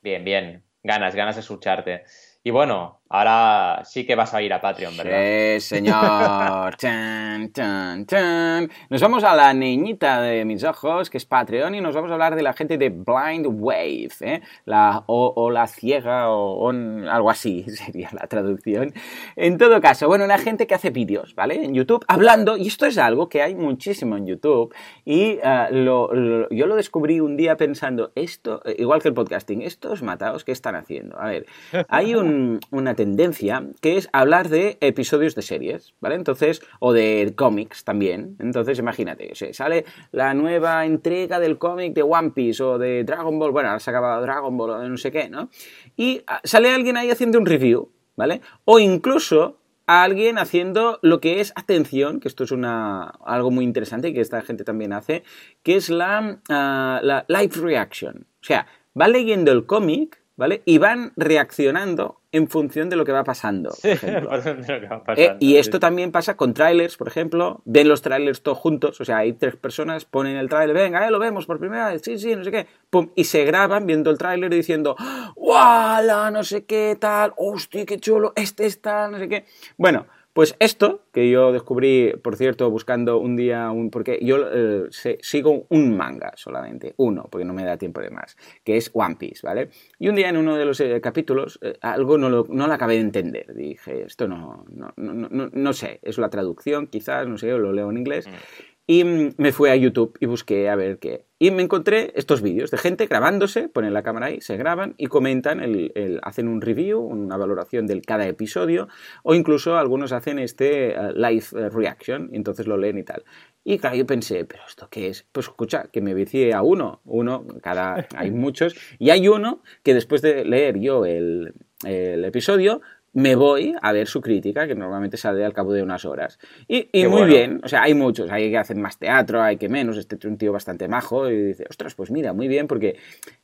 Bien, 0.00 0.24
bien. 0.24 0.64
Ganas, 0.82 1.14
ganas 1.14 1.36
de 1.36 1.42
escucharte. 1.42 2.04
Y 2.42 2.50
bueno, 2.50 3.00
ahora 3.18 3.82
sí 3.84 4.04
que 4.04 4.14
vas 4.14 4.34
a 4.34 4.42
ir 4.42 4.52
a 4.52 4.60
Patreon, 4.60 4.96
¿verdad? 4.96 5.54
Sí, 5.54 5.60
señor. 5.60 6.76
Nos 8.90 9.00
vamos 9.00 9.24
a 9.24 9.36
la 9.36 9.54
niñita 9.54 10.20
de 10.20 10.44
mis 10.44 10.64
ojos, 10.64 11.10
que 11.10 11.18
es 11.18 11.26
Patreon, 11.26 11.74
y 11.74 11.80
nos 11.80 11.94
vamos 11.94 12.10
a 12.10 12.14
hablar 12.14 12.34
de 12.34 12.42
la 12.42 12.52
gente 12.52 12.78
de 12.78 12.90
Blind 12.90 13.46
Wave, 13.46 14.10
¿eh? 14.20 14.42
la, 14.64 15.04
o, 15.06 15.50
la 15.50 15.66
ciega, 15.66 16.30
o, 16.30 16.70
algo 16.70 17.30
así 17.30 17.64
sería 17.68 18.10
la 18.12 18.26
traducción. 18.26 18.92
En 19.36 19.58
todo 19.58 19.80
caso, 19.80 20.08
bueno, 20.08 20.24
una 20.24 20.38
gente 20.38 20.66
que 20.66 20.74
hace 20.74 20.90
vídeos, 20.90 21.34
¿vale? 21.34 21.64
En 21.64 21.74
YouTube, 21.74 22.04
hablando, 22.08 22.56
y 22.56 22.68
esto 22.68 22.86
es 22.86 22.98
algo 22.98 23.28
que 23.28 23.42
hay 23.42 23.54
muchísimo 23.54 24.16
en 24.16 24.26
YouTube, 24.26 24.74
y 25.04 25.38
uh, 25.38 25.72
lo, 25.72 26.48
yo 26.50 26.66
lo 26.66 26.76
descubrí 26.76 27.20
un 27.20 27.36
día 27.36 27.56
pensando, 27.56 28.12
esto, 28.14 28.62
igual 28.78 29.02
que 29.02 29.08
el 29.08 29.14
podcasting, 29.14 29.62
estos 29.62 30.02
matados, 30.02 30.44
¿qué 30.44 30.52
están 30.52 30.74
haciendo? 30.74 31.20
A 31.20 31.26
ver, 31.26 31.46
hay 31.88 32.14
un 32.14 32.60
una 32.70 32.94
tendencia 33.04 33.62
que 33.82 33.98
es 33.98 34.08
hablar 34.12 34.48
de 34.48 34.78
episodios 34.80 35.34
de 35.34 35.42
series, 35.42 35.92
¿vale? 36.00 36.14
Entonces, 36.14 36.62
o 36.80 36.94
de 36.94 37.34
cómics 37.36 37.84
también. 37.84 38.36
Entonces, 38.40 38.78
imagínate, 38.78 39.34
sale 39.52 39.84
la 40.10 40.32
nueva 40.32 40.86
entrega 40.86 41.38
del 41.38 41.58
cómic 41.58 41.92
de 41.92 42.02
One 42.02 42.30
Piece 42.30 42.62
o 42.62 42.78
de 42.78 43.04
Dragon 43.04 43.38
Ball, 43.38 43.52
bueno, 43.52 43.68
ahora 43.68 43.80
se 43.80 43.90
ha 43.90 43.92
acabado 43.92 44.22
Dragon 44.22 44.56
Ball 44.56 44.70
o 44.70 44.78
de 44.78 44.88
no 44.88 44.96
sé 44.96 45.12
qué, 45.12 45.28
¿no? 45.28 45.50
Y 45.96 46.22
ah, 46.26 46.40
sale 46.44 46.70
alguien 46.70 46.96
ahí 46.96 47.10
haciendo 47.10 47.38
un 47.38 47.44
review, 47.44 47.90
¿vale? 48.16 48.40
O 48.64 48.78
incluso 48.78 49.58
alguien 49.86 50.38
haciendo 50.38 50.98
lo 51.02 51.20
que 51.20 51.40
es 51.40 51.52
atención, 51.56 52.20
que 52.20 52.28
esto 52.28 52.44
es 52.44 52.52
una, 52.52 53.04
algo 53.26 53.50
muy 53.50 53.66
interesante 53.66 54.08
y 54.08 54.14
que 54.14 54.22
esta 54.22 54.40
gente 54.40 54.64
también 54.64 54.94
hace, 54.94 55.24
que 55.62 55.76
es 55.76 55.90
la, 55.90 56.40
ah, 56.48 57.00
la 57.02 57.26
live 57.28 57.52
reaction. 57.56 58.26
O 58.40 58.44
sea, 58.44 58.66
va 58.98 59.08
leyendo 59.08 59.52
el 59.52 59.66
cómic, 59.66 60.23
¿vale? 60.36 60.62
Y 60.64 60.78
van 60.78 61.12
reaccionando 61.16 62.20
en 62.32 62.48
función 62.48 62.90
de 62.90 62.96
lo 62.96 63.04
que 63.04 63.12
va 63.12 63.22
pasando. 63.22 63.72
y 65.38 65.56
esto 65.56 65.78
también 65.78 66.10
pasa 66.10 66.36
con 66.36 66.52
trailers, 66.52 66.96
por 66.96 67.06
ejemplo. 67.06 67.62
Ven 67.64 67.88
los 67.88 68.02
trailers 68.02 68.42
todos 68.42 68.58
juntos, 68.58 69.00
o 69.00 69.04
sea, 69.04 69.18
hay 69.18 69.34
tres 69.34 69.56
personas, 69.56 70.04
ponen 70.04 70.36
el 70.36 70.48
trailer, 70.48 70.74
venga, 70.74 71.06
eh, 71.06 71.10
lo 71.10 71.20
vemos 71.20 71.46
por 71.46 71.60
primera 71.60 71.90
vez, 71.90 72.02
sí, 72.02 72.18
sí, 72.18 72.34
no 72.34 72.42
sé 72.42 72.50
qué. 72.50 72.66
Pum, 72.90 73.10
y 73.14 73.24
se 73.24 73.44
graban 73.44 73.86
viendo 73.86 74.10
el 74.10 74.18
trailer 74.18 74.52
y 74.52 74.56
diciendo, 74.56 74.96
¡Wala! 75.36 76.30
No 76.32 76.42
sé 76.42 76.64
qué 76.64 76.96
tal, 76.98 77.32
¡hostia, 77.36 77.86
qué 77.86 77.98
chulo! 77.98 78.32
Este 78.34 78.66
está, 78.66 79.08
no 79.08 79.18
sé 79.18 79.28
qué. 79.28 79.44
Bueno, 79.76 80.06
pues 80.34 80.56
esto, 80.58 81.04
que 81.12 81.30
yo 81.30 81.52
descubrí, 81.52 82.12
por 82.22 82.36
cierto, 82.36 82.68
buscando 82.68 83.18
un 83.18 83.36
día, 83.36 83.70
un, 83.70 83.90
porque 83.90 84.18
yo 84.20 84.38
eh, 84.52 84.88
sigo 85.20 85.66
un 85.70 85.96
manga 85.96 86.32
solamente, 86.34 86.92
uno, 86.96 87.28
porque 87.30 87.44
no 87.44 87.54
me 87.54 87.64
da 87.64 87.76
tiempo 87.78 88.00
de 88.00 88.10
más, 88.10 88.36
que 88.64 88.76
es 88.76 88.90
One 88.92 89.14
Piece, 89.14 89.46
¿vale? 89.46 89.70
Y 89.98 90.08
un 90.08 90.16
día 90.16 90.28
en 90.28 90.36
uno 90.36 90.56
de 90.56 90.64
los 90.64 90.80
eh, 90.80 91.00
capítulos 91.00 91.60
eh, 91.62 91.78
algo 91.80 92.18
no 92.18 92.28
lo, 92.28 92.46
no 92.48 92.66
lo 92.66 92.72
acabé 92.72 92.94
de 92.94 93.00
entender. 93.00 93.54
Dije, 93.54 94.02
esto 94.02 94.26
no 94.26 94.64
no, 94.68 94.92
no, 94.96 95.14
no, 95.14 95.50
no, 95.52 95.72
sé, 95.72 96.00
es 96.02 96.18
la 96.18 96.30
traducción, 96.30 96.88
quizás, 96.88 97.26
no 97.28 97.38
sé, 97.38 97.48
lo 97.52 97.72
leo 97.72 97.90
en 97.90 97.98
inglés. 97.98 98.26
Mm. 98.26 98.73
Y 98.86 99.04
me 99.04 99.52
fui 99.52 99.70
a 99.70 99.76
YouTube 99.76 100.16
y 100.20 100.26
busqué 100.26 100.68
a 100.68 100.76
ver 100.76 100.98
qué. 100.98 101.24
Y 101.38 101.50
me 101.50 101.62
encontré 101.62 102.12
estos 102.16 102.42
vídeos 102.42 102.70
de 102.70 102.76
gente 102.76 103.06
grabándose, 103.06 103.68
ponen 103.68 103.94
la 103.94 104.02
cámara 104.02 104.26
ahí, 104.26 104.40
se 104.40 104.56
graban 104.56 104.94
y 104.98 105.06
comentan, 105.06 105.60
el, 105.60 106.20
hacen 106.22 106.48
un 106.48 106.60
review, 106.60 107.00
una 107.00 107.36
valoración 107.36 107.86
de 107.86 108.00
cada 108.02 108.26
episodio, 108.26 108.88
o 109.22 109.34
incluso 109.34 109.78
algunos 109.78 110.12
hacen 110.12 110.38
este 110.38 110.92
eh, 110.92 111.12
live 111.14 111.44
eh, 111.56 111.70
reaction, 111.70 112.28
y 112.32 112.36
entonces 112.36 112.66
lo 112.66 112.76
leen 112.76 112.98
y 112.98 113.04
tal. 113.04 113.24
Y 113.64 113.78
yo 113.78 114.06
pensé, 114.06 114.44
¿pero 114.44 114.62
esto 114.68 114.88
qué 114.90 115.08
es? 115.08 115.26
Pues 115.32 115.46
escucha, 115.46 115.88
que 115.90 116.02
me 116.02 116.12
vicié 116.12 116.52
a 116.52 116.62
uno, 116.62 117.00
uno, 117.04 117.46
cada, 117.62 118.06
hay 118.16 118.30
muchos, 118.30 118.74
y 118.98 119.08
hay 119.10 119.28
uno 119.28 119.62
que 119.82 119.94
después 119.94 120.20
de 120.20 120.44
leer 120.44 120.78
yo 120.78 121.06
el, 121.06 121.54
el 121.84 122.24
episodio, 122.24 122.82
me 123.14 123.36
voy 123.36 123.74
a 123.80 123.92
ver 123.92 124.08
su 124.08 124.20
crítica, 124.20 124.66
que 124.66 124.74
normalmente 124.74 125.16
sale 125.16 125.44
al 125.44 125.52
cabo 125.52 125.72
de 125.72 125.82
unas 125.82 126.04
horas. 126.04 126.38
Y, 126.68 126.88
muy 127.06 127.24
bien, 127.24 127.60
o 127.62 127.68
sea, 127.68 127.82
hay 127.82 127.94
muchos, 127.94 128.30
hay 128.30 128.50
que 128.50 128.58
hacen 128.58 128.80
más 128.82 128.98
teatro, 128.98 129.40
hay 129.40 129.56
que 129.56 129.68
menos, 129.68 129.96
este 129.96 130.16
es 130.16 130.24
un 130.24 130.36
tío 130.36 130.52
bastante 130.52 130.88
majo 130.88 131.30
y 131.30 131.42
dice, 131.42 131.64
ostras, 131.70 131.94
pues 131.94 132.10
mira, 132.10 132.32
muy 132.32 132.48
bien, 132.48 132.66
porque 132.66 132.96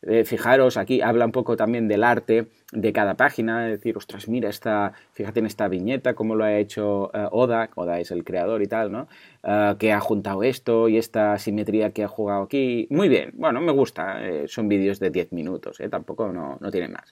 eh, 0.02 0.24
fijaros, 0.24 0.76
aquí 0.76 1.00
habla 1.00 1.24
un 1.24 1.32
poco 1.32 1.56
también 1.56 1.86
del 1.86 2.02
arte 2.02 2.48
de 2.72 2.92
cada 2.92 3.14
página, 3.14 3.64
decir, 3.66 3.96
ostras, 3.96 4.28
mira, 4.28 4.48
esta, 4.48 4.92
fíjate 5.12 5.40
en 5.40 5.46
esta 5.46 5.68
viñeta, 5.68 6.14
cómo 6.14 6.34
lo 6.34 6.44
ha 6.44 6.58
hecho 6.58 7.10
uh, 7.14 7.28
Oda, 7.30 7.70
Oda 7.76 8.00
es 8.00 8.10
el 8.10 8.24
creador 8.24 8.62
y 8.62 8.66
tal, 8.66 8.90
¿no? 8.90 9.08
Uh, 9.42 9.76
que 9.78 9.92
ha 9.92 10.00
juntado 10.00 10.42
esto 10.42 10.88
y 10.88 10.98
esta 10.98 11.38
simetría 11.38 11.92
que 11.92 12.04
ha 12.04 12.08
jugado 12.08 12.42
aquí. 12.42 12.86
Muy 12.90 13.08
bien, 13.08 13.30
bueno, 13.34 13.60
me 13.60 13.72
gusta, 13.72 14.26
eh, 14.26 14.48
son 14.48 14.68
vídeos 14.68 14.98
de 14.98 15.10
10 15.10 15.32
minutos, 15.32 15.80
¿eh? 15.80 15.88
tampoco 15.88 16.32
no, 16.32 16.58
no 16.60 16.70
tienen 16.70 16.92
más. 16.92 17.10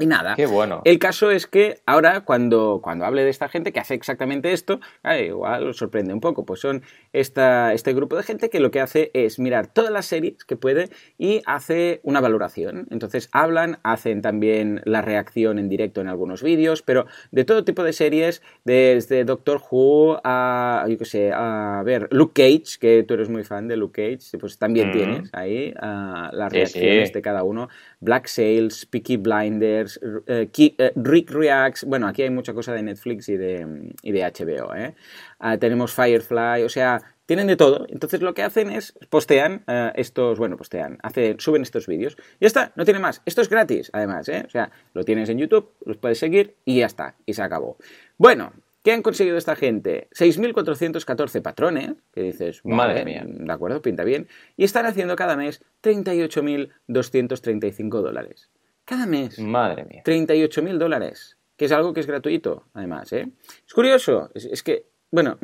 Y 0.00 0.06
nada. 0.06 0.36
Qué 0.36 0.46
bueno. 0.46 0.80
El 0.84 1.00
caso 1.00 1.32
es 1.32 1.48
que 1.48 1.80
ahora, 1.84 2.20
cuando, 2.20 2.80
cuando 2.82 3.04
hable 3.04 3.24
de 3.24 3.30
esta 3.30 3.48
gente 3.48 3.72
que 3.72 3.80
hace 3.80 3.94
exactamente 3.94 4.52
esto, 4.52 4.78
igual 5.20 5.66
os 5.66 5.76
sorprende 5.76 6.14
un 6.14 6.20
poco. 6.20 6.44
Pues 6.44 6.60
son 6.60 6.82
esta, 7.12 7.74
este 7.74 7.92
grupo 7.94 8.16
de 8.16 8.22
gente 8.22 8.48
que 8.48 8.60
lo 8.60 8.70
que 8.70 8.80
hace 8.80 9.10
es 9.12 9.40
mirar 9.40 9.66
todas 9.66 9.90
las 9.90 10.06
series 10.06 10.44
que 10.44 10.56
puede 10.56 10.90
y 11.18 11.42
hace 11.46 11.98
una 12.04 12.20
valoración. 12.20 12.86
Entonces 12.90 13.28
hablan, 13.32 13.80
hacen 13.82 14.22
también 14.22 14.82
la 14.84 15.02
reacción 15.02 15.58
en 15.58 15.68
directo 15.68 16.00
en 16.00 16.06
algunos 16.06 16.44
vídeos, 16.44 16.82
pero 16.82 17.06
de 17.32 17.44
todo 17.44 17.64
tipo 17.64 17.82
de 17.82 17.92
series, 17.92 18.40
desde 18.64 19.24
Doctor 19.24 19.60
Who 19.68 20.20
a, 20.22 20.86
yo 20.88 20.96
qué 20.96 21.04
sé, 21.06 21.32
a 21.34 21.82
ver, 21.84 22.06
Luke 22.12 22.40
Cage, 22.40 22.78
que 22.78 23.02
tú 23.02 23.14
eres 23.14 23.28
muy 23.28 23.42
fan 23.42 23.66
de 23.66 23.76
Luke 23.76 24.00
Cage, 24.00 24.38
pues 24.38 24.58
también 24.58 24.92
tienes 24.92 25.30
ahí 25.32 25.74
las 25.74 26.52
reacciones 26.52 27.12
de 27.12 27.20
cada 27.20 27.42
uno. 27.42 27.68
Black 27.98 28.28
Sails, 28.28 28.86
Peaky 28.86 29.16
Blinders 29.16 29.87
Trailers, 29.96 30.92
Rick 30.96 31.30
Reacts, 31.30 31.84
bueno, 31.84 32.06
aquí 32.06 32.22
hay 32.22 32.30
mucha 32.30 32.52
cosa 32.52 32.72
de 32.72 32.82
Netflix 32.82 33.28
y 33.28 33.36
de, 33.36 33.92
y 34.02 34.12
de 34.12 34.22
HBO, 34.22 34.74
¿eh? 34.74 34.94
Ah, 35.38 35.58
tenemos 35.58 35.94
Firefly, 35.94 36.64
o 36.64 36.68
sea, 36.68 37.02
tienen 37.26 37.46
de 37.46 37.56
todo. 37.56 37.86
Entonces 37.88 38.22
lo 38.22 38.34
que 38.34 38.42
hacen 38.42 38.70
es 38.70 38.94
postean 39.10 39.64
estos, 39.94 40.38
bueno, 40.38 40.56
postean, 40.56 40.98
hacen, 41.02 41.38
suben 41.38 41.62
estos 41.62 41.86
vídeos. 41.86 42.16
Y 42.40 42.44
ya 42.44 42.46
está, 42.46 42.72
no 42.74 42.84
tiene 42.84 43.00
más. 43.00 43.22
Esto 43.26 43.42
es 43.42 43.48
gratis, 43.48 43.90
además, 43.92 44.28
¿eh? 44.28 44.44
O 44.46 44.50
sea, 44.50 44.70
lo 44.94 45.04
tienes 45.04 45.28
en 45.28 45.38
YouTube, 45.38 45.72
los 45.84 45.98
puedes 45.98 46.18
seguir 46.18 46.56
y 46.64 46.78
ya 46.78 46.86
está, 46.86 47.14
y 47.26 47.34
se 47.34 47.42
acabó. 47.42 47.76
Bueno, 48.16 48.52
¿Qué 48.88 48.92
han 48.92 49.02
conseguido 49.02 49.36
esta 49.36 49.56
gente? 49.56 50.08
6.414 50.12 51.42
patrones, 51.42 51.96
que 52.12 52.22
dices, 52.22 52.64
madre 52.64 53.04
mía, 53.04 53.24
de 53.26 53.52
acuerdo, 53.52 53.82
pinta 53.82 54.04
bien, 54.04 54.28
y 54.56 54.62
están 54.64 54.86
haciendo 54.86 55.16
cada 55.16 55.36
mes 55.36 55.62
38.235 55.82 58.00
dólares. 58.00 58.48
Cada 58.88 59.04
mes. 59.04 59.38
Madre 59.38 59.84
mía. 59.84 60.02
38.000 60.02 60.78
dólares, 60.78 61.36
que 61.58 61.66
es 61.66 61.72
algo 61.72 61.92
que 61.92 62.00
es 62.00 62.06
gratuito, 62.06 62.68
además, 62.72 63.12
¿eh? 63.12 63.30
Es 63.66 63.74
curioso, 63.74 64.30
es 64.34 64.62
que, 64.62 64.86
bueno, 65.10 65.38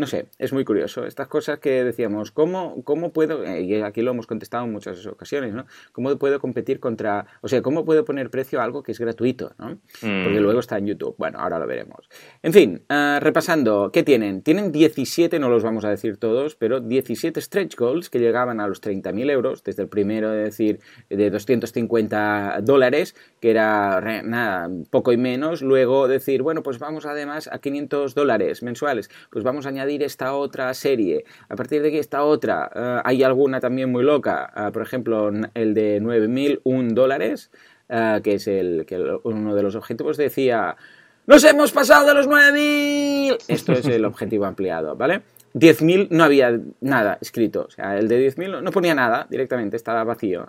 no 0.00 0.06
sé, 0.06 0.28
es 0.38 0.54
muy 0.54 0.64
curioso. 0.64 1.04
Estas 1.04 1.28
cosas 1.28 1.58
que 1.58 1.84
decíamos, 1.84 2.30
¿cómo, 2.32 2.82
cómo 2.84 3.12
puedo, 3.12 3.44
eh, 3.44 3.60
y 3.60 3.82
aquí 3.82 4.00
lo 4.00 4.12
hemos 4.12 4.26
contestado 4.26 4.64
en 4.64 4.72
muchas 4.72 5.06
ocasiones, 5.06 5.52
¿no? 5.52 5.66
¿Cómo 5.92 6.16
puedo 6.16 6.40
competir 6.40 6.80
contra, 6.80 7.26
o 7.42 7.48
sea, 7.48 7.60
cómo 7.60 7.84
puedo 7.84 8.06
poner 8.06 8.30
precio 8.30 8.62
a 8.62 8.64
algo 8.64 8.82
que 8.82 8.92
es 8.92 8.98
gratuito, 8.98 9.52
¿no? 9.58 9.78
Porque 10.00 10.40
mm. 10.40 10.42
luego 10.42 10.58
está 10.58 10.78
en 10.78 10.86
YouTube. 10.86 11.14
Bueno, 11.18 11.38
ahora 11.38 11.58
lo 11.58 11.66
veremos. 11.66 12.08
En 12.42 12.54
fin, 12.54 12.82
eh, 12.88 13.18
repasando, 13.20 13.90
¿qué 13.92 14.02
tienen? 14.02 14.40
Tienen 14.40 14.72
17, 14.72 15.38
no 15.38 15.50
los 15.50 15.62
vamos 15.62 15.84
a 15.84 15.90
decir 15.90 16.16
todos, 16.16 16.54
pero 16.54 16.80
17 16.80 17.38
stretch 17.38 17.76
goals 17.76 18.08
que 18.08 18.20
llegaban 18.20 18.58
a 18.58 18.66
los 18.66 18.80
30.000 18.80 19.30
euros, 19.30 19.62
desde 19.64 19.82
el 19.82 19.90
primero, 19.90 20.30
de 20.30 20.44
decir, 20.44 20.80
de 21.10 21.28
250 21.28 22.60
dólares, 22.62 23.14
que 23.38 23.50
era 23.50 24.00
nada, 24.22 24.70
poco 24.88 25.12
y 25.12 25.18
menos, 25.18 25.60
luego 25.60 26.08
decir, 26.08 26.40
bueno, 26.40 26.62
pues 26.62 26.78
vamos 26.78 27.04
además 27.04 27.50
a 27.52 27.58
500 27.58 28.14
dólares 28.14 28.62
mensuales, 28.62 29.10
pues 29.30 29.44
vamos 29.44 29.66
a 29.66 29.68
añadir 29.68 29.89
esta 29.98 30.34
otra 30.34 30.72
serie, 30.74 31.24
a 31.48 31.56
partir 31.56 31.82
de 31.82 31.88
aquí 31.88 31.98
esta 31.98 32.24
otra, 32.24 32.70
eh, 32.74 33.00
hay 33.04 33.22
alguna 33.22 33.60
también 33.60 33.90
muy 33.90 34.02
loca, 34.02 34.52
eh, 34.56 34.70
por 34.72 34.82
ejemplo, 34.82 35.30
el 35.54 35.74
de 35.74 36.00
9.001 36.00 36.94
dólares, 36.94 37.50
eh, 37.88 38.20
que 38.22 38.34
es 38.34 38.46
el 38.46 38.86
que 38.86 38.98
uno 39.24 39.54
de 39.54 39.62
los 39.62 39.74
objetivos 39.74 40.16
decía, 40.16 40.76
¡nos 41.26 41.44
hemos 41.44 41.72
pasado 41.72 42.06
de 42.06 42.14
los 42.14 42.28
9.000! 42.28 43.38
Esto 43.48 43.72
es 43.72 43.86
el 43.86 44.04
objetivo 44.04 44.46
ampliado, 44.46 44.96
¿vale? 44.96 45.22
10.000 45.52 46.08
no 46.10 46.22
había 46.22 46.60
nada 46.80 47.18
escrito. 47.20 47.64
O 47.66 47.70
sea, 47.70 47.98
el 47.98 48.06
de 48.06 48.32
10.000 48.32 48.62
no 48.62 48.70
ponía 48.70 48.94
nada 48.94 49.26
directamente, 49.28 49.76
estaba 49.76 50.04
vacío. 50.04 50.46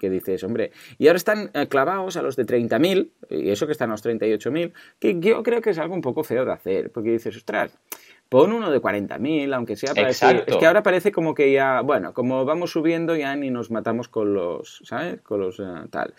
que 0.00 0.08
dices, 0.08 0.42
hombre. 0.42 0.72
Y 0.96 1.08
ahora 1.08 1.18
están 1.18 1.50
clavados 1.68 2.16
a 2.16 2.22
los 2.22 2.34
de 2.34 2.46
30.000, 2.46 3.10
y 3.28 3.50
eso 3.50 3.66
que 3.66 3.72
están 3.72 3.90
a 3.90 3.92
los 3.92 4.04
38.000, 4.04 4.72
que 4.98 5.20
yo 5.20 5.42
creo 5.42 5.60
que 5.60 5.70
es 5.70 5.78
algo 5.78 5.94
un 5.94 6.00
poco 6.00 6.24
feo 6.24 6.46
de 6.46 6.52
hacer, 6.52 6.90
porque 6.90 7.10
dices, 7.10 7.36
ostras, 7.36 7.76
Pon 8.28 8.52
uno 8.52 8.70
de 8.70 8.80
40.000, 8.80 9.54
aunque 9.54 9.74
sea 9.74 9.94
para 9.94 10.08
decir, 10.08 10.44
Es 10.46 10.56
que 10.56 10.66
ahora 10.66 10.82
parece 10.82 11.12
como 11.12 11.34
que 11.34 11.50
ya, 11.50 11.80
bueno, 11.80 12.12
como 12.12 12.44
vamos 12.44 12.72
subiendo 12.72 13.16
ya 13.16 13.34
ni 13.36 13.50
nos 13.50 13.70
matamos 13.70 14.08
con 14.08 14.34
los, 14.34 14.82
¿sabes? 14.84 15.22
Con 15.22 15.40
los 15.40 15.58
eh, 15.60 15.64
tal. 15.90 16.12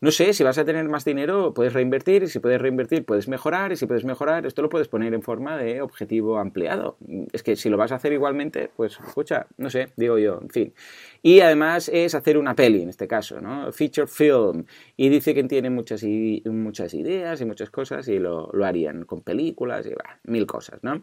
No 0.00 0.12
sé, 0.12 0.32
si 0.32 0.44
vas 0.44 0.58
a 0.58 0.64
tener 0.64 0.88
más 0.88 1.04
dinero, 1.04 1.54
puedes 1.54 1.72
reinvertir, 1.72 2.22
y 2.22 2.28
si 2.28 2.38
puedes 2.38 2.60
reinvertir, 2.60 3.04
puedes 3.04 3.26
mejorar, 3.26 3.72
y 3.72 3.76
si 3.76 3.86
puedes 3.86 4.04
mejorar, 4.04 4.46
esto 4.46 4.62
lo 4.62 4.68
puedes 4.68 4.86
poner 4.86 5.12
en 5.12 5.22
forma 5.22 5.56
de 5.56 5.82
objetivo 5.82 6.38
ampliado. 6.38 6.98
Es 7.32 7.42
que 7.42 7.56
si 7.56 7.68
lo 7.68 7.76
vas 7.76 7.90
a 7.90 7.96
hacer 7.96 8.12
igualmente, 8.12 8.70
pues, 8.76 9.00
escucha, 9.04 9.46
no 9.56 9.68
sé, 9.68 9.88
digo 9.96 10.18
yo, 10.18 10.38
en 10.40 10.50
fin. 10.50 10.74
Y 11.20 11.40
además 11.40 11.90
es 11.92 12.14
hacer 12.14 12.38
una 12.38 12.54
peli, 12.54 12.82
en 12.82 12.90
este 12.90 13.08
caso, 13.08 13.40
¿no? 13.40 13.72
Feature 13.72 14.06
film. 14.06 14.64
Y 14.96 15.08
dice 15.08 15.34
que 15.34 15.42
tiene 15.42 15.70
muchas, 15.70 16.04
muchas 16.44 16.94
ideas 16.94 17.40
y 17.40 17.44
muchas 17.44 17.70
cosas 17.70 18.06
y 18.06 18.20
lo, 18.20 18.50
lo 18.52 18.64
harían 18.64 19.04
con 19.04 19.22
películas 19.22 19.86
y 19.86 20.30
mil 20.30 20.46
cosas, 20.46 20.78
¿no? 20.82 21.02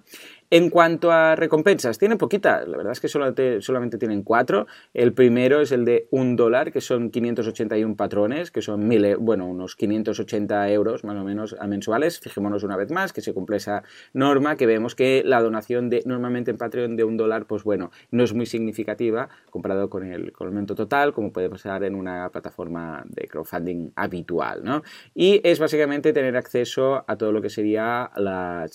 En 0.55 0.69
cuanto 0.69 1.11
a 1.11 1.35
recompensas, 1.35 1.97
tienen 1.97 2.19
poquitas, 2.19 2.67
la 2.67 2.77
verdad 2.77 2.91
es 2.91 2.99
que 2.99 3.07
solamente, 3.07 3.97
tienen 3.97 4.21
cuatro. 4.21 4.67
El 4.93 5.11
primero 5.11 5.61
es 5.61 5.71
el 5.71 5.83
de 5.83 6.07
un 6.11 6.35
dólar, 6.35 6.71
que 6.71 6.79
son 6.79 7.09
581 7.09 7.95
patrones, 7.95 8.51
que 8.51 8.61
son 8.61 8.87
mil, 8.87 9.03
e, 9.03 9.15
bueno, 9.15 9.47
unos 9.47 9.75
580 9.75 10.69
euros 10.69 11.03
más 11.03 11.15
o 11.15 11.23
menos 11.23 11.55
mensuales. 11.67 12.19
Fijémonos 12.19 12.61
una 12.61 12.77
vez 12.77 12.91
más 12.91 13.13
que 13.13 13.21
se 13.21 13.33
cumple 13.33 13.57
esa 13.57 13.81
norma, 14.13 14.55
que 14.55 14.67
vemos 14.67 14.93
que 14.93 15.23
la 15.25 15.41
donación 15.41 15.89
de 15.89 16.03
normalmente 16.05 16.51
en 16.51 16.59
Patreon 16.59 16.97
de 16.97 17.03
un 17.03 17.17
dólar, 17.17 17.47
pues 17.47 17.63
bueno, 17.63 17.89
no 18.11 18.23
es 18.23 18.35
muy 18.35 18.45
significativa 18.45 19.29
comparado 19.49 19.89
con 19.89 20.03
el, 20.03 20.33
con 20.33 20.53
monto 20.53 20.75
total, 20.75 21.13
como 21.13 21.33
puede 21.33 21.49
pasar 21.49 21.83
en 21.83 21.95
una 21.95 22.29
plataforma 22.29 23.03
de 23.07 23.27
crowdfunding 23.27 23.89
habitual, 23.95 24.63
¿no? 24.63 24.83
Y 25.15 25.41
es 25.43 25.57
básicamente 25.57 26.13
tener 26.13 26.37
acceso 26.37 27.05
a 27.07 27.17
todo 27.17 27.31
lo 27.31 27.41
que 27.41 27.49
sería 27.49 28.11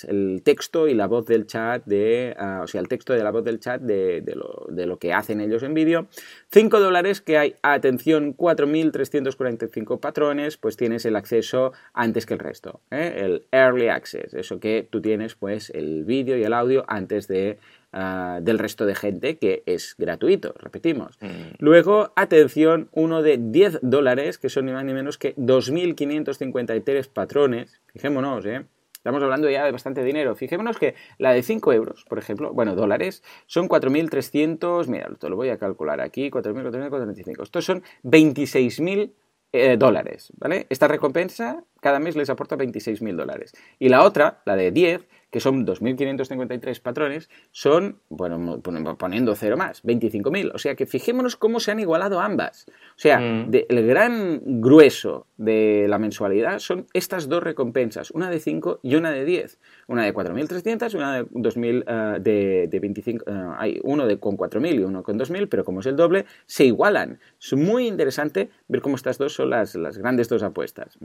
el 0.08 0.42
texto 0.42 0.88
y 0.88 0.94
la 0.94 1.06
voz 1.06 1.26
del 1.26 1.46
chat 1.46 1.67
de, 1.76 2.34
ah, 2.38 2.60
o 2.62 2.66
sea, 2.66 2.80
el 2.80 2.88
texto 2.88 3.12
de 3.12 3.22
la 3.22 3.30
voz 3.30 3.44
del 3.44 3.60
chat 3.60 3.80
de, 3.80 4.22
lo, 4.34 4.98
que 4.98 5.12
hacen 5.12 5.40
ellos 5.40 5.62
en 5.62 5.74
vídeo. 5.74 6.08
5 6.50 6.80
dólares 6.80 7.20
que 7.20 7.36
hay, 7.36 7.54
atención, 7.62 8.36
4.345 8.36 10.00
patrones, 10.00 10.56
pues 10.56 10.76
tienes 10.76 11.04
el 11.04 11.16
acceso 11.16 11.72
antes 11.92 12.26
que 12.26 12.34
el 12.34 12.40
resto, 12.40 12.80
¿eh? 12.90 13.14
el 13.18 13.44
Early 13.52 13.88
Access, 13.88 14.34
eso 14.34 14.60
que 14.60 14.86
tú 14.88 15.02
tienes 15.02 15.34
pues 15.34 15.70
el 15.70 16.04
vídeo 16.04 16.36
y 16.36 16.44
el 16.44 16.52
audio 16.52 16.84
antes 16.88 17.28
de 17.28 17.58
ah, 17.92 18.40
del 18.42 18.58
resto 18.58 18.86
de 18.86 18.94
gente 18.94 19.36
que 19.36 19.62
es 19.66 19.94
gratuito, 19.98 20.54
repetimos. 20.58 21.18
Mm. 21.20 21.56
Luego, 21.58 22.12
atención, 22.16 22.88
uno 22.92 23.22
de 23.22 23.38
10 23.38 23.80
dólares, 23.82 24.38
que 24.38 24.48
son 24.48 24.66
ni 24.66 24.72
más 24.72 24.84
ni 24.84 24.94
menos 24.94 25.18
que 25.18 25.36
2.553 25.36 27.08
patrones, 27.08 27.80
fijémonos, 27.92 28.46
¿eh? 28.46 28.64
Estamos 29.08 29.22
hablando 29.22 29.48
ya 29.48 29.64
de 29.64 29.72
bastante 29.72 30.04
dinero. 30.04 30.36
Fijémonos 30.36 30.76
que 30.76 30.94
la 31.16 31.32
de 31.32 31.42
5 31.42 31.72
euros, 31.72 32.04
por 32.06 32.18
ejemplo, 32.18 32.52
bueno, 32.52 32.74
dólares, 32.74 33.22
son 33.46 33.66
4.300, 33.66 34.86
mira, 34.86 35.08
te 35.18 35.30
lo 35.30 35.36
voy 35.36 35.48
a 35.48 35.56
calcular 35.56 36.02
aquí, 36.02 36.30
4.445. 36.30 37.42
Estos 37.42 37.64
son 37.64 37.82
26.000 38.04 39.10
eh, 39.52 39.78
dólares, 39.78 40.30
¿vale? 40.36 40.66
Esta 40.68 40.88
recompensa 40.88 41.64
cada 41.80 42.00
mes 42.00 42.16
les 42.16 42.28
aporta 42.28 42.58
26.000 42.58 43.16
dólares. 43.16 43.54
Y 43.78 43.88
la 43.88 44.04
otra, 44.04 44.42
la 44.44 44.56
de 44.56 44.72
10, 44.72 45.08
que 45.30 45.40
son 45.40 45.66
2.553 45.66 46.82
patrones, 46.82 47.30
son, 47.50 48.02
bueno, 48.10 48.60
poniendo 48.98 49.34
cero 49.36 49.56
más, 49.56 49.82
25.000. 49.84 50.50
O 50.54 50.58
sea 50.58 50.74
que 50.74 50.84
fijémonos 50.84 51.36
cómo 51.36 51.60
se 51.60 51.70
han 51.70 51.80
igualado 51.80 52.20
ambas. 52.20 52.66
O 52.68 52.98
sea, 52.98 53.20
mm. 53.20 53.50
el 53.70 53.86
gran 53.86 54.42
grueso 54.60 55.27
de 55.38 55.86
la 55.88 55.98
mensualidad 55.98 56.58
son 56.58 56.86
estas 56.92 57.28
dos 57.28 57.42
recompensas, 57.42 58.10
una 58.10 58.28
de 58.28 58.40
5 58.40 58.80
y 58.82 58.96
una 58.96 59.12
de 59.12 59.24
10. 59.24 59.58
Una 59.86 60.04
de 60.04 60.12
4.300 60.12 60.92
y 60.92 60.96
una 60.96 61.16
de 61.16 61.24
2.000 61.26 61.84
eh, 61.86 62.20
de, 62.20 62.68
de, 62.68 62.80
25. 62.80 63.24
Eh, 63.26 63.32
hay 63.56 63.80
uno 63.84 64.06
de, 64.06 64.18
con 64.18 64.36
4.000 64.36 64.74
y 64.74 64.78
uno 64.80 65.02
con 65.02 65.18
2.000, 65.18 65.48
pero 65.48 65.64
como 65.64 65.80
es 65.80 65.86
el 65.86 65.96
doble, 65.96 66.26
se 66.46 66.64
igualan. 66.64 67.20
Es 67.40 67.52
muy 67.54 67.86
interesante 67.86 68.50
ver 68.66 68.82
cómo 68.82 68.96
estas 68.96 69.16
dos 69.16 69.32
son 69.32 69.50
las, 69.50 69.74
las 69.76 69.96
grandes 69.96 70.28
dos 70.28 70.42
apuestas. 70.42 70.98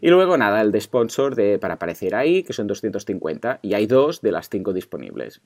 Y 0.00 0.08
luego, 0.08 0.36
nada, 0.38 0.62
el 0.62 0.72
de 0.72 0.80
sponsor 0.80 1.34
de, 1.34 1.58
para 1.58 1.74
aparecer 1.74 2.14
ahí, 2.14 2.42
que 2.42 2.54
son 2.54 2.66
250 2.66 3.60
y 3.62 3.74
hay 3.74 3.86
dos 3.86 4.22
de 4.22 4.32
las 4.32 4.48
cinco 4.48 4.72
disponibles. 4.72 5.42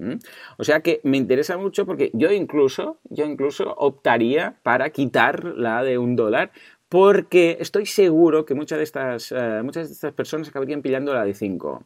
O 0.57 0.65
sea 0.65 0.81
que 0.81 1.01
me 1.03 1.17
interesa 1.17 1.59
mucho 1.59 1.87
porque 1.87 2.11
yo 2.15 2.31
incluso, 2.31 2.99
yo 3.11 3.27
incluso 3.27 3.75
optaría 3.77 4.59
para 4.63 4.91
quitar 4.91 5.45
la 5.45 5.83
de 5.83 5.99
un 5.99 6.15
dólar 6.15 6.53
porque 6.89 7.59
estoy 7.61 7.85
seguro 7.85 8.47
que 8.47 8.55
muchas 8.55 8.79
de 8.79 8.85
estas, 8.85 9.33
eh, 9.33 9.61
muchas 9.63 9.89
de 9.89 9.95
estas 9.95 10.13
personas 10.15 10.49
acabarían 10.49 10.81
pillando 10.81 11.13
la 11.13 11.25
de 11.25 11.35
5. 11.35 11.85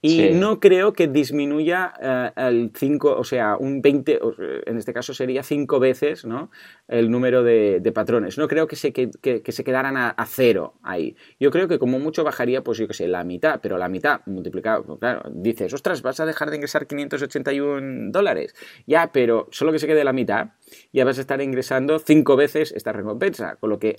Y 0.00 0.30
no 0.34 0.60
creo 0.60 0.92
que 0.92 1.08
disminuya 1.08 1.94
eh, 2.00 2.30
el 2.36 2.70
5, 2.74 3.16
o 3.16 3.24
sea, 3.24 3.56
un 3.56 3.80
20, 3.80 4.20
en 4.66 4.76
este 4.76 4.92
caso 4.92 5.14
sería 5.14 5.42
5 5.42 5.80
veces 5.80 6.24
¿no? 6.24 6.50
el 6.88 7.10
número 7.10 7.42
de, 7.42 7.80
patrones. 7.94 8.38
No 8.38 8.46
creo 8.46 8.66
que 8.66 8.76
se, 8.76 8.92
que, 8.92 9.42
se 9.46 9.64
quedaran 9.64 9.96
a, 9.96 10.14
cero 10.26 10.74
ahí. 10.82 11.16
Yo 11.40 11.50
creo 11.50 11.68
que 11.68 11.78
como 11.78 11.98
mucho 11.98 12.22
bajaría, 12.22 12.62
pues 12.62 12.78
yo 12.78 12.86
qué 12.86 12.94
sé, 12.94 13.08
la 13.08 13.24
mitad, 13.24 13.60
pero 13.62 13.78
la 13.78 13.88
mitad 13.88 14.20
multiplicado, 14.26 14.84
pues 14.84 14.98
claro, 14.98 15.22
dices, 15.32 15.72
ostras, 15.72 16.02
vas 16.02 16.20
a 16.20 16.26
dejar 16.26 16.50
de 16.50 16.56
ingresar 16.56 16.86
581 16.86 18.10
dólares. 18.12 18.54
Ya, 18.86 19.10
pero 19.12 19.48
solo 19.50 19.72
que 19.72 19.78
se 19.78 19.86
quede 19.86 20.04
la 20.04 20.12
mitad, 20.12 20.48
ya 20.92 21.04
vas 21.04 21.18
a 21.18 21.20
estar 21.20 21.40
ingresando 21.40 21.98
5 21.98 22.36
veces 22.36 22.72
esta 22.72 22.92
recompensa. 22.92 23.56
Con 23.56 23.70
lo 23.70 23.78
que 23.78 23.96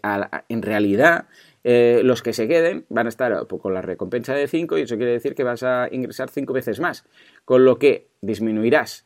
en 0.50 0.62
realidad 0.62 1.28
eh, 1.64 2.02
los 2.04 2.22
que 2.22 2.34
se 2.34 2.48
queden 2.48 2.86
van 2.90 3.06
a 3.06 3.10
estar 3.10 3.48
pues, 3.48 3.62
con 3.62 3.74
la 3.74 3.82
recompensa 3.82 4.34
de 4.34 4.48
5 4.48 4.78
y 4.78 4.82
eso 4.82 4.98
quiere 4.98 5.12
decir 5.12 5.36
que 5.36 5.44
vas 5.44 5.64
a 5.64 5.88
ingresar 5.92 6.30
5 6.30 6.54
veces 6.54 6.80
más, 6.80 7.06
con 7.44 7.66
lo 7.66 7.80
que 7.80 8.08
disminuirás 8.22 9.06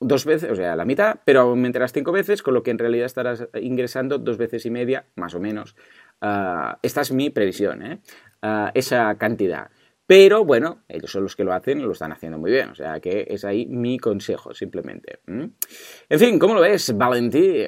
dos 0.00 0.24
veces, 0.24 0.50
o 0.50 0.56
sea, 0.56 0.74
la 0.76 0.84
mitad, 0.84 1.20
pero 1.24 1.40
aumentarás 1.40 1.92
5 1.92 2.12
veces, 2.12 2.42
con 2.42 2.54
lo 2.54 2.62
que 2.62 2.70
en 2.70 2.78
realidad 2.78 3.06
estarás 3.06 3.46
ingresando 3.60 4.18
dos 4.18 4.36
veces 4.36 4.66
y 4.66 4.70
media, 4.70 5.06
más 5.14 5.34
o 5.34 5.40
menos. 5.40 5.76
Ah, 6.20 6.78
esta 6.82 7.02
es 7.02 7.12
mi 7.12 7.30
previsión, 7.30 7.82
¿eh? 7.82 8.00
Ah, 8.42 8.72
esa 8.74 9.16
cantidad. 9.16 9.70
Pero 10.06 10.44
bueno, 10.44 10.84
ellos 10.88 11.10
son 11.10 11.22
los 11.22 11.34
que 11.34 11.44
lo 11.44 11.52
hacen, 11.52 11.82
lo 11.82 11.92
están 11.92 12.12
haciendo 12.12 12.38
muy 12.38 12.50
bien. 12.50 12.68
O 12.70 12.74
sea 12.74 13.00
que 13.00 13.26
es 13.28 13.44
ahí 13.44 13.66
mi 13.66 13.98
consejo, 13.98 14.54
simplemente. 14.54 15.20
En 15.26 16.18
fin, 16.18 16.38
¿cómo 16.38 16.54
lo 16.54 16.60
ves, 16.60 16.96
Valentí? 16.96 17.66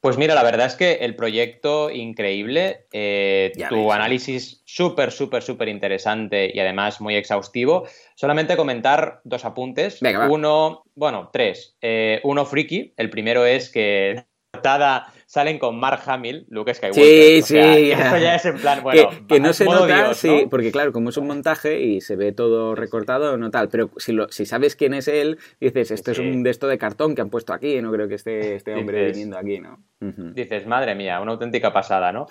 Pues 0.00 0.16
mira, 0.16 0.34
la 0.34 0.42
verdad 0.42 0.66
es 0.66 0.76
que 0.76 0.92
el 0.94 1.14
proyecto 1.14 1.90
increíble, 1.90 2.86
eh, 2.90 3.52
tu 3.68 3.92
análisis 3.92 4.62
súper, 4.64 5.12
súper, 5.12 5.42
súper 5.42 5.68
interesante 5.68 6.50
y 6.52 6.58
además 6.58 7.02
muy 7.02 7.16
exhaustivo. 7.16 7.86
Solamente 8.14 8.56
comentar 8.56 9.20
dos 9.24 9.44
apuntes. 9.44 10.00
uno, 10.30 10.84
bueno, 10.94 11.28
tres. 11.30 11.76
Eh, 11.82 12.18
uno 12.24 12.46
friki. 12.46 12.94
El 12.96 13.10
primero 13.10 13.44
es 13.44 13.70
que 13.70 14.24
salen 15.26 15.60
con 15.60 15.78
Mark 15.78 16.02
Hamill, 16.06 16.44
Luke 16.48 16.74
Skywalker. 16.74 17.04
Sí, 17.04 17.42
sí. 17.42 17.56
Eso 17.56 18.18
ya 18.18 18.34
es 18.34 18.44
en 18.44 18.56
plan, 18.56 18.80
bueno. 18.82 19.10
Que, 19.28 19.38
no 19.38 19.52
se 19.52 19.64
nota, 19.64 20.12
sí, 20.14 20.46
porque 20.50 20.72
claro, 20.72 20.92
como 20.92 21.10
es 21.10 21.16
un 21.16 21.28
montaje 21.28 21.80
y 21.80 22.00
se 22.00 22.16
ve 22.16 22.32
todo 22.32 22.74
recortado, 22.74 23.36
no 23.36 23.50
tal. 23.50 23.68
Pero 23.68 23.90
si, 23.96 24.12
lo, 24.12 24.28
si 24.30 24.44
sabes 24.44 24.74
quién 24.74 24.92
es 24.92 25.06
él, 25.06 25.38
dices, 25.60 25.92
esto 25.92 26.10
es 26.10 26.18
un 26.18 26.42
de 26.42 26.50
esto 26.50 26.66
de 26.66 26.78
cartón 26.78 27.14
que 27.14 27.20
han 27.20 27.30
puesto 27.30 27.52
aquí, 27.52 27.80
no 27.80 27.92
creo 27.92 28.08
que 28.08 28.16
esté 28.16 28.56
este 28.56 28.74
hombre 28.74 29.06
viniendo 29.06 29.38
aquí, 29.38 29.60
¿no? 29.60 29.78
Dices, 30.00 30.66
madre 30.66 30.94
mía, 30.94 31.20
una 31.20 31.32
auténtica 31.32 31.72
pasada, 31.72 32.10
¿no? 32.10 32.26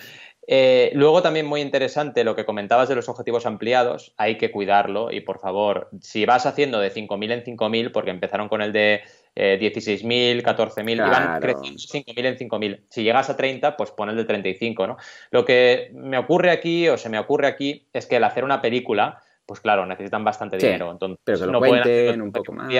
Eh, 0.52 0.90
luego 0.96 1.22
también 1.22 1.46
muy 1.46 1.62
interesante 1.62 2.24
lo 2.24 2.36
que 2.36 2.44
comentabas 2.44 2.90
de 2.90 2.96
los 2.96 3.08
objetivos 3.08 3.46
ampliados, 3.46 4.16
hay 4.18 4.40
que 4.40 4.50
cuidarlo 4.50 5.12
y 5.12 5.22
por 5.22 5.40
favor, 5.40 5.90
si 6.02 6.26
vas 6.26 6.48
haciendo 6.48 6.80
de 6.80 6.92
5.000 6.92 7.32
en 7.32 7.44
5.000, 7.44 7.92
porque 7.92 8.10
empezaron 8.10 8.50
con 8.50 8.64
el 8.64 8.74
de 8.74 9.04
16.000, 9.36 10.42
14.000, 10.42 10.96
claro. 10.96 11.12
iban 11.12 11.40
creciendo 11.40 11.80
5.000 11.80 12.26
en 12.26 12.38
5.000. 12.50 12.82
Si 12.90 13.04
llegas 13.04 13.30
a 13.30 13.38
30, 13.38 13.78
pues 13.78 13.92
pon 13.92 14.10
el 14.10 14.16
de 14.16 14.26
35, 14.26 14.88
¿no? 14.88 14.98
Lo 15.30 15.46
que 15.46 15.92
me 15.94 16.18
ocurre 16.18 16.50
aquí, 16.50 16.90
o 16.90 16.98
se 16.98 17.10
me 17.10 17.20
ocurre 17.20 17.46
aquí, 17.46 17.88
es 17.94 18.08
que 18.08 18.16
el 18.16 18.24
hacer 18.24 18.44
una 18.44 18.60
película, 18.60 19.22
pues 19.46 19.60
claro, 19.60 19.86
necesitan 19.86 20.24
bastante 20.24 20.58
dinero. 20.58 20.90
Entonces, 20.90 21.20
pero 21.26 21.38
que 21.38 21.46
lo 21.46 21.52
no 21.52 21.60
cuenten 21.60 22.22
un 22.24 22.32
poco 22.32 22.54
más. 22.54 22.74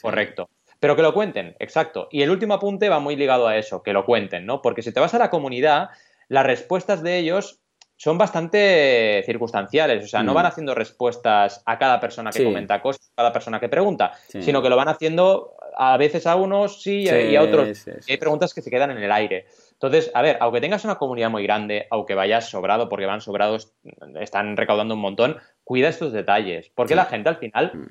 Correcto. 0.00 0.50
Pero 0.78 0.94
que 0.94 1.02
lo 1.02 1.12
cuenten, 1.12 1.56
exacto. 1.58 2.06
Y 2.12 2.22
el 2.22 2.30
último 2.30 2.54
apunte 2.54 2.88
va 2.88 3.00
muy 3.00 3.16
ligado 3.16 3.48
a 3.48 3.56
eso, 3.56 3.82
que 3.82 3.92
lo 3.92 4.04
cuenten, 4.04 4.46
¿no? 4.46 4.62
Porque 4.62 4.82
si 4.82 4.92
te 4.92 5.00
vas 5.00 5.12
a 5.14 5.18
la 5.18 5.30
comunidad, 5.30 5.90
las 6.28 6.46
respuestas 6.46 7.02
de 7.02 7.18
ellos 7.18 7.60
son 7.96 8.16
bastante 8.16 9.24
circunstanciales, 9.26 10.04
o 10.04 10.06
sea, 10.06 10.22
no 10.22 10.30
mm. 10.30 10.34
van 10.34 10.46
haciendo 10.46 10.72
respuestas 10.72 11.62
a 11.66 11.78
cada 11.78 11.98
persona 11.98 12.30
que 12.30 12.44
comenta 12.44 12.80
cosas, 12.80 13.10
a 13.10 13.22
cada 13.22 13.32
persona 13.32 13.58
que 13.58 13.68
pregunta, 13.68 14.12
sino 14.28 14.62
que 14.62 14.68
lo 14.68 14.76
van 14.76 14.88
haciendo 14.88 15.56
a 15.76 15.96
veces 15.96 16.24
a 16.28 16.36
unos 16.36 16.80
sí, 16.80 17.08
y 17.08 17.34
a 17.34 17.42
otros. 17.42 17.86
hay 18.08 18.16
preguntas 18.16 18.54
que 18.54 18.62
se 18.62 18.70
quedan 18.70 18.92
en 18.92 18.98
el 18.98 19.10
aire. 19.10 19.46
Entonces, 19.72 20.12
a 20.14 20.22
ver, 20.22 20.38
aunque 20.40 20.60
tengas 20.60 20.84
una 20.84 20.94
comunidad 20.94 21.30
muy 21.30 21.42
grande, 21.42 21.88
aunque 21.90 22.14
vayas 22.14 22.48
sobrado, 22.48 22.88
porque 22.88 23.06
van 23.06 23.20
sobrados, 23.20 23.72
están 24.20 24.56
recaudando 24.56 24.94
un 24.94 25.00
montón, 25.00 25.36
cuida 25.64 25.88
estos 25.88 26.12
detalles, 26.12 26.70
porque 26.76 26.94
la 26.94 27.04
gente 27.04 27.28
al 27.30 27.38
final 27.38 27.72
mm 27.74 27.86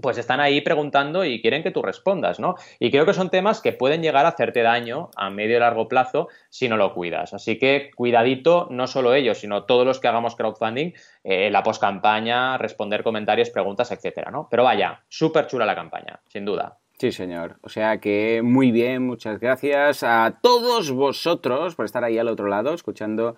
pues 0.00 0.18
están 0.18 0.40
ahí 0.40 0.60
preguntando 0.60 1.24
y 1.24 1.40
quieren 1.40 1.62
que 1.62 1.70
tú 1.70 1.82
respondas, 1.82 2.40
¿no? 2.40 2.56
Y 2.78 2.90
creo 2.90 3.06
que 3.06 3.14
son 3.14 3.30
temas 3.30 3.60
que 3.60 3.72
pueden 3.72 4.02
llegar 4.02 4.26
a 4.26 4.30
hacerte 4.30 4.62
daño 4.62 5.10
a 5.16 5.30
medio 5.30 5.56
y 5.56 5.60
largo 5.60 5.88
plazo 5.88 6.28
si 6.50 6.68
no 6.68 6.76
lo 6.76 6.94
cuidas. 6.94 7.34
Así 7.34 7.58
que 7.58 7.90
cuidadito, 7.94 8.68
no 8.70 8.86
solo 8.86 9.14
ellos, 9.14 9.38
sino 9.38 9.64
todos 9.64 9.86
los 9.86 10.00
que 10.00 10.08
hagamos 10.08 10.36
crowdfunding, 10.36 10.92
eh, 11.22 11.50
la 11.50 11.62
post-campaña, 11.62 12.58
responder 12.58 13.02
comentarios, 13.02 13.50
preguntas, 13.50 13.90
etcétera, 13.92 14.30
¿no? 14.30 14.48
Pero 14.50 14.64
vaya, 14.64 15.02
súper 15.08 15.46
chula 15.46 15.66
la 15.66 15.74
campaña, 15.74 16.20
sin 16.28 16.44
duda. 16.44 16.78
Sí, 16.98 17.10
señor. 17.10 17.56
O 17.62 17.68
sea 17.68 17.98
que 17.98 18.40
muy 18.42 18.70
bien, 18.70 19.04
muchas 19.04 19.40
gracias 19.40 20.04
a 20.04 20.38
todos 20.40 20.92
vosotros 20.92 21.74
por 21.74 21.86
estar 21.86 22.04
ahí 22.04 22.18
al 22.18 22.28
otro 22.28 22.46
lado, 22.46 22.72
escuchando 22.72 23.34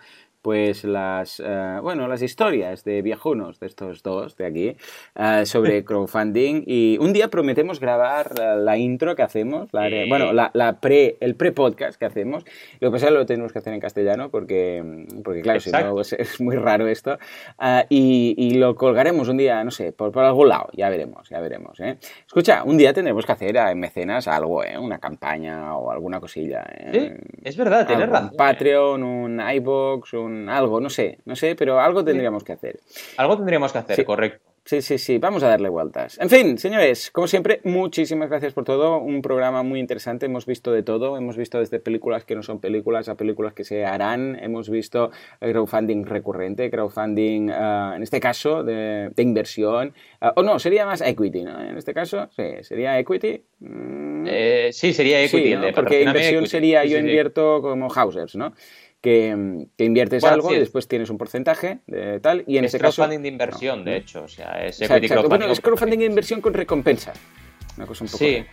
pues 0.46 0.84
las, 0.84 1.42
eh, 1.44 1.78
bueno, 1.82 2.06
las 2.06 2.22
historias 2.22 2.84
de 2.84 3.02
viejunos 3.02 3.58
de 3.58 3.66
estos 3.66 4.04
dos 4.04 4.36
de 4.36 4.46
aquí 4.46 4.76
eh, 5.16 5.44
sobre 5.44 5.84
crowdfunding 5.84 6.62
y 6.64 6.98
un 7.00 7.12
día 7.12 7.30
prometemos 7.30 7.80
grabar 7.80 8.38
la, 8.38 8.78
intro 8.78 9.16
que 9.16 9.24
hacemos, 9.24 9.72
la, 9.72 9.88
bueno, 10.08 10.32
la, 10.32 10.78
pre, 10.80 11.16
el 11.18 11.34
pre-podcast 11.34 11.98
que 11.98 12.04
hacemos. 12.04 12.44
Lo 12.78 12.90
que 12.90 12.92
pasa 12.92 13.06
es 13.06 13.12
que 13.12 13.18
lo 13.18 13.26
tenemos 13.26 13.52
que 13.52 13.58
hacer 13.58 13.74
en 13.74 13.80
castellano 13.80 14.30
porque, 14.30 15.04
porque 15.24 15.42
claro, 15.42 15.58
si 15.58 15.72
no 15.72 15.94
pues, 15.94 16.12
es 16.16 16.40
muy 16.40 16.54
raro 16.54 16.86
esto. 16.86 17.18
Eh, 17.60 17.84
y, 17.88 18.54
lo 18.56 18.76
colgaremos 18.76 19.28
un 19.28 19.38
día, 19.38 19.64
no 19.64 19.72
sé, 19.72 19.90
por, 19.90 20.12
por 20.12 20.22
algún 20.22 20.48
lado, 20.48 20.68
ya 20.74 20.88
veremos, 20.90 21.28
ya 21.28 21.40
veremos. 21.40 21.80
Escucha, 22.24 22.62
un 22.62 22.78
día 22.78 22.92
tendremos 22.92 23.26
que 23.26 23.32
hacer 23.32 23.56
en 23.56 23.80
mecenas 23.80 24.28
algo, 24.28 24.62
una 24.80 25.00
campaña 25.00 25.76
o 25.76 25.90
alguna 25.90 26.20
cosilla. 26.20 26.64
Sí, 26.92 27.10
es 27.42 27.56
verdad, 27.56 27.84
tienes 27.84 28.08
razón. 28.08 28.28
Un 28.30 28.36
Patreon, 28.36 29.02
un 29.02 29.40
iBox, 29.40 30.12
un 30.14 30.35
algo, 30.48 30.80
no 30.80 30.90
sé, 30.90 31.18
no 31.24 31.36
sé, 31.36 31.54
pero 31.54 31.80
algo 31.80 32.04
tendríamos 32.04 32.44
que 32.44 32.52
hacer. 32.52 32.80
Algo 33.16 33.36
tendríamos 33.36 33.72
que 33.72 33.78
hacer, 33.78 34.04
correcto. 34.04 34.56
Sí, 34.66 34.82
sí, 34.82 34.98
sí, 34.98 35.18
vamos 35.18 35.44
a 35.44 35.48
darle 35.48 35.68
vueltas. 35.68 36.18
En 36.20 36.28
fin, 36.28 36.58
señores, 36.58 37.12
como 37.12 37.28
siempre, 37.28 37.60
muchísimas 37.62 38.28
gracias 38.28 38.52
por 38.52 38.64
todo. 38.64 38.98
Un 38.98 39.22
programa 39.22 39.62
muy 39.62 39.78
interesante, 39.78 40.26
hemos 40.26 40.44
visto 40.44 40.72
de 40.72 40.82
todo. 40.82 41.16
Hemos 41.16 41.36
visto 41.36 41.60
desde 41.60 41.78
películas 41.78 42.24
que 42.24 42.34
no 42.34 42.42
son 42.42 42.58
películas 42.58 43.08
a 43.08 43.14
películas 43.14 43.52
que 43.52 43.62
se 43.62 43.84
harán. 43.84 44.36
Hemos 44.42 44.68
visto 44.68 45.12
crowdfunding 45.38 46.04
recurrente, 46.04 46.68
crowdfunding, 46.68 47.48
ah, 47.52 47.92
en 47.94 48.02
este 48.02 48.18
caso, 48.18 48.64
de, 48.64 49.12
inversión. 49.18 49.94
Ah, 50.20 50.32
o 50.34 50.42
no, 50.42 50.58
sería 50.58 50.84
más 50.84 51.00
equity, 51.00 51.44
¿no? 51.44 51.60
En 51.62 51.78
este 51.78 51.94
caso, 51.94 52.28
sí, 52.34 52.42
sería 52.62 52.98
equity. 52.98 53.44
Mm. 53.60 54.26
Eh, 54.28 54.70
sí, 54.72 54.92
sería 54.92 55.22
equity. 55.22 55.54
porque 55.76 56.02
inversión 56.02 56.44
sería 56.48 56.84
yo 56.84 56.98
invierto 56.98 57.62
como 57.62 57.88
Hausers, 57.88 58.34
¿no? 58.34 58.52
Que, 59.06 59.84
inviertes 59.84 60.24
algo 60.24 60.52
y 60.52 60.58
después 60.58 60.88
tienes 60.88 61.10
un 61.10 61.18
porcentaje 61.18 61.78
de 61.86 62.18
tal. 62.18 62.42
Y 62.48 62.58
en 62.58 62.64
es 62.64 62.74
ese 62.74 62.80
caso. 62.80 62.96
crowdfunding 62.96 63.22
de 63.22 63.28
inversión, 63.28 63.84
de 63.84 63.96
hecho. 63.98 64.24
O 64.24 64.28
sea, 64.28 64.66
es 64.66 64.78
crowdfunding. 64.78 65.28
Bueno, 65.28 65.46
es 65.46 65.60
crowdfunding 65.60 65.98
de 65.98 66.04
inversión 66.06 66.40
con 66.40 66.52
recompensa. 66.52 67.12
Una 67.76 67.86
cosa 67.86 68.02
un 68.04 68.10
poco. 68.10 68.18
Sí. 68.18 68.44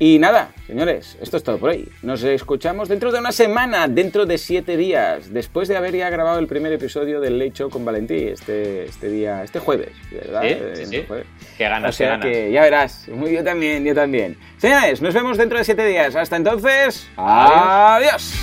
Y 0.00 0.18
nada, 0.20 0.50
señores, 0.66 1.18
esto 1.20 1.38
es 1.38 1.42
todo 1.42 1.58
por 1.58 1.70
hoy. 1.70 1.88
Nos 2.02 2.22
escuchamos 2.22 2.88
dentro 2.88 3.10
de 3.10 3.18
una 3.18 3.32
semana, 3.32 3.88
dentro 3.88 4.26
de 4.26 4.38
siete 4.38 4.76
días, 4.76 5.32
después 5.32 5.66
de 5.66 5.76
haber 5.76 5.96
ya 5.96 6.08
grabado 6.08 6.38
el 6.38 6.46
primer 6.46 6.72
episodio 6.72 7.20
del 7.20 7.38
Late 7.38 7.52
Show 7.52 7.70
con 7.70 7.84
Valentí, 7.84 8.28
este, 8.28 8.84
este 8.84 9.08
día, 9.08 9.42
este 9.42 9.58
jueves, 9.58 9.90
¿verdad? 10.12 10.42
Sí, 10.74 10.86
sí, 10.86 11.04
Jueves. 11.08 11.26
Qué 11.56 11.64
ganas, 11.64 11.94
o 11.94 11.96
sea 11.96 12.20
que 12.20 12.52
ya 12.52 12.62
verás. 12.62 13.08
Muy, 13.08 13.32
yo 13.32 13.42
también, 13.42 13.84
yo 13.84 13.94
también. 13.94 14.36
Señores, 14.58 15.02
nos 15.02 15.14
vemos 15.14 15.36
dentro 15.36 15.58
de 15.58 15.64
siete 15.64 15.84
días. 15.84 16.14
Hasta 16.14 16.36
entonces, 16.36 17.08
adiós. 17.16 18.34